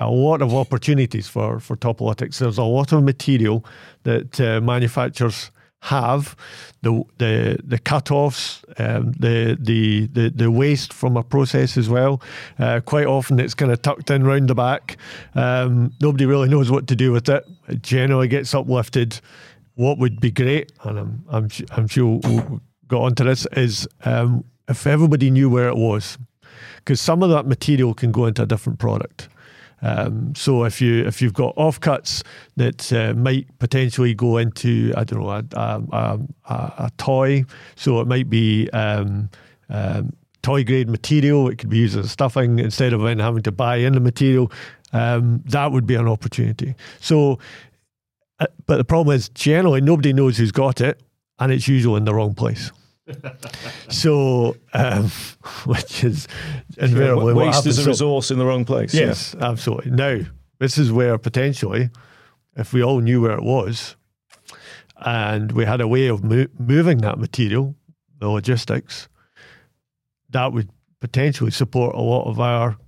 a 0.00 0.10
lot 0.10 0.40
of 0.40 0.54
opportunities 0.54 1.28
for 1.28 1.60
for 1.60 1.76
Topolytics. 1.76 2.38
There's 2.38 2.58
a 2.58 2.64
lot 2.64 2.92
of 2.92 3.02
material 3.02 3.64
that 4.04 4.40
uh, 4.40 4.60
manufacturers 4.60 5.50
have 5.82 6.36
the 6.82 7.02
the 7.18 7.58
the 7.64 7.78
cut-offs, 7.78 8.64
um, 8.78 9.12
the, 9.12 9.56
the 9.60 10.06
the 10.06 10.30
the 10.30 10.50
waste 10.50 10.92
from 10.92 11.16
a 11.16 11.22
process 11.24 11.76
as 11.76 11.88
well. 11.88 12.22
Uh, 12.58 12.80
quite 12.80 13.06
often, 13.06 13.40
it's 13.40 13.54
kind 13.54 13.72
of 13.72 13.82
tucked 13.82 14.10
in 14.10 14.24
round 14.24 14.48
the 14.48 14.54
back. 14.54 14.96
Um, 15.34 15.92
nobody 16.00 16.24
really 16.24 16.48
knows 16.48 16.70
what 16.70 16.86
to 16.86 16.96
do 16.96 17.10
with 17.10 17.28
it. 17.28 17.44
It 17.68 17.82
generally 17.82 18.28
gets 18.28 18.54
uplifted. 18.54 19.20
What 19.74 19.98
would 19.98 20.20
be 20.20 20.30
great, 20.30 20.70
and 20.84 20.98
I'm 20.98 21.24
I'm, 21.28 21.48
I'm 21.72 21.88
sure 21.88 22.20
we'll 22.22 22.60
go 22.86 23.02
on 23.02 23.14
to 23.16 23.24
this, 23.24 23.46
is 23.56 23.88
um, 24.04 24.44
if 24.68 24.86
everybody 24.86 25.30
knew 25.30 25.50
where 25.50 25.68
it 25.68 25.76
was, 25.76 26.16
because 26.76 27.00
some 27.00 27.24
of 27.24 27.30
that 27.30 27.46
material 27.46 27.92
can 27.92 28.12
go 28.12 28.26
into 28.26 28.42
a 28.42 28.46
different 28.46 28.78
product. 28.78 29.28
Um, 29.82 30.34
so 30.34 30.64
if 30.64 30.80
you 30.80 31.04
if 31.04 31.20
you've 31.20 31.34
got 31.34 31.54
offcuts 31.56 32.22
that 32.56 32.92
uh, 32.92 33.14
might 33.14 33.46
potentially 33.58 34.14
go 34.14 34.36
into 34.36 34.92
I 34.96 35.04
don't 35.04 35.20
know 35.20 35.30
a, 35.30 35.44
a, 35.52 36.20
a, 36.48 36.72
a 36.78 36.90
toy, 36.98 37.44
so 37.74 38.00
it 38.00 38.06
might 38.06 38.30
be 38.30 38.70
um, 38.70 39.28
um, 39.68 40.12
toy 40.42 40.64
grade 40.64 40.88
material. 40.88 41.48
It 41.48 41.58
could 41.58 41.68
be 41.68 41.78
used 41.78 41.98
as 41.98 42.10
stuffing 42.10 42.58
instead 42.58 42.92
of 42.92 43.02
then 43.02 43.18
having 43.18 43.42
to 43.42 43.52
buy 43.52 43.76
in 43.76 43.94
the 43.94 44.00
material. 44.00 44.52
Um, 44.92 45.42
that 45.46 45.72
would 45.72 45.86
be 45.86 45.94
an 45.94 46.06
opportunity. 46.06 46.74
So, 47.00 47.38
uh, 48.38 48.46
but 48.66 48.76
the 48.76 48.84
problem 48.84 49.16
is 49.16 49.28
generally 49.30 49.80
nobody 49.80 50.12
knows 50.12 50.36
who's 50.36 50.52
got 50.52 50.80
it, 50.80 51.02
and 51.38 51.50
it's 51.50 51.66
usually 51.66 51.96
in 51.96 52.04
the 52.04 52.14
wrong 52.14 52.34
place. 52.34 52.70
So, 53.88 54.56
um, 54.72 55.10
which 55.66 56.04
is 56.04 56.28
invariably 56.78 57.34
yeah, 57.34 57.46
waste 57.46 57.66
is 57.66 57.84
a 57.84 57.88
resource 57.88 58.30
in 58.30 58.38
the 58.38 58.46
wrong 58.46 58.64
place. 58.64 58.94
Yes, 58.94 59.34
yeah. 59.38 59.48
absolutely. 59.48 59.90
Now, 59.90 60.20
this 60.58 60.78
is 60.78 60.92
where 60.92 61.18
potentially, 61.18 61.90
if 62.56 62.72
we 62.72 62.82
all 62.82 63.00
knew 63.00 63.20
where 63.20 63.36
it 63.36 63.42
was, 63.42 63.96
and 64.96 65.52
we 65.52 65.64
had 65.64 65.80
a 65.80 65.88
way 65.88 66.06
of 66.06 66.22
mo- 66.22 66.46
moving 66.58 66.98
that 66.98 67.18
material, 67.18 67.74
the 68.18 68.28
logistics, 68.28 69.08
that 70.30 70.52
would 70.52 70.70
potentially 71.00 71.50
support 71.50 71.94
a 71.96 72.00
lot 72.00 72.28
of 72.28 72.38
our 72.38 72.78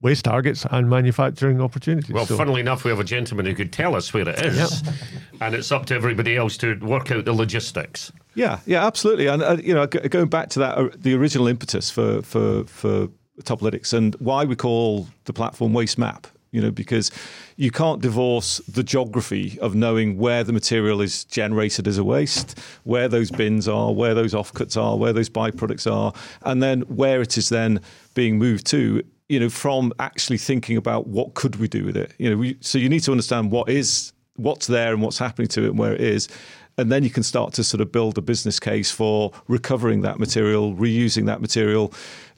waste 0.00 0.24
targets 0.24 0.64
and 0.70 0.88
manufacturing 0.88 1.60
opportunities. 1.60 2.12
Well, 2.12 2.26
so. 2.26 2.36
funnily 2.36 2.60
enough, 2.60 2.84
we 2.84 2.90
have 2.90 3.00
a 3.00 3.04
gentleman 3.04 3.46
who 3.46 3.54
could 3.54 3.72
tell 3.72 3.96
us 3.96 4.12
where 4.12 4.28
it 4.28 4.38
is, 4.44 4.82
yep. 4.82 4.94
and 5.40 5.54
it's 5.54 5.72
up 5.72 5.86
to 5.86 5.94
everybody 5.94 6.36
else 6.36 6.56
to 6.58 6.76
work 6.76 7.10
out 7.10 7.24
the 7.24 7.32
logistics. 7.32 8.12
Yeah, 8.34 8.60
yeah, 8.66 8.86
absolutely. 8.86 9.26
And 9.26 9.42
uh, 9.42 9.56
you 9.62 9.74
know, 9.74 9.86
going 9.86 10.28
back 10.28 10.50
to 10.50 10.58
that, 10.60 10.78
uh, 10.78 10.88
the 10.96 11.14
original 11.14 11.48
impetus 11.48 11.90
for 11.90 12.22
for 12.22 12.64
for 12.64 13.08
Topolytics 13.42 13.92
and 13.92 14.14
why 14.16 14.44
we 14.44 14.56
call 14.56 15.06
the 15.24 15.32
platform 15.32 15.72
Waste 15.72 15.98
Map 15.98 16.26
you 16.50 16.62
know, 16.62 16.70
because 16.70 17.10
you 17.56 17.70
can't 17.70 18.00
divorce 18.00 18.58
the 18.68 18.82
geography 18.82 19.58
of 19.60 19.74
knowing 19.74 20.16
where 20.16 20.42
the 20.44 20.52
material 20.52 21.00
is 21.00 21.24
generated 21.24 21.86
as 21.86 21.98
a 21.98 22.04
waste, 22.04 22.58
where 22.84 23.08
those 23.08 23.30
bins 23.30 23.68
are, 23.68 23.92
where 23.92 24.14
those 24.14 24.32
offcuts 24.32 24.80
are, 24.80 24.96
where 24.96 25.12
those 25.12 25.28
byproducts 25.28 25.90
are, 25.90 26.12
and 26.42 26.62
then 26.62 26.82
where 26.82 27.20
it 27.20 27.36
is 27.36 27.48
then 27.50 27.80
being 28.14 28.38
moved 28.38 28.66
to. 28.68 29.02
You 29.28 29.40
know, 29.40 29.50
from 29.50 29.92
actually 29.98 30.38
thinking 30.38 30.76
about 30.76 31.06
what 31.06 31.34
could 31.34 31.56
we 31.56 31.68
do 31.68 31.84
with 31.84 31.96
it. 31.96 32.14
You 32.18 32.30
know, 32.30 32.36
we, 32.36 32.56
so 32.60 32.78
you 32.78 32.88
need 32.88 33.00
to 33.00 33.10
understand 33.10 33.50
what 33.50 33.68
is 33.68 34.12
what's 34.36 34.66
there 34.68 34.92
and 34.92 35.02
what's 35.02 35.18
happening 35.18 35.48
to 35.48 35.64
it 35.64 35.70
and 35.70 35.78
where 35.78 35.94
it 35.94 36.00
is, 36.00 36.28
and 36.78 36.90
then 36.90 37.02
you 37.02 37.10
can 37.10 37.22
start 37.22 37.52
to 37.54 37.64
sort 37.64 37.80
of 37.80 37.90
build 37.92 38.16
a 38.16 38.22
business 38.22 38.60
case 38.60 38.90
for 38.90 39.32
recovering 39.48 40.00
that 40.02 40.18
material, 40.18 40.74
reusing 40.74 41.26
that 41.26 41.40
material 41.40 41.92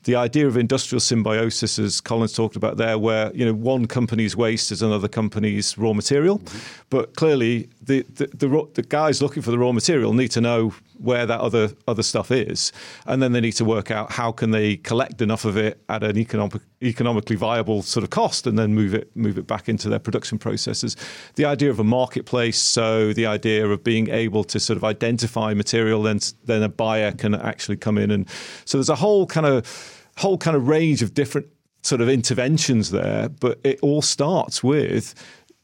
the 0.05 0.17
idea 0.17 0.47
of 0.47 0.57
industrial 0.57 1.01
symbiosis, 1.01 1.79
as 1.79 2.01
Colin's 2.01 2.33
talked 2.33 2.57
about 2.57 2.77
there, 2.79 2.99
where 2.99 3.31
you 3.35 3.45
know 3.45 3.53
one 3.53 3.87
company's 3.87 4.37
waste 4.37 4.73
is 4.73 4.83
another 4.83 5.09
company's 5.09 5.77
raw 5.77 5.93
material, 5.93 6.39
mm-hmm. 6.39 6.83
but 6.89 7.15
clearly 7.17 7.69
the, 7.83 8.03
the 8.03 8.27
the, 8.35 8.69
the 8.75 8.83
guys 8.83 9.23
looking 9.23 9.43
for 9.43 9.51
the 9.51 9.59
raw 9.59 9.73
material 9.73 10.13
need 10.13 10.31
to 10.33 10.41
know 10.41 10.75
where 10.99 11.25
that 11.25 11.41
other 11.41 11.71
other 11.89 12.03
stuff 12.03 12.31
is, 12.31 12.73
and 13.07 13.23
then 13.23 13.33
they 13.33 13.41
need 13.41 13.53
to 13.53 13.65
work 13.65 13.91
out 13.91 14.13
how 14.13 14.33
can 14.33 14.51
they 14.51 14.77
collect 14.77 15.23
enough 15.23 15.45
of 15.45 15.57
it 15.57 15.83
at 15.89 16.03
an 16.03 16.19
economic, 16.19 16.63
economically 16.83 17.37
viable 17.37 17.83
sort 17.83 18.05
of 18.05 18.11
cost, 18.11 18.47
and 18.47 18.59
then 18.59 18.75
move 18.75 18.95
it 18.95 19.15
move 19.17 19.39
it 19.39 19.47
back 19.47 19.69
into 19.69 19.89
their 19.89 19.99
production 19.99 20.39
processes. 20.39 20.97
The 21.37 21.47
idea 21.47 21.71
of 21.71 21.79
a 21.79 21.85
marketplace, 21.85 22.59
so 22.59 23.13
the 23.13 23.27
idea 23.27 23.67
of 23.67 23.83
being 23.83 24.11
able 24.11 24.45
to 24.45 24.61
sort 24.61 24.77
of 24.77 24.85
identify 24.85 25.55
material, 25.55 26.03
then 26.03 26.21
then 26.45 26.63
a 26.63 26.69
buyer 26.69 27.13
can 27.13 27.35
actually 27.35 27.79
come 27.79 27.97
in, 27.97 28.11
and 28.11 28.29
so 28.65 28.77
there's 28.77 28.91
a 28.91 28.97
whole 28.97 29.27
kind 29.27 29.47
of 29.47 29.97
whole 30.19 30.37
kind 30.37 30.57
of 30.57 30.69
range 30.69 31.01
of 31.03 31.15
different 31.15 31.47
sort 31.83 32.01
of 32.01 32.09
interventions 32.09 32.91
there, 32.91 33.29
but 33.29 33.59
it 33.65 33.79
all 33.81 34.03
starts 34.03 34.63
with 34.63 35.15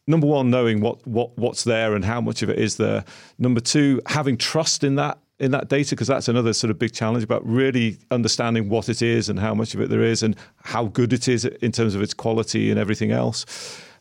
number 0.07 0.27
one, 0.27 0.51
knowing 0.51 0.81
what 0.81 1.07
what 1.07 1.37
what's 1.39 1.65
there 1.65 1.95
and 1.95 2.05
how 2.05 2.21
much 2.21 2.43
of 2.43 2.51
it 2.51 2.59
is 2.59 2.77
there. 2.77 3.05
Number 3.39 3.61
two, 3.61 4.01
having 4.07 4.37
trust 4.37 4.85
in 4.85 4.97
that 4.97 5.19
in 5.39 5.51
that 5.51 5.69
data 5.69 5.91
because 5.91 6.09
that's 6.09 6.29
another 6.29 6.53
sort 6.53 6.71
of 6.71 6.79
big 6.79 6.93
challenge 6.93 7.23
about 7.23 7.47
really 7.47 7.99
understanding 8.11 8.69
what 8.69 8.89
it 8.89 9.03
is 9.03 9.29
and 9.29 9.39
how 9.39 9.55
much 9.55 9.75
of 9.75 9.81
it 9.81 9.91
there 9.91 10.03
is 10.03 10.23
and 10.23 10.35
how 10.65 10.87
good 10.87 11.13
it 11.13 11.29
is 11.29 11.45
in 11.45 11.73
terms 11.73 11.95
of 11.95 12.01
its 12.01 12.15
quality 12.15 12.71
and 12.71 12.81
everything 12.81 13.11
else. 13.11 13.45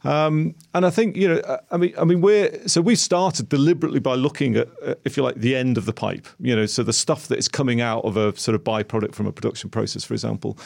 Um, 0.05 0.53
and 0.73 0.85
I 0.85 0.91
think 0.91 1.17
you 1.17 1.27
know, 1.27 1.59
I 1.71 1.77
mean, 1.77 1.93
I 1.97 2.03
mean, 2.03 2.21
we're 2.21 2.67
so 2.67 2.79
we 2.79 2.95
started 2.95 3.49
deliberately 3.49 3.99
by 3.99 4.13
looking 4.13 4.55
at, 4.55 4.69
uh, 4.83 4.93
if 5.03 5.17
you 5.17 5.23
like, 5.23 5.35
the 5.35 5.55
end 5.55 5.77
of 5.77 5.85
the 5.85 5.93
pipe. 5.93 6.27
You 6.39 6.55
know, 6.55 6.67
so 6.67 6.83
the 6.83 6.93
stuff 6.93 7.27
that 7.27 7.39
is 7.39 7.47
coming 7.47 7.81
out 7.81 8.05
of 8.05 8.15
a 8.15 8.37
sort 8.37 8.53
of 8.53 8.63
byproduct 8.63 9.15
from 9.15 9.25
a 9.25 9.31
production 9.31 9.69
process, 9.69 10.03
for 10.03 10.13
example. 10.13 10.59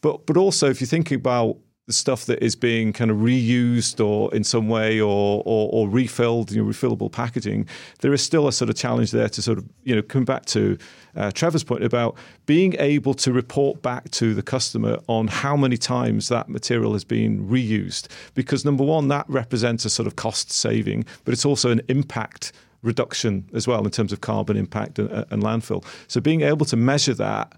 But 0.00 0.26
but 0.26 0.36
also, 0.36 0.68
if 0.68 0.80
you're 0.80 0.88
thinking 0.88 1.16
about 1.16 1.58
stuff 1.92 2.26
that 2.26 2.42
is 2.42 2.56
being 2.56 2.92
kind 2.92 3.10
of 3.10 3.18
reused 3.18 4.04
or 4.04 4.34
in 4.34 4.44
some 4.44 4.68
way 4.68 5.00
or 5.00 5.42
or, 5.44 5.68
or 5.72 5.88
refilled, 5.88 6.50
you 6.50 6.62
know, 6.62 6.68
refillable 6.68 7.10
packaging, 7.10 7.66
there 8.00 8.12
is 8.12 8.22
still 8.22 8.48
a 8.48 8.52
sort 8.52 8.68
of 8.68 8.76
challenge 8.76 9.10
there 9.10 9.28
to 9.28 9.42
sort 9.42 9.58
of 9.58 9.64
you 9.84 9.94
know 9.94 10.02
come 10.02 10.24
back 10.24 10.44
to 10.46 10.78
uh, 11.16 11.30
Trevor's 11.30 11.64
point 11.64 11.84
about 11.84 12.16
being 12.46 12.74
able 12.78 13.14
to 13.14 13.32
report 13.32 13.82
back 13.82 14.10
to 14.12 14.34
the 14.34 14.42
customer 14.42 14.98
on 15.08 15.28
how 15.28 15.56
many 15.56 15.76
times 15.76 16.28
that 16.28 16.48
material 16.48 16.92
has 16.92 17.04
been 17.04 17.46
reused. 17.48 18.08
Because 18.34 18.64
number 18.64 18.84
one, 18.84 19.08
that 19.08 19.26
represents 19.28 19.84
a 19.84 19.90
sort 19.90 20.06
of 20.06 20.16
cost 20.16 20.50
saving, 20.50 21.04
but 21.24 21.32
it's 21.32 21.44
also 21.44 21.70
an 21.70 21.82
impact 21.88 22.52
reduction 22.82 23.48
as 23.54 23.68
well 23.68 23.84
in 23.84 23.90
terms 23.90 24.12
of 24.12 24.20
carbon 24.20 24.56
impact 24.56 24.98
and, 24.98 25.10
and 25.10 25.42
landfill. 25.42 25.84
So 26.08 26.20
being 26.20 26.42
able 26.42 26.66
to 26.66 26.76
measure 26.76 27.14
that 27.14 27.52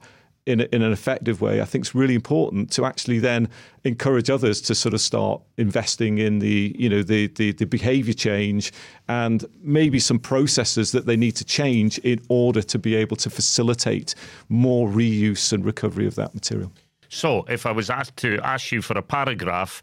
in, 0.46 0.60
in 0.60 0.82
an 0.82 0.92
effective 0.92 1.40
way, 1.40 1.60
I 1.60 1.64
think 1.64 1.84
it's 1.84 1.94
really 1.94 2.14
important 2.14 2.70
to 2.72 2.84
actually 2.84 3.18
then 3.18 3.48
encourage 3.84 4.28
others 4.28 4.60
to 4.62 4.74
sort 4.74 4.92
of 4.92 5.00
start 5.00 5.40
investing 5.56 6.18
in 6.18 6.38
the, 6.38 6.74
you 6.78 6.88
know, 6.88 7.02
the, 7.02 7.28
the, 7.28 7.52
the 7.52 7.64
behavior 7.64 8.12
change 8.12 8.72
and 9.08 9.44
maybe 9.62 9.98
some 9.98 10.18
processes 10.18 10.92
that 10.92 11.06
they 11.06 11.16
need 11.16 11.36
to 11.36 11.44
change 11.44 11.98
in 11.98 12.20
order 12.28 12.60
to 12.62 12.78
be 12.78 12.94
able 12.94 13.16
to 13.16 13.30
facilitate 13.30 14.14
more 14.48 14.88
reuse 14.88 15.52
and 15.52 15.64
recovery 15.64 16.06
of 16.06 16.14
that 16.16 16.34
material. 16.34 16.70
So, 17.08 17.44
if 17.48 17.64
I 17.64 17.70
was 17.70 17.90
asked 17.90 18.16
to 18.18 18.38
ask 18.42 18.72
you 18.72 18.82
for 18.82 18.98
a 18.98 19.02
paragraph 19.02 19.80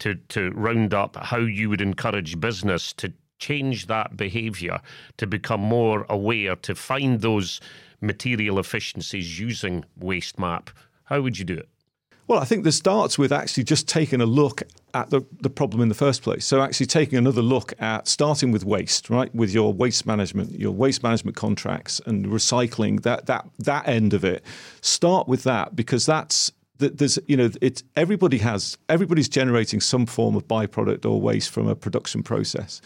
to, 0.00 0.14
to 0.14 0.50
round 0.50 0.92
up 0.94 1.16
how 1.16 1.38
you 1.38 1.70
would 1.70 1.80
encourage 1.80 2.38
business 2.38 2.92
to 2.94 3.12
change 3.38 3.86
that 3.86 4.16
behavior, 4.16 4.80
to 5.16 5.26
become 5.26 5.60
more 5.60 6.06
aware, 6.08 6.56
to 6.56 6.74
find 6.74 7.20
those 7.20 7.60
material 8.06 8.58
efficiencies 8.58 9.38
using 9.38 9.84
Waste 9.96 10.38
Map, 10.38 10.70
how 11.04 11.20
would 11.20 11.38
you 11.38 11.44
do 11.44 11.54
it? 11.54 11.68
Well, 12.26 12.38
I 12.38 12.46
think 12.46 12.64
this 12.64 12.76
starts 12.76 13.18
with 13.18 13.32
actually 13.32 13.64
just 13.64 13.86
taking 13.86 14.22
a 14.22 14.26
look 14.26 14.62
at 14.94 15.10
the, 15.10 15.22
the 15.42 15.50
problem 15.50 15.82
in 15.82 15.90
the 15.90 15.94
first 15.94 16.22
place. 16.22 16.46
So, 16.46 16.62
actually 16.62 16.86
taking 16.86 17.18
another 17.18 17.42
look 17.42 17.74
at 17.80 18.08
starting 18.08 18.50
with 18.50 18.64
waste, 18.64 19.10
right? 19.10 19.34
With 19.34 19.52
your 19.52 19.74
waste 19.74 20.06
management, 20.06 20.58
your 20.58 20.72
waste 20.72 21.02
management 21.02 21.36
contracts 21.36 22.00
and 22.06 22.26
recycling, 22.26 23.02
that, 23.02 23.26
that, 23.26 23.46
that 23.58 23.86
end 23.86 24.14
of 24.14 24.24
it. 24.24 24.42
Start 24.80 25.28
with 25.28 25.42
that 25.42 25.76
because 25.76 26.06
that's 26.06 26.50
there's 26.78 27.18
you 27.26 27.36
know 27.36 27.50
it's 27.60 27.82
everybody 27.96 28.38
has 28.38 28.76
everybody's 28.88 29.28
generating 29.28 29.80
some 29.80 30.06
form 30.06 30.34
of 30.34 30.46
byproduct 30.48 31.06
or 31.06 31.20
waste 31.20 31.50
from 31.50 31.68
a 31.68 31.74
production 31.74 32.22
process 32.22 32.80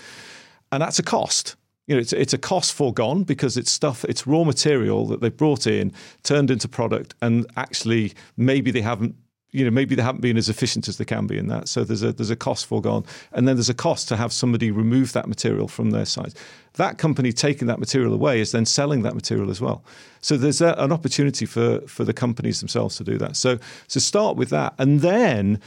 and 0.70 0.82
that's 0.82 0.98
a 0.98 1.02
cost 1.02 1.56
you 1.89 1.95
know, 1.95 2.01
it's, 2.01 2.12
it's 2.12 2.34
a 2.34 2.39
cost 2.39 2.74
foregone 2.74 3.24
because 3.24 3.57
it's 3.57 3.70
stuff, 3.70 4.05
it's 4.05 4.26
raw 4.26 4.45
material 4.45 5.07
that 5.07 5.22
they've 5.22 5.36
brought 5.36 5.66
in, 5.66 5.93
turned 6.22 6.51
into 6.51 6.68
product, 6.68 7.14
and 7.22 7.47
actually 7.57 8.12
maybe 8.36 8.70
they 8.70 8.82
haven't 8.82 9.16
you 9.51 9.64
know 9.64 9.70
maybe 9.70 9.95
they 9.95 10.03
haven't 10.03 10.20
been 10.20 10.36
as 10.36 10.51
efficient 10.51 10.89
as 10.89 10.99
they 10.99 11.07
can 11.07 11.26
be 11.26 11.39
in 11.39 11.49
that. 11.49 11.66
So 11.68 11.82
there's 11.82 12.03
a 12.03 12.12
there's 12.12 12.28
a 12.28 12.36
cost 12.36 12.66
foregone. 12.66 13.05
And 13.32 13.49
then 13.49 13.57
there's 13.57 13.70
a 13.70 13.74
cost 13.74 14.07
to 14.09 14.16
have 14.16 14.30
somebody 14.30 14.70
remove 14.70 15.14
that 15.14 15.26
material 15.26 15.68
from 15.68 15.91
their 15.91 16.05
site. 16.05 16.34
That 16.74 16.99
company 16.99 17.32
taking 17.32 17.66
that 17.68 17.78
material 17.78 18.12
away 18.12 18.41
is 18.41 18.53
then 18.53 18.66
selling 18.66 19.03
that 19.03 19.14
material 19.14 19.51
as 19.51 19.59
well. 19.59 19.82
So 20.20 20.36
there's 20.36 20.61
a, 20.61 20.74
an 20.74 20.93
opportunity 20.93 21.47
for 21.47 21.80
for 21.86 22.05
the 22.05 22.12
companies 22.12 22.61
themselves 22.61 22.97
to 22.97 23.05
do 23.05 23.16
that. 23.18 23.36
So 23.36 23.59
so 23.86 24.01
start 24.01 24.36
with 24.36 24.51
that. 24.51 24.74
And 24.78 25.01
then 25.01 25.61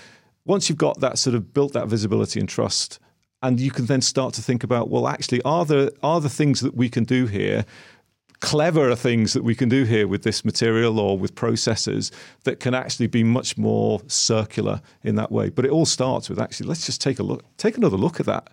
once 0.46 0.70
you've 0.70 0.78
got 0.78 1.00
that 1.00 1.18
sort 1.18 1.36
of 1.36 1.52
built 1.52 1.74
that 1.74 1.88
visibility 1.88 2.40
and 2.40 2.48
trust 2.48 3.00
and 3.42 3.60
you 3.60 3.72
can 3.72 3.86
then 3.86 4.02
start 4.02 4.34
to 4.34 4.42
think 4.42 4.64
about 4.64 4.90
well 4.90 5.08
actually 5.08 5.42
are 5.44 5.66
there 5.66 5.90
are 6.04 6.22
the 6.22 6.30
things 6.30 6.62
that 6.62 6.76
we 6.76 6.90
can 6.90 7.04
do 7.04 7.26
here 7.26 7.66
cleverer 8.42 8.96
things 8.96 9.34
that 9.34 9.44
we 9.44 9.56
can 9.56 9.70
do 9.70 9.84
here 9.84 10.08
with 10.08 10.24
this 10.24 10.44
material 10.44 11.00
or 11.00 11.18
with 11.18 11.34
processes 11.36 12.12
that 12.44 12.60
can 12.60 12.74
actually 12.74 13.08
be 13.08 13.24
much 13.24 13.56
more 13.56 14.02
circular 14.08 14.82
in 15.04 15.16
that 15.16 15.32
way? 15.32 15.50
But 15.50 15.64
it 15.64 15.72
all 15.72 15.86
starts 15.86 16.28
with 16.28 16.40
actually 16.40 16.68
let's 16.68 16.86
just 16.86 17.00
take 17.00 17.20
a 17.20 17.24
look 17.24 17.44
take 17.58 17.78
another 17.78 17.98
look 17.98 18.20
at 18.20 18.26
that 18.26 18.52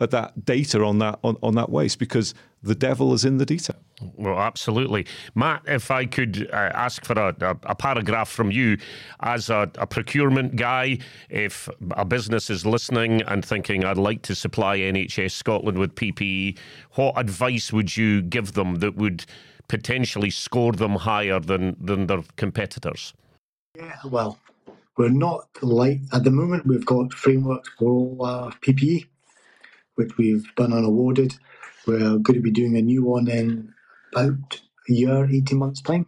at 0.00 0.10
that 0.10 0.44
data 0.44 0.82
on 0.82 0.98
that 0.98 1.18
on, 1.22 1.36
on 1.42 1.54
that 1.54 1.70
waste 1.70 1.98
because 1.98 2.34
the 2.66 2.74
devil 2.74 3.12
is 3.14 3.24
in 3.24 3.38
the 3.38 3.46
detail. 3.46 3.76
Well, 4.16 4.38
absolutely, 4.38 5.06
Matt. 5.34 5.62
If 5.66 5.90
I 5.90 6.04
could 6.04 6.48
uh, 6.52 6.56
ask 6.74 7.04
for 7.04 7.14
a, 7.14 7.34
a, 7.40 7.56
a, 7.70 7.74
paragraph 7.74 8.28
from 8.28 8.50
you 8.50 8.76
as 9.20 9.48
a, 9.48 9.70
a, 9.76 9.86
procurement 9.86 10.56
guy, 10.56 10.98
if 11.30 11.68
a 11.92 12.04
business 12.04 12.50
is 12.50 12.66
listening 12.66 13.22
and 13.22 13.44
thinking, 13.44 13.84
"I'd 13.84 13.96
like 13.96 14.22
to 14.22 14.34
supply 14.34 14.78
NHS 14.78 15.30
Scotland 15.30 15.78
with 15.78 15.94
PPE," 15.94 16.58
what 16.92 17.18
advice 17.18 17.72
would 17.72 17.96
you 17.96 18.22
give 18.22 18.52
them 18.52 18.76
that 18.76 18.96
would 18.96 19.24
potentially 19.68 20.30
score 20.30 20.72
them 20.72 20.96
higher 20.96 21.40
than 21.40 21.76
than 21.80 22.06
their 22.06 22.22
competitors? 22.36 23.14
Yeah, 23.76 23.96
well, 24.04 24.38
we're 24.98 25.08
not 25.08 25.48
like 25.62 26.00
at 26.12 26.24
the 26.24 26.30
moment. 26.30 26.66
We've 26.66 26.86
got 26.86 27.12
frameworks 27.14 27.70
for 27.78 27.88
all 27.88 28.26
our 28.26 28.52
PPE 28.52 29.06
which 29.96 30.16
we've 30.16 30.46
been 30.54 30.72
unawarded. 30.72 31.34
We're 31.86 32.18
going 32.18 32.34
to 32.36 32.40
be 32.42 32.52
doing 32.52 32.76
a 32.76 32.82
new 32.82 33.04
one 33.04 33.28
in 33.28 33.74
about 34.12 34.60
a 34.88 34.92
year, 34.92 35.26
18 35.26 35.58
months' 35.58 35.82
time. 35.82 36.06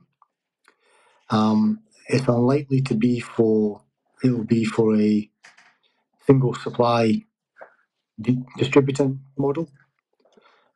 Um, 1.30 1.80
it's 2.08 2.28
unlikely 2.28 2.82
to 2.82 2.94
be 2.94 3.20
for 3.20 3.82
it 4.24 4.30
will 4.30 4.44
be 4.44 4.64
for 4.64 4.96
a 4.96 5.30
single 6.26 6.54
supply 6.54 7.24
di- 8.20 8.44
distributor 8.58 9.12
model, 9.38 9.70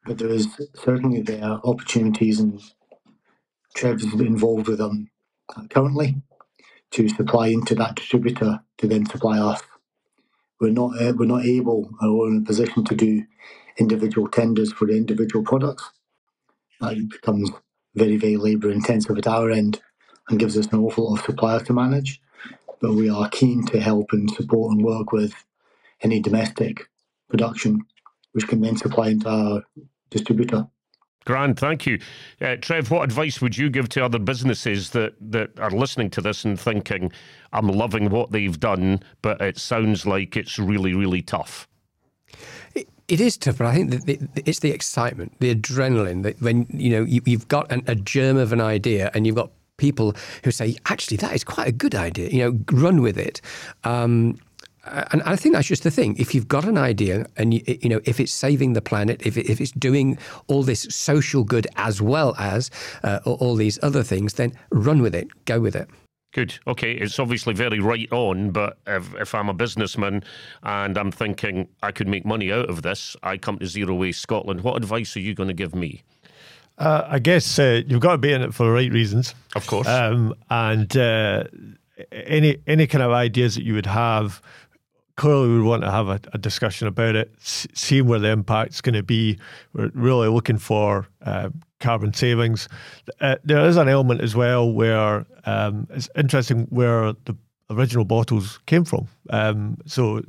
but 0.07 0.19
there 0.19 0.31
is 0.31 0.49
certainly 0.77 1.23
there 1.23 1.45
are 1.45 1.61
opportunities, 1.65 2.41
and 2.41 2.61
Trev's 3.77 4.05
involved 4.15 4.69
with 4.69 4.79
them 4.79 5.11
currently 5.71 6.23
to 6.93 7.09
supply 7.09 7.49
into 7.49 7.75
that 7.77 7.97
distributor 7.97 8.61
to 8.79 8.89
then 8.89 9.07
supply 9.07 9.39
us. 9.41 9.63
We're 10.63 10.71
not 10.71 11.03
uh, 11.03 11.13
we're 11.17 11.27
not 11.27 11.45
able 11.45 11.91
or 12.01 12.29
in 12.29 12.39
a 12.39 12.47
position 12.47 12.85
to 12.85 12.95
do 12.95 13.25
individual 13.79 14.29
tenders 14.29 14.73
for 14.73 14.87
the 14.87 14.97
individual 14.97 15.45
products. 15.45 15.91
That 16.81 17.09
becomes 17.11 17.51
very 17.97 18.17
very 18.17 18.37
labour 18.37 18.71
intensive 18.71 19.19
at 19.19 19.27
our 19.27 19.51
end 19.51 19.83
and 20.29 20.39
gives 20.39 20.57
us 20.57 20.69
an 20.69 20.79
awful 20.79 21.11
lot 21.11 21.19
of 21.19 21.25
suppliers 21.25 21.65
to 21.65 21.73
manage. 21.73 22.21
But 22.81 22.93
we 22.95 23.11
are 23.11 23.29
keen 23.31 23.67
to 23.67 23.81
help 23.81 24.13
and 24.13 24.31
support 24.31 24.71
and 24.71 24.85
work 24.85 25.11
with 25.11 25.35
any 26.01 26.21
domestic 26.21 26.89
production 27.29 27.85
which 28.31 28.47
can 28.47 28.61
then 28.61 28.77
supply 28.77 29.09
into 29.09 29.29
our 29.29 29.65
distributor. 30.11 30.69
Grand, 31.25 31.59
thank 31.59 31.87
you. 31.87 32.01
Uh, 32.41 32.57
Trev, 32.57 32.91
what 32.91 33.05
advice 33.05 33.41
would 33.41 33.57
you 33.57 33.71
give 33.71 33.89
to 33.91 34.05
other 34.05 34.19
businesses 34.19 34.91
that, 34.91 35.15
that 35.21 35.59
are 35.59 35.71
listening 35.71 36.11
to 36.11 36.21
this 36.21 36.45
and 36.45 36.59
thinking, 36.59 37.13
I'm 37.53 37.69
loving 37.69 38.11
what 38.11 38.33
they've 38.33 38.59
done, 38.59 39.01
but 39.23 39.41
it 39.41 39.59
sounds 39.59 40.07
like 40.07 40.37
it's 40.37 40.59
really, 40.59 40.95
really 40.95 41.23
tough? 41.23 41.69
It, 42.75 42.89
it 43.09 43.21
is 43.21 43.37
tough, 43.37 43.59
but 43.59 43.69
I 43.69 43.75
think 43.75 43.91
the, 43.91 44.29
it's 44.45 44.61
the 44.61 44.73
excitement, 44.73 45.39
the 45.39 45.55
adrenaline 45.55 46.23
that 46.25 46.41
when 46.41 46.67
you 46.71 46.91
know 46.91 47.03
you, 47.03 47.21
have 47.27 47.49
got 47.49 47.71
an, 47.71 47.83
a 47.87 47.95
germ 47.95 48.37
of 48.37 48.53
an 48.53 48.61
idea 48.61 49.11
and 49.15 49.27
you've 49.27 49.37
got 49.37 49.51
people 49.77 50.15
who 50.45 50.51
say, 50.51 50.77
actually, 50.87 51.17
that 51.19 51.35
is 51.35 51.45
quite 51.45 51.69
a 51.69 51.73
good 51.73 51.95
idea. 51.95 52.29
You 52.31 52.51
know, 52.51 52.59
run 52.73 53.03
with 53.03 53.19
it. 53.19 53.41
Um, 53.85 54.39
and 54.85 55.23
I 55.23 55.37
think 55.37 55.55
that's 55.55 55.69
just 55.69 55.85
the 55.85 55.91
thing. 55.91 56.17
If 56.19 56.35
you've 56.35 56.49
got 56.49 56.65
an 56.65 56.77
idea, 56.77 57.27
and 57.37 57.55
you, 57.55 57.63
you 57.67 57.89
know, 57.89 58.01
if 58.05 58.19
it's 58.19 58.33
saving 58.33 58.73
the 58.73 58.83
planet, 58.83 59.23
if, 59.25 59.37
it, 59.37 59.49
if 59.49 59.61
it's 59.61 59.71
doing 59.73 60.19
all 60.49 60.63
this 60.63 60.87
social 60.91 61.45
good 61.45 61.67
as 61.77 62.03
well 62.03 62.35
as 62.39 62.71
uh, 63.05 63.21
all 63.25 63.55
these 63.55 63.79
other 63.83 64.03
things, 64.03 64.35
then 64.35 64.53
run 64.71 65.01
with 65.01 65.15
it, 65.15 65.29
go 65.45 65.61
with 65.61 65.77
it. 65.77 65.89
Good. 66.33 66.59
Okay. 66.67 66.95
It's 66.95 67.19
obviously 67.19 67.53
very 67.53 67.79
right 67.79 68.11
on, 68.11 68.51
but 68.51 68.79
if, 68.87 69.15
if, 69.17 69.35
I'm 69.35 69.51
a 69.51 69.55
businessman 69.55 70.25
and 70.63 70.97
I'm 70.97 71.13
thinking 71.13 71.69
I 71.83 71.93
could 71.93 72.09
make 72.09 72.25
money 72.25 72.51
out 72.51 72.71
of 72.71 72.81
this, 72.83 73.15
I 73.23 73.37
come 73.37 73.59
to 73.59 73.67
Zero 73.67 73.95
Waste 73.95 74.23
Scotland. 74.23 74.63
What 74.63 74.77
advice 74.77 75.15
are 75.17 75.21
you 75.21 75.35
going 75.35 75.49
to 75.49 75.55
give 75.55 75.75
me? 75.75 76.03
Uh, 76.79 77.07
I 77.07 77.19
guess 77.19 77.59
uh, 77.59 77.83
you've 77.87 78.01
got 78.01 78.13
to 78.13 78.19
be 78.19 78.33
in 78.33 78.41
it 78.41 78.55
for 78.55 78.65
the 78.65 78.73
right 78.73 78.91
reasons, 78.91 79.35
of 79.55 79.67
course. 79.67 79.87
Um, 79.87 80.35
and 80.49 80.97
uh, 80.97 81.45
any 82.13 82.57
any 82.67 82.87
kind 82.87 83.03
of 83.03 83.13
ideas 83.13 83.55
that 83.57 83.63
you 83.63 83.75
would 83.75 83.87
have 83.87 84.41
clearly 85.17 85.49
we 85.49 85.63
want 85.63 85.83
to 85.83 85.91
have 85.91 86.09
a, 86.09 86.21
a 86.33 86.39
discussion 86.39 86.89
about 86.89 87.15
it, 87.15 87.33
seeing 87.39 88.07
where 88.07 88.19
the 88.19 88.29
impact's 88.29 88.81
going 88.81 88.95
to 88.95 89.03
be. 89.03 89.39
We're 89.73 89.91
really 89.95 90.29
looking 90.29 90.59
for 90.59 91.07
uh, 91.23 91.51
carbon 91.81 92.13
savings. 92.13 92.69
Uh, 93.21 93.37
there 93.45 93.67
is 93.67 93.77
an 93.77 93.89
element 93.89 94.21
as 94.21 94.35
well 94.35 94.71
where 94.71 95.27
um, 95.45 95.87
it's 95.91 96.09
interesting 96.17 96.67
where 96.71 97.13
the 97.25 97.37
original 97.71 98.05
bottles 98.05 98.59
came 98.67 98.85
from. 98.85 99.09
Um, 99.31 99.79
so 99.87 100.23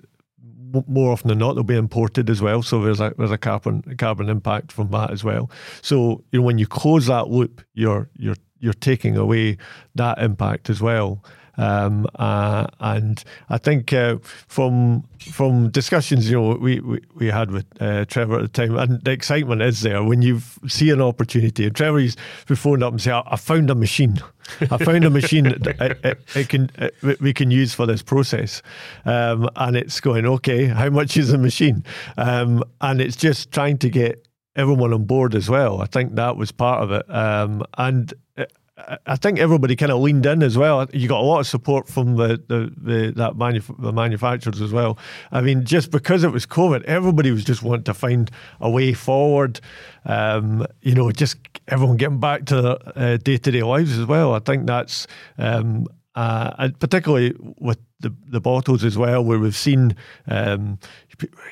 more 0.88 1.12
often 1.12 1.28
than 1.28 1.38
not, 1.38 1.54
they'll 1.54 1.64
be 1.64 1.76
imported 1.76 2.30
as 2.30 2.42
well. 2.42 2.64
So 2.64 2.82
there's 2.82 3.00
a 3.00 3.14
there's 3.18 3.32
a 3.32 3.38
carbon 3.38 3.84
carbon 3.98 4.30
impact 4.30 4.72
from 4.72 4.90
that 4.92 5.12
as 5.12 5.24
well. 5.24 5.50
So 5.82 6.24
you 6.32 6.40
know 6.40 6.46
when 6.46 6.58
you 6.58 6.68
close 6.68 7.08
that 7.08 7.30
loop, 7.30 7.62
you're 7.74 8.10
you're 8.18 8.36
you're 8.60 8.74
taking 8.74 9.18
away 9.18 9.58
that 9.96 10.18
impact 10.20 10.70
as 10.70 10.82
well. 10.82 11.24
Um, 11.58 12.08
uh, 12.16 12.68
and 12.80 13.24
I 13.50 13.58
think 13.58 13.94
uh, 13.94 14.18
from 14.48 15.04
from 15.20 15.70
discussions, 15.70 16.30
you 16.30 16.40
know, 16.40 16.56
we, 16.56 16.80
we, 16.80 17.00
we 17.16 17.28
had 17.28 17.52
with 17.52 17.66
uh, 17.80 18.06
Trevor 18.06 18.40
at 18.40 18.42
the 18.42 18.48
time, 18.48 18.78
and 18.78 19.04
the 19.04 19.12
excitement 19.12 19.62
is 19.62 19.82
there 19.82 20.04
when 20.04 20.22
you 20.22 20.42
see 20.68 20.90
an 20.90 21.02
opportunity. 21.02 21.66
And 21.66 21.76
Trevor 21.76 22.00
used 22.00 22.20
to 22.48 22.56
phone 22.56 22.82
up 22.84 22.92
and 22.94 23.02
say, 23.02 23.12
"I, 23.12 23.36
found 23.36 23.70
a 23.70 23.76
machine. 23.76 24.20
I 24.62 24.78
found 24.78 25.06
a 25.06 25.10
machine 25.10 25.46
that 25.46 25.68
it, 25.80 26.00
it, 26.04 26.20
it 26.36 26.50
can 26.50 26.72
it, 26.78 27.22
we 27.22 27.34
can 27.34 27.52
use 27.52 27.74
for 27.74 27.86
this 27.86 28.02
process." 28.02 28.62
Um, 29.06 29.50
and 29.56 29.78
it's 29.78 30.00
going, 30.02 30.26
okay, 30.26 30.66
how 30.66 30.90
much 30.90 31.18
is 31.18 31.30
the 31.30 31.38
machine? 31.38 31.84
Um, 32.18 32.64
and 32.82 33.00
it's 33.00 33.16
just 33.16 33.52
trying 33.52 33.78
to 33.80 33.90
get 33.90 34.28
everyone 34.56 34.94
on 34.94 35.06
board 35.06 35.36
as 35.36 35.50
well. 35.50 35.82
I 35.82 35.86
think 35.86 36.16
that 36.16 36.38
was 36.38 36.52
part 36.52 36.84
of 36.84 36.92
it. 36.92 37.10
Um, 37.10 37.64
and 37.78 38.14
I 39.06 39.16
think 39.16 39.40
everybody 39.40 39.76
kind 39.76 39.92
of 39.92 40.00
leaned 40.02 40.26
in 40.26 40.44
as 40.44 40.58
well. 40.58 40.88
You 40.94 41.08
got 41.08 41.22
a 41.22 41.24
lot 41.24 41.40
of 41.40 41.48
support 41.48 41.88
from 41.88 42.16
the 42.16 42.42
the, 42.48 42.74
the 42.78 43.14
that 43.16 43.34
manuf- 43.34 43.82
the 43.82 43.94
manufacturers 43.94 44.62
as 44.62 44.72
well. 44.72 44.98
I 45.32 45.42
mean, 45.42 45.66
just 45.66 45.92
because 45.92 46.24
it 46.24 46.32
was 46.32 46.46
COVID, 46.46 46.84
everybody 46.84 47.32
was 47.32 47.44
just 47.44 47.64
wanting 47.64 47.86
to 47.86 47.94
find 47.94 48.30
a 48.60 48.70
way 48.70 48.94
forward. 48.94 49.60
Um, 50.06 50.66
you 50.82 50.96
know, 50.96 51.12
just 51.12 51.38
everyone 51.68 51.98
getting 51.98 52.20
back 52.20 52.46
to 52.46 52.80
their 52.96 53.18
day 53.18 53.38
to 53.38 53.52
day 53.52 53.64
lives 53.64 53.98
as 53.98 54.06
well. 54.06 54.34
I 54.34 54.40
think 54.40 54.68
that's 54.68 55.08
um, 55.38 55.88
uh, 56.16 56.70
particularly 56.80 57.34
with 57.40 57.80
the 58.04 58.14
the 58.28 58.40
bottles 58.40 58.84
as 58.84 58.98
well, 58.98 59.24
where 59.24 59.40
we've 59.40 59.56
seen 59.56 59.96
um, 60.28 60.78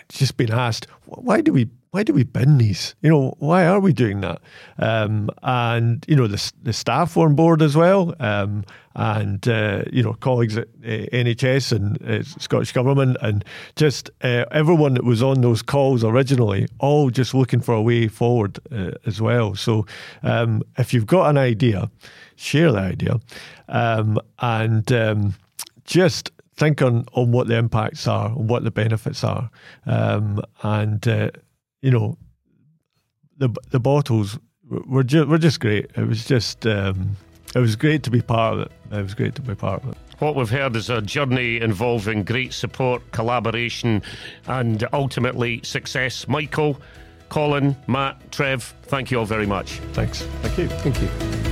just 0.09 0.37
been 0.37 0.51
asked, 0.51 0.87
why 1.05 1.41
do 1.41 1.51
we 1.51 1.69
why 1.91 2.03
do 2.03 2.13
we 2.13 2.23
bin 2.23 2.57
these? 2.57 2.95
You 3.01 3.09
know, 3.09 3.35
why 3.39 3.65
are 3.65 3.81
we 3.81 3.91
doing 3.91 4.21
that? 4.21 4.41
Um, 4.79 5.29
and 5.43 6.05
you 6.07 6.15
know, 6.15 6.27
the 6.27 6.51
the 6.63 6.71
staff 6.71 7.17
were 7.17 7.25
on 7.25 7.35
board 7.35 7.61
as 7.61 7.75
well, 7.75 8.15
um, 8.19 8.63
and 8.95 9.45
uh, 9.47 9.83
you 9.91 10.01
know, 10.01 10.13
colleagues 10.13 10.57
at 10.57 10.69
uh, 10.83 10.87
NHS 10.87 11.73
and 11.73 12.01
uh, 12.01 12.23
Scottish 12.23 12.71
Government, 12.71 13.17
and 13.21 13.43
just 13.75 14.09
uh, 14.21 14.45
everyone 14.51 14.93
that 14.93 15.03
was 15.03 15.21
on 15.21 15.41
those 15.41 15.61
calls 15.61 16.03
originally, 16.03 16.65
all 16.79 17.09
just 17.09 17.33
looking 17.33 17.59
for 17.59 17.73
a 17.75 17.81
way 17.81 18.07
forward 18.07 18.57
uh, 18.71 18.91
as 19.05 19.21
well. 19.21 19.55
So, 19.55 19.85
um, 20.23 20.63
if 20.77 20.93
you've 20.93 21.07
got 21.07 21.29
an 21.29 21.37
idea, 21.37 21.91
share 22.37 22.71
the 22.71 22.79
idea, 22.79 23.19
um, 23.67 24.17
and 24.39 24.89
um, 24.93 25.35
just 25.83 26.31
think 26.61 26.81
on, 26.83 27.05
on 27.13 27.31
what 27.31 27.47
the 27.47 27.57
impacts 27.57 28.07
are, 28.07 28.29
what 28.29 28.63
the 28.63 28.69
benefits 28.69 29.23
are, 29.23 29.49
um, 29.87 30.39
and 30.61 31.05
uh, 31.07 31.31
you 31.81 31.89
know, 31.89 32.17
the 33.37 33.49
the 33.71 33.79
bottles 33.79 34.37
were 34.69 35.03
just 35.03 35.27
were 35.27 35.39
just 35.39 35.59
great. 35.59 35.89
It 35.97 36.07
was 36.07 36.23
just 36.23 36.67
um, 36.67 37.17
it 37.55 37.59
was 37.59 37.75
great 37.75 38.03
to 38.03 38.11
be 38.11 38.21
part 38.21 38.53
of 38.53 38.59
it. 38.61 38.71
It 38.91 39.01
was 39.01 39.15
great 39.15 39.33
to 39.35 39.41
be 39.41 39.55
part 39.55 39.83
of 39.83 39.89
it. 39.89 39.97
What 40.19 40.35
we've 40.35 40.49
heard 40.49 40.75
is 40.75 40.91
a 40.91 41.01
journey 41.01 41.59
involving 41.59 42.23
great 42.23 42.53
support, 42.53 43.11
collaboration, 43.11 44.03
and 44.45 44.87
ultimately 44.93 45.61
success. 45.63 46.27
Michael, 46.27 46.79
Colin, 47.29 47.75
Matt, 47.87 48.31
Trev, 48.31 48.75
thank 48.83 49.09
you 49.09 49.17
all 49.17 49.25
very 49.25 49.47
much. 49.47 49.79
Thanks. 49.93 50.21
Thank 50.43 50.57
you. 50.59 50.67
Thank 50.67 51.01
you. 51.01 51.50